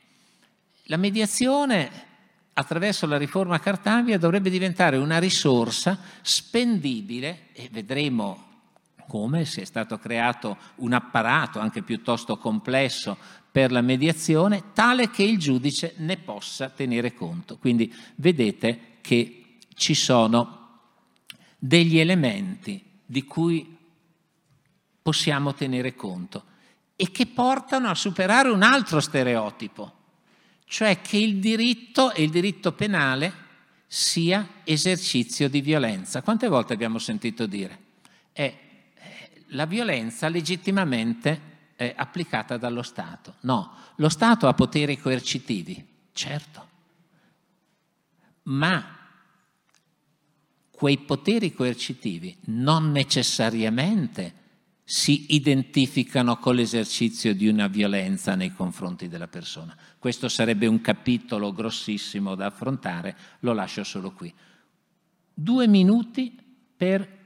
la 0.84 0.96
mediazione 0.96 2.10
attraverso 2.54 3.06
la 3.06 3.16
riforma 3.16 3.60
Cartabia 3.60 4.18
dovrebbe 4.18 4.50
diventare 4.50 4.96
una 4.96 5.18
risorsa 5.18 5.98
spendibile 6.20 7.48
e 7.52 7.68
vedremo 7.70 8.50
come 9.08 9.44
si 9.44 9.60
è 9.60 9.64
stato 9.64 9.98
creato 9.98 10.56
un 10.76 10.92
apparato 10.92 11.58
anche 11.58 11.82
piuttosto 11.82 12.36
complesso 12.38 13.16
per 13.50 13.70
la 13.70 13.82
mediazione, 13.82 14.72
tale 14.72 15.10
che 15.10 15.22
il 15.22 15.38
giudice 15.38 15.94
ne 15.98 16.16
possa 16.16 16.70
tenere 16.70 17.12
conto. 17.12 17.58
Quindi 17.58 17.94
vedete 18.16 18.96
che 19.02 19.58
ci 19.74 19.94
sono 19.94 20.60
degli 21.58 21.98
elementi 21.98 22.82
di 23.04 23.24
cui 23.24 23.76
possiamo 25.02 25.52
tenere 25.52 25.94
conto 25.94 26.44
e 26.96 27.10
che 27.10 27.26
portano 27.26 27.88
a 27.88 27.94
superare 27.94 28.48
un 28.48 28.62
altro 28.62 29.00
stereotipo, 29.00 29.92
cioè 30.64 31.00
che 31.00 31.16
il 31.16 31.38
diritto 31.38 32.12
e 32.12 32.22
il 32.22 32.30
diritto 32.30 32.72
penale 32.72 33.32
sia 33.86 34.60
esercizio 34.64 35.48
di 35.48 35.60
violenza. 35.60 36.22
Quante 36.22 36.48
volte 36.48 36.72
abbiamo 36.72 36.98
sentito 36.98 37.46
dire? 37.46 37.78
È 38.32 38.58
la 39.48 39.66
violenza 39.66 40.28
legittimamente 40.28 41.50
applicata 41.96 42.56
dallo 42.56 42.82
Stato. 42.82 43.34
No, 43.40 43.74
lo 43.96 44.08
Stato 44.08 44.46
ha 44.46 44.54
poteri 44.54 44.96
coercitivi, 44.98 45.84
certo, 46.12 46.68
ma 48.44 48.98
quei 50.70 50.98
poteri 50.98 51.52
coercitivi 51.52 52.36
non 52.46 52.92
necessariamente 52.92 54.34
si 54.84 55.34
identificano 55.34 56.38
con 56.38 56.56
l'esercizio 56.56 57.34
di 57.34 57.48
una 57.48 57.68
violenza 57.68 58.34
nei 58.34 58.52
confronti 58.52 59.08
della 59.08 59.28
persona. 59.28 59.76
Questo 59.98 60.28
sarebbe 60.28 60.66
un 60.66 60.80
capitolo 60.80 61.52
grossissimo 61.52 62.34
da 62.34 62.46
affrontare, 62.46 63.16
lo 63.40 63.52
lascio 63.52 63.84
solo 63.84 64.12
qui. 64.12 64.32
Due 65.32 65.66
minuti 65.66 66.36
per 66.76 67.20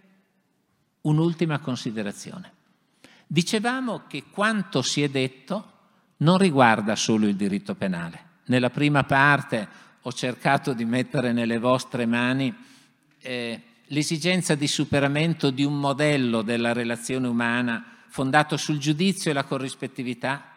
un'ultima 1.02 1.58
considerazione. 1.58 2.52
Dicevamo 3.26 4.04
che 4.06 4.24
quanto 4.30 4.82
si 4.82 5.02
è 5.02 5.08
detto 5.08 5.72
non 6.18 6.38
riguarda 6.38 6.94
solo 6.94 7.26
il 7.26 7.36
diritto 7.36 7.74
penale. 7.74 8.24
Nella 8.46 8.70
prima 8.70 9.04
parte 9.04 9.68
ho 10.02 10.12
cercato 10.12 10.72
di 10.72 10.84
mettere 10.84 11.32
nelle 11.32 11.58
vostre 11.58 12.06
mani 12.06 12.54
eh, 13.18 13.62
l'esigenza 13.88 14.54
di 14.54 14.66
superamento 14.66 15.50
di 15.50 15.64
un 15.64 15.78
modello 15.78 16.42
della 16.42 16.72
relazione 16.72 17.26
umana 17.26 17.84
fondato 18.08 18.56
sul 18.56 18.78
giudizio 18.78 19.30
e 19.30 19.34
la 19.34 19.44
corrispettività 19.44 20.54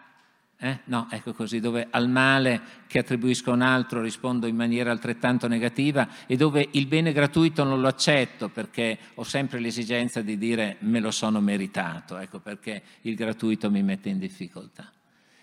eh? 0.61 0.79
No, 0.85 1.07
ecco 1.09 1.31
così, 1.31 1.61
dove 1.61 1.87
al 1.89 2.09
male 2.09 2.59
che 2.87 2.99
attribuisco 2.99 3.51
a 3.51 3.53
un 3.53 3.61
altro 3.61 4.01
rispondo 4.01 4.45
in 4.45 4.57
maniera 4.57 4.91
altrettanto 4.91 5.47
negativa 5.47 6.05
e 6.27 6.35
dove 6.35 6.67
il 6.71 6.85
bene 6.85 7.13
gratuito 7.13 7.63
non 7.63 7.79
lo 7.79 7.87
accetto 7.87 8.49
perché 8.49 8.97
ho 9.15 9.23
sempre 9.23 9.59
l'esigenza 9.59 10.21
di 10.21 10.37
dire 10.37 10.75
me 10.79 10.99
lo 10.99 11.11
sono 11.11 11.39
meritato, 11.39 12.17
ecco 12.17 12.39
perché 12.39 12.81
il 13.03 13.15
gratuito 13.15 13.71
mi 13.71 13.81
mette 13.83 14.09
in 14.09 14.19
difficoltà. 14.19 14.91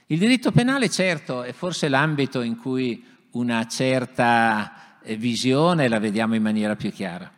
Il 0.08 0.18
diritto 0.18 0.52
penale 0.52 0.90
certo 0.90 1.44
è 1.44 1.52
forse 1.52 1.88
l'ambito 1.88 2.42
in 2.42 2.58
cui 2.58 3.02
una 3.30 3.66
certa 3.66 5.00
eh, 5.00 5.16
visione 5.16 5.88
la 5.88 5.98
vediamo 5.98 6.34
in 6.34 6.42
maniera 6.42 6.76
più 6.76 6.92
chiara, 6.92 7.32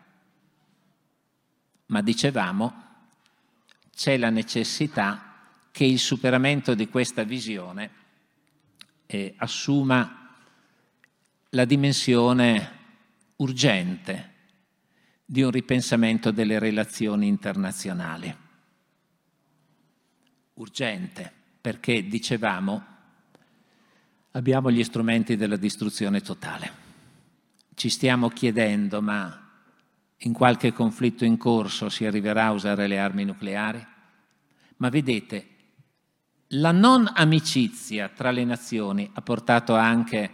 ma 1.89 2.01
dicevamo 2.03 2.86
c'è 3.95 4.16
la 4.16 4.30
necessità 4.30 5.34
che 5.70 5.84
il 5.84 5.99
superamento 5.99 6.74
di 6.74 6.89
questa 6.89 7.24
visione 7.24 7.91
eh, 9.07 9.34
assuma 9.39 10.34
la 11.51 11.64
dimensione 11.64 12.76
urgente 13.36 14.34
di 15.24 15.43
un 15.43 15.51
ripensamento 15.51 16.30
delle 16.30 16.59
relazioni 16.59 17.26
internazionali. 17.26 18.34
Urgente, 20.55 21.32
perché 21.61 22.07
dicevamo 22.07 22.86
abbiamo 24.32 24.70
gli 24.70 24.84
strumenti 24.84 25.36
della 25.36 25.57
distruzione 25.57 26.20
totale. 26.20 26.86
Ci 27.74 27.89
stiamo 27.89 28.28
chiedendo, 28.28 29.01
ma 29.01 29.47
in 30.23 30.33
qualche 30.33 30.73
conflitto 30.73 31.25
in 31.25 31.37
corso 31.37 31.89
si 31.89 32.05
arriverà 32.05 32.47
a 32.47 32.53
usare 32.53 32.87
le 32.87 32.99
armi 32.99 33.25
nucleari? 33.25 33.85
Ma 34.77 34.89
vedete, 34.89 35.47
la 36.53 36.73
non 36.73 37.11
amicizia 37.14 38.09
tra 38.09 38.31
le 38.31 38.45
nazioni 38.45 39.11
ha 39.12 39.21
portato 39.21 39.75
anche 39.75 40.31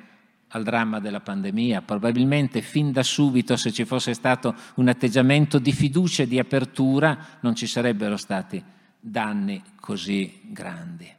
al 0.55 0.62
dramma 0.62 1.01
della 1.01 1.20
pandemia. 1.20 1.82
Probabilmente 1.82 2.62
fin 2.62 2.93
da 2.93 3.03
subito, 3.03 3.57
se 3.57 3.72
ci 3.72 3.85
fosse 3.85 4.14
stato 4.14 4.55
un 4.76 4.89
atteggiamento 4.89 5.59
di 5.59 5.72
fiducia 5.72 6.22
e 6.22 6.28
di 6.28 6.39
apertura, 6.39 7.39
non 7.41 7.55
ci 7.55 7.66
sarebbero 7.66 8.16
stati 8.16 8.62
danni 8.99 9.62
così 9.80 10.41
grandi. 10.45 11.12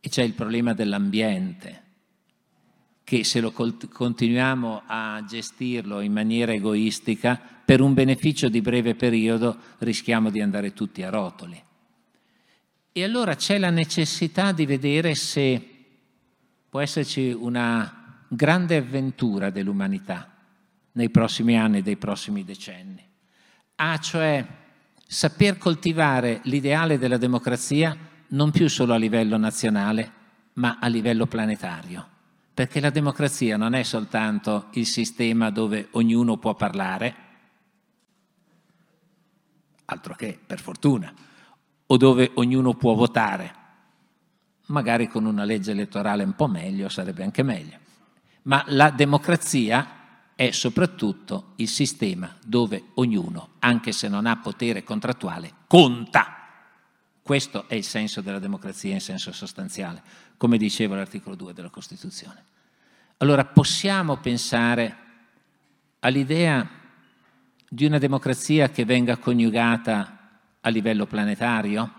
E 0.00 0.08
c'è 0.08 0.22
il 0.22 0.32
problema 0.32 0.74
dell'ambiente, 0.74 1.79
che 3.10 3.24
se 3.24 3.40
lo 3.40 3.50
continuiamo 3.50 4.82
a 4.86 5.24
gestirlo 5.26 6.00
in 6.00 6.12
maniera 6.12 6.52
egoistica, 6.52 7.40
per 7.64 7.80
un 7.80 7.92
beneficio 7.92 8.48
di 8.48 8.60
breve 8.60 8.94
periodo 8.94 9.56
rischiamo 9.78 10.30
di 10.30 10.40
andare 10.40 10.72
tutti 10.72 11.02
a 11.02 11.10
rotoli. 11.10 11.60
E 12.92 13.02
allora 13.02 13.34
c'è 13.34 13.58
la 13.58 13.70
necessità 13.70 14.52
di 14.52 14.64
vedere 14.64 15.16
se 15.16 15.60
può 16.68 16.78
esserci 16.78 17.32
una 17.32 18.22
grande 18.28 18.76
avventura 18.76 19.50
dell'umanità 19.50 20.32
nei 20.92 21.10
prossimi 21.10 21.58
anni, 21.58 21.82
nei 21.82 21.96
prossimi 21.96 22.44
decenni. 22.44 23.04
Ah, 23.74 23.98
cioè 23.98 24.46
saper 25.04 25.58
coltivare 25.58 26.42
l'ideale 26.44 26.96
della 26.96 27.16
democrazia 27.16 27.96
non 28.28 28.52
più 28.52 28.68
solo 28.68 28.92
a 28.92 28.98
livello 28.98 29.36
nazionale, 29.36 30.12
ma 30.52 30.78
a 30.80 30.86
livello 30.86 31.26
planetario. 31.26 32.18
Perché 32.60 32.80
la 32.80 32.90
democrazia 32.90 33.56
non 33.56 33.72
è 33.72 33.82
soltanto 33.82 34.66
il 34.72 34.84
sistema 34.84 35.48
dove 35.48 35.88
ognuno 35.92 36.36
può 36.36 36.54
parlare, 36.54 37.14
altro 39.86 40.14
che 40.14 40.38
per 40.46 40.60
fortuna, 40.60 41.10
o 41.86 41.96
dove 41.96 42.32
ognuno 42.34 42.74
può 42.74 42.92
votare. 42.92 43.54
Magari 44.66 45.08
con 45.08 45.24
una 45.24 45.44
legge 45.44 45.70
elettorale 45.70 46.22
un 46.22 46.34
po' 46.34 46.48
meglio 46.48 46.90
sarebbe 46.90 47.22
anche 47.22 47.42
meglio. 47.42 47.78
Ma 48.42 48.62
la 48.66 48.90
democrazia 48.90 50.34
è 50.34 50.50
soprattutto 50.50 51.52
il 51.56 51.68
sistema 51.68 52.36
dove 52.44 52.88
ognuno, 52.96 53.52
anche 53.60 53.92
se 53.92 54.06
non 54.06 54.26
ha 54.26 54.36
potere 54.36 54.84
contrattuale, 54.84 55.50
conta. 55.66 56.36
Questo 57.22 57.68
è 57.68 57.74
il 57.74 57.84
senso 57.84 58.20
della 58.20 58.38
democrazia 58.38 58.92
in 58.92 59.00
senso 59.00 59.32
sostanziale, 59.32 60.02
come 60.36 60.58
diceva 60.58 60.96
l'articolo 60.96 61.36
2 61.36 61.54
della 61.54 61.70
Costituzione. 61.70 62.48
Allora 63.22 63.44
possiamo 63.44 64.16
pensare 64.16 64.96
all'idea 66.00 66.66
di 67.68 67.84
una 67.84 67.98
democrazia 67.98 68.70
che 68.70 68.86
venga 68.86 69.18
coniugata 69.18 70.38
a 70.58 70.68
livello 70.70 71.04
planetario? 71.04 71.92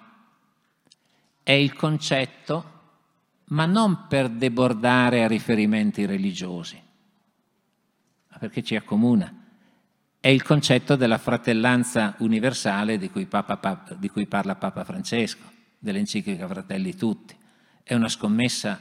È 1.44 1.52
il 1.52 1.74
concetto, 1.74 2.80
ma 3.50 3.68
non 3.68 4.08
per 4.08 4.30
debordare 4.30 5.24
a 5.24 5.28
riferimenti 5.28 6.08
religiosi, 6.08 6.82
ma 8.30 8.38
perché 8.40 8.64
ci 8.64 8.76
accomuna. 8.76 9.32
È 10.20 10.28
il 10.28 10.42
concetto 10.42 10.96
della 10.96 11.20
fratellanza 11.20 12.16
universale 12.20 12.98
di 12.98 13.12
cui, 13.12 13.28
Papa, 13.28 13.84
di 13.96 14.10
cui 14.10 14.26
parla 14.26 14.56
Papa 14.56 14.84
Francesco, 14.84 15.46
dell'enciclica 15.78 16.48
Fratelli 16.48 16.96
Tutti. 16.96 17.38
È 17.84 17.94
una 17.94 18.10
scommessa 18.10 18.80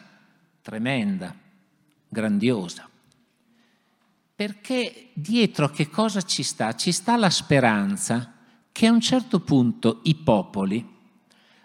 tremenda, 0.63 1.49
grandiosa. 2.11 2.87
Perché 4.35 5.09
dietro 5.15 5.71
che 5.71 5.89
cosa 5.89 6.21
ci 6.23 6.43
sta? 6.43 6.75
Ci 6.75 6.93
sta 6.93 7.17
la 7.17 7.31
speranza 7.31 8.35
che 8.73 8.87
a 8.87 8.93
un 8.93 9.01
certo 9.01 9.41
punto 9.41 10.01
i 10.05 10.15
popoli 10.15 10.99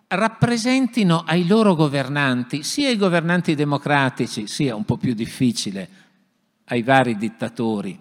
rappresentino 0.08 1.24
ai 1.26 1.48
loro 1.48 1.76
governanti, 1.76 2.64
sia 2.64 2.90
i 2.90 2.98
governanti 2.98 3.56
democratici, 3.56 4.48
sia 4.48 4.76
un 4.76 4.86
po' 4.86 4.98
più 4.98 5.14
difficile, 5.14 5.90
ai 6.66 6.84
vari 6.84 7.18
dittatori, 7.18 8.00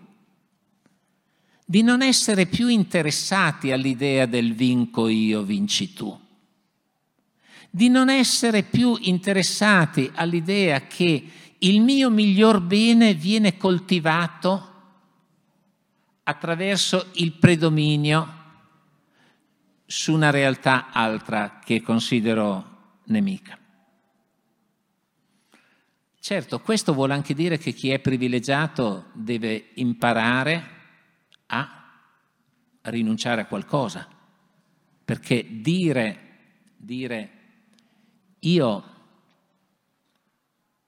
di 1.64 1.82
non 1.82 2.02
essere 2.02 2.46
più 2.46 2.68
interessati 2.68 3.72
all'idea 3.72 4.26
del 4.26 4.54
vinco 4.54 5.08
io, 5.08 5.42
vinci 5.42 5.92
tu, 5.92 6.18
di 7.70 7.88
non 7.88 8.10
essere 8.10 8.62
più 8.62 8.96
interessati 9.00 10.10
all'idea 10.14 10.86
che 10.86 11.24
il 11.64 11.80
mio 11.80 12.10
miglior 12.10 12.60
bene 12.60 13.14
viene 13.14 13.56
coltivato 13.56 14.72
attraverso 16.24 17.10
il 17.14 17.32
predominio 17.32 18.42
su 19.86 20.12
una 20.12 20.30
realtà 20.30 20.90
altra 20.90 21.60
che 21.62 21.80
considero 21.80 22.98
nemica. 23.04 23.58
Certo, 26.18 26.60
questo 26.60 26.94
vuole 26.94 27.12
anche 27.12 27.34
dire 27.34 27.58
che 27.58 27.72
chi 27.72 27.90
è 27.90 27.98
privilegiato 27.98 29.10
deve 29.12 29.70
imparare 29.74 30.70
a 31.46 31.82
rinunciare 32.82 33.42
a 33.42 33.46
qualcosa, 33.46 34.08
perché 35.04 35.46
dire, 35.60 36.18
dire 36.76 37.30
io 38.40 38.93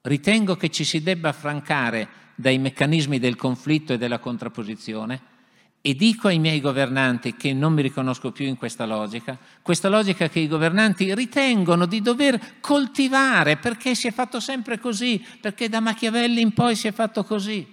ritengo 0.07 0.55
che 0.55 0.69
ci 0.69 0.83
si 0.83 1.01
debba 1.01 1.29
affrancare 1.29 2.07
dai 2.35 2.57
meccanismi 2.57 3.19
del 3.19 3.35
conflitto 3.35 3.93
e 3.93 3.97
della 3.97 4.19
contrapposizione 4.19 5.35
e 5.81 5.95
dico 5.95 6.27
ai 6.27 6.39
miei 6.39 6.59
governanti 6.59 7.35
che 7.35 7.53
non 7.53 7.73
mi 7.73 7.81
riconosco 7.81 8.31
più 8.31 8.45
in 8.45 8.57
questa 8.57 8.85
logica, 8.85 9.37
questa 9.61 9.87
logica 9.87 10.27
che 10.27 10.39
i 10.39 10.47
governanti 10.47 11.13
ritengono 11.15 11.85
di 11.85 12.01
dover 12.01 12.59
coltivare 12.59 13.57
perché 13.57 13.95
si 13.95 14.07
è 14.07 14.11
fatto 14.11 14.39
sempre 14.39 14.79
così, 14.79 15.23
perché 15.39 15.69
da 15.69 15.79
Machiavelli 15.79 16.41
in 16.41 16.51
poi 16.53 16.75
si 16.75 16.87
è 16.87 16.91
fatto 16.91 17.23
così. 17.23 17.65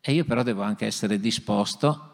E 0.00 0.12
io 0.12 0.24
però 0.24 0.42
devo 0.42 0.62
anche 0.62 0.86
essere 0.86 1.18
disposto 1.18 2.10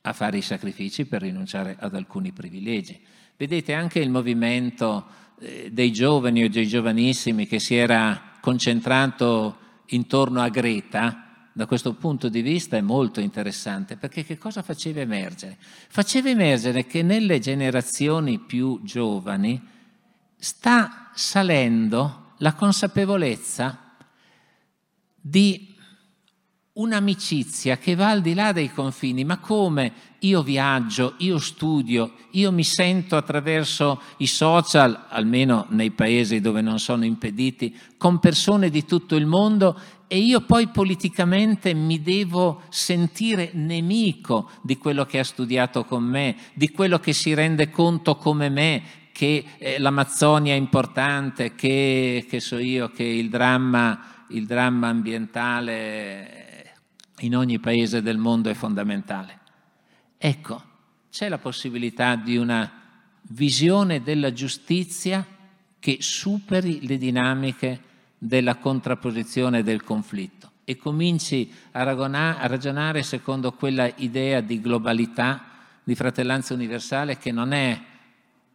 a 0.00 0.12
fare 0.12 0.38
i 0.38 0.42
sacrifici 0.42 1.04
per 1.04 1.22
rinunciare 1.22 1.76
ad 1.78 1.94
alcuni 1.94 2.32
privilegi. 2.32 3.00
Vedete 3.36 3.74
anche 3.74 4.00
il 4.00 4.10
movimento 4.10 5.06
eh, 5.38 5.68
dei 5.70 5.92
giovani 5.92 6.44
o 6.44 6.48
dei 6.48 6.66
giovanissimi 6.66 7.46
che 7.46 7.60
si 7.60 7.76
era 7.76 8.31
concentrato 8.42 9.56
intorno 9.86 10.42
a 10.42 10.48
Greta, 10.48 11.48
da 11.52 11.66
questo 11.66 11.94
punto 11.94 12.28
di 12.28 12.42
vista 12.42 12.76
è 12.76 12.80
molto 12.80 13.20
interessante 13.20 13.96
perché 13.96 14.24
che 14.24 14.36
cosa 14.36 14.62
faceva 14.62 15.00
emergere? 15.00 15.58
Faceva 15.60 16.28
emergere 16.28 16.86
che 16.86 17.02
nelle 17.02 17.38
generazioni 17.38 18.40
più 18.40 18.80
giovani 18.82 19.60
sta 20.36 21.10
salendo 21.14 22.32
la 22.38 22.54
consapevolezza 22.54 23.94
di 25.20 25.71
un'amicizia 26.74 27.76
che 27.76 27.94
va 27.94 28.08
al 28.08 28.22
di 28.22 28.32
là 28.32 28.52
dei 28.52 28.72
confini, 28.72 29.24
ma 29.24 29.38
come? 29.38 29.92
Io 30.20 30.42
viaggio, 30.42 31.14
io 31.18 31.38
studio, 31.38 32.12
io 32.30 32.50
mi 32.50 32.64
sento 32.64 33.16
attraverso 33.16 34.00
i 34.18 34.26
social, 34.26 35.06
almeno 35.08 35.66
nei 35.70 35.90
paesi 35.90 36.40
dove 36.40 36.62
non 36.62 36.78
sono 36.78 37.04
impediti, 37.04 37.76
con 37.98 38.18
persone 38.20 38.70
di 38.70 38.84
tutto 38.84 39.16
il 39.16 39.26
mondo 39.26 39.78
e 40.06 40.18
io 40.18 40.42
poi 40.42 40.68
politicamente 40.68 41.74
mi 41.74 42.00
devo 42.00 42.62
sentire 42.70 43.50
nemico 43.52 44.50
di 44.62 44.78
quello 44.78 45.04
che 45.04 45.18
ha 45.18 45.24
studiato 45.24 45.84
con 45.84 46.04
me, 46.04 46.36
di 46.54 46.70
quello 46.70 46.98
che 46.98 47.12
si 47.12 47.34
rende 47.34 47.70
conto 47.70 48.16
come 48.16 48.48
me, 48.48 48.82
che 49.12 49.44
eh, 49.58 49.78
l'Amazzonia 49.78 50.54
è 50.54 50.56
importante, 50.56 51.54
che, 51.54 52.24
che 52.28 52.40
so 52.40 52.56
io, 52.56 52.88
che 52.90 53.04
il 53.04 53.28
dramma, 53.28 54.24
il 54.28 54.46
dramma 54.46 54.88
ambientale 54.88 56.42
in 57.20 57.36
ogni 57.36 57.58
paese 57.58 58.02
del 58.02 58.18
mondo 58.18 58.50
è 58.50 58.54
fondamentale. 58.54 59.38
Ecco, 60.18 60.62
c'è 61.10 61.28
la 61.28 61.38
possibilità 61.38 62.16
di 62.16 62.36
una 62.36 62.70
visione 63.22 64.02
della 64.02 64.32
giustizia 64.32 65.24
che 65.78 65.98
superi 66.00 66.86
le 66.86 66.96
dinamiche 66.96 67.80
della 68.18 68.56
contrapposizione 68.56 69.58
e 69.58 69.62
del 69.62 69.82
conflitto 69.82 70.50
e 70.64 70.76
cominci 70.76 71.52
a, 71.72 71.80
a 71.80 72.46
ragionare 72.46 73.02
secondo 73.02 73.52
quella 73.52 73.90
idea 73.96 74.40
di 74.40 74.60
globalità, 74.60 75.44
di 75.82 75.94
fratellanza 75.94 76.54
universale 76.54 77.18
che 77.18 77.32
non 77.32 77.52
è 77.52 77.80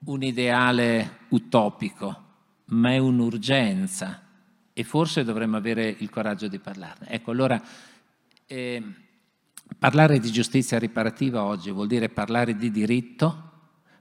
un 0.05 0.23
ideale 0.23 1.17
utopico, 1.29 2.23
ma 2.65 2.91
è 2.91 2.97
un'urgenza 2.97 4.21
e 4.73 4.83
forse 4.83 5.23
dovremmo 5.23 5.57
avere 5.57 5.95
il 5.99 6.09
coraggio 6.09 6.47
di 6.47 6.59
parlarne. 6.59 7.09
Ecco, 7.09 7.31
allora 7.31 7.61
eh, 8.47 8.81
parlare 9.77 10.19
di 10.19 10.31
giustizia 10.31 10.79
riparativa 10.79 11.43
oggi 11.43 11.69
vuol 11.69 11.87
dire 11.87 12.09
parlare 12.09 12.55
di 12.55 12.71
diritto, 12.71 13.43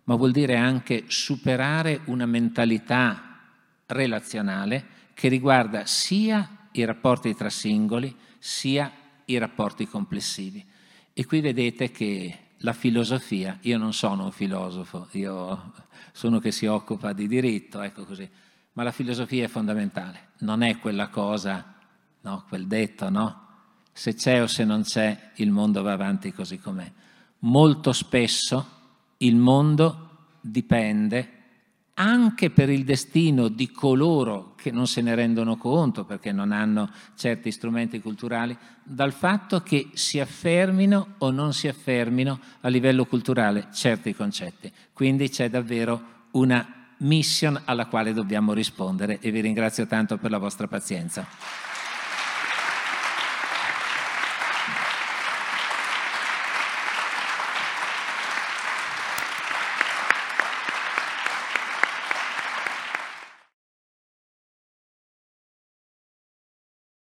ma 0.04 0.14
vuol 0.14 0.30
dire 0.30 0.56
anche 0.56 1.04
superare 1.08 2.00
una 2.04 2.26
mentalità 2.26 3.40
relazionale 3.86 4.94
che 5.14 5.28
riguarda 5.28 5.84
sia 5.84 6.68
i 6.72 6.84
rapporti 6.84 7.34
tra 7.34 7.50
singoli, 7.50 8.14
sia 8.38 8.90
i 9.24 9.36
rapporti 9.38 9.86
complessivi. 9.86 10.64
E 11.12 11.24
qui 11.26 11.40
vedete 11.40 11.90
che 11.90 12.38
la 12.58 12.72
filosofia, 12.72 13.58
io 13.62 13.78
non 13.78 13.92
sono 13.92 14.24
un 14.24 14.32
filosofo, 14.32 15.08
io 15.12 15.72
sono 16.12 16.38
che 16.38 16.52
si 16.52 16.66
occupa 16.66 17.12
di 17.12 17.26
diritto, 17.26 17.80
ecco 17.82 18.04
così, 18.04 18.28
ma 18.74 18.82
la 18.82 18.92
filosofia 18.92 19.44
è 19.44 19.48
fondamentale, 19.48 20.28
non 20.38 20.62
è 20.62 20.78
quella 20.78 21.08
cosa, 21.08 21.74
no, 22.20 22.44
quel 22.48 22.66
detto, 22.66 23.08
no? 23.08 23.45
Se 23.96 24.12
c'è 24.12 24.42
o 24.42 24.46
se 24.46 24.62
non 24.64 24.82
c'è, 24.82 25.30
il 25.36 25.50
mondo 25.50 25.80
va 25.80 25.92
avanti 25.92 26.30
così 26.30 26.58
com'è. 26.58 26.90
Molto 27.40 27.94
spesso 27.94 28.66
il 29.18 29.36
mondo 29.36 30.08
dipende 30.38 31.30
anche 31.94 32.50
per 32.50 32.68
il 32.68 32.84
destino 32.84 33.48
di 33.48 33.70
coloro 33.70 34.52
che 34.54 34.70
non 34.70 34.86
se 34.86 35.00
ne 35.00 35.14
rendono 35.14 35.56
conto 35.56 36.04
perché 36.04 36.30
non 36.30 36.52
hanno 36.52 36.90
certi 37.14 37.50
strumenti 37.50 38.02
culturali, 38.02 38.54
dal 38.82 39.14
fatto 39.14 39.62
che 39.62 39.88
si 39.94 40.20
affermino 40.20 41.14
o 41.16 41.30
non 41.30 41.54
si 41.54 41.66
affermino 41.66 42.38
a 42.60 42.68
livello 42.68 43.06
culturale 43.06 43.68
certi 43.72 44.14
concetti. 44.14 44.70
Quindi 44.92 45.30
c'è 45.30 45.48
davvero 45.48 46.24
una 46.32 46.90
mission 46.98 47.58
alla 47.64 47.86
quale 47.86 48.12
dobbiamo 48.12 48.52
rispondere 48.52 49.18
e 49.20 49.30
vi 49.30 49.40
ringrazio 49.40 49.86
tanto 49.86 50.18
per 50.18 50.30
la 50.30 50.38
vostra 50.38 50.68
pazienza. 50.68 51.65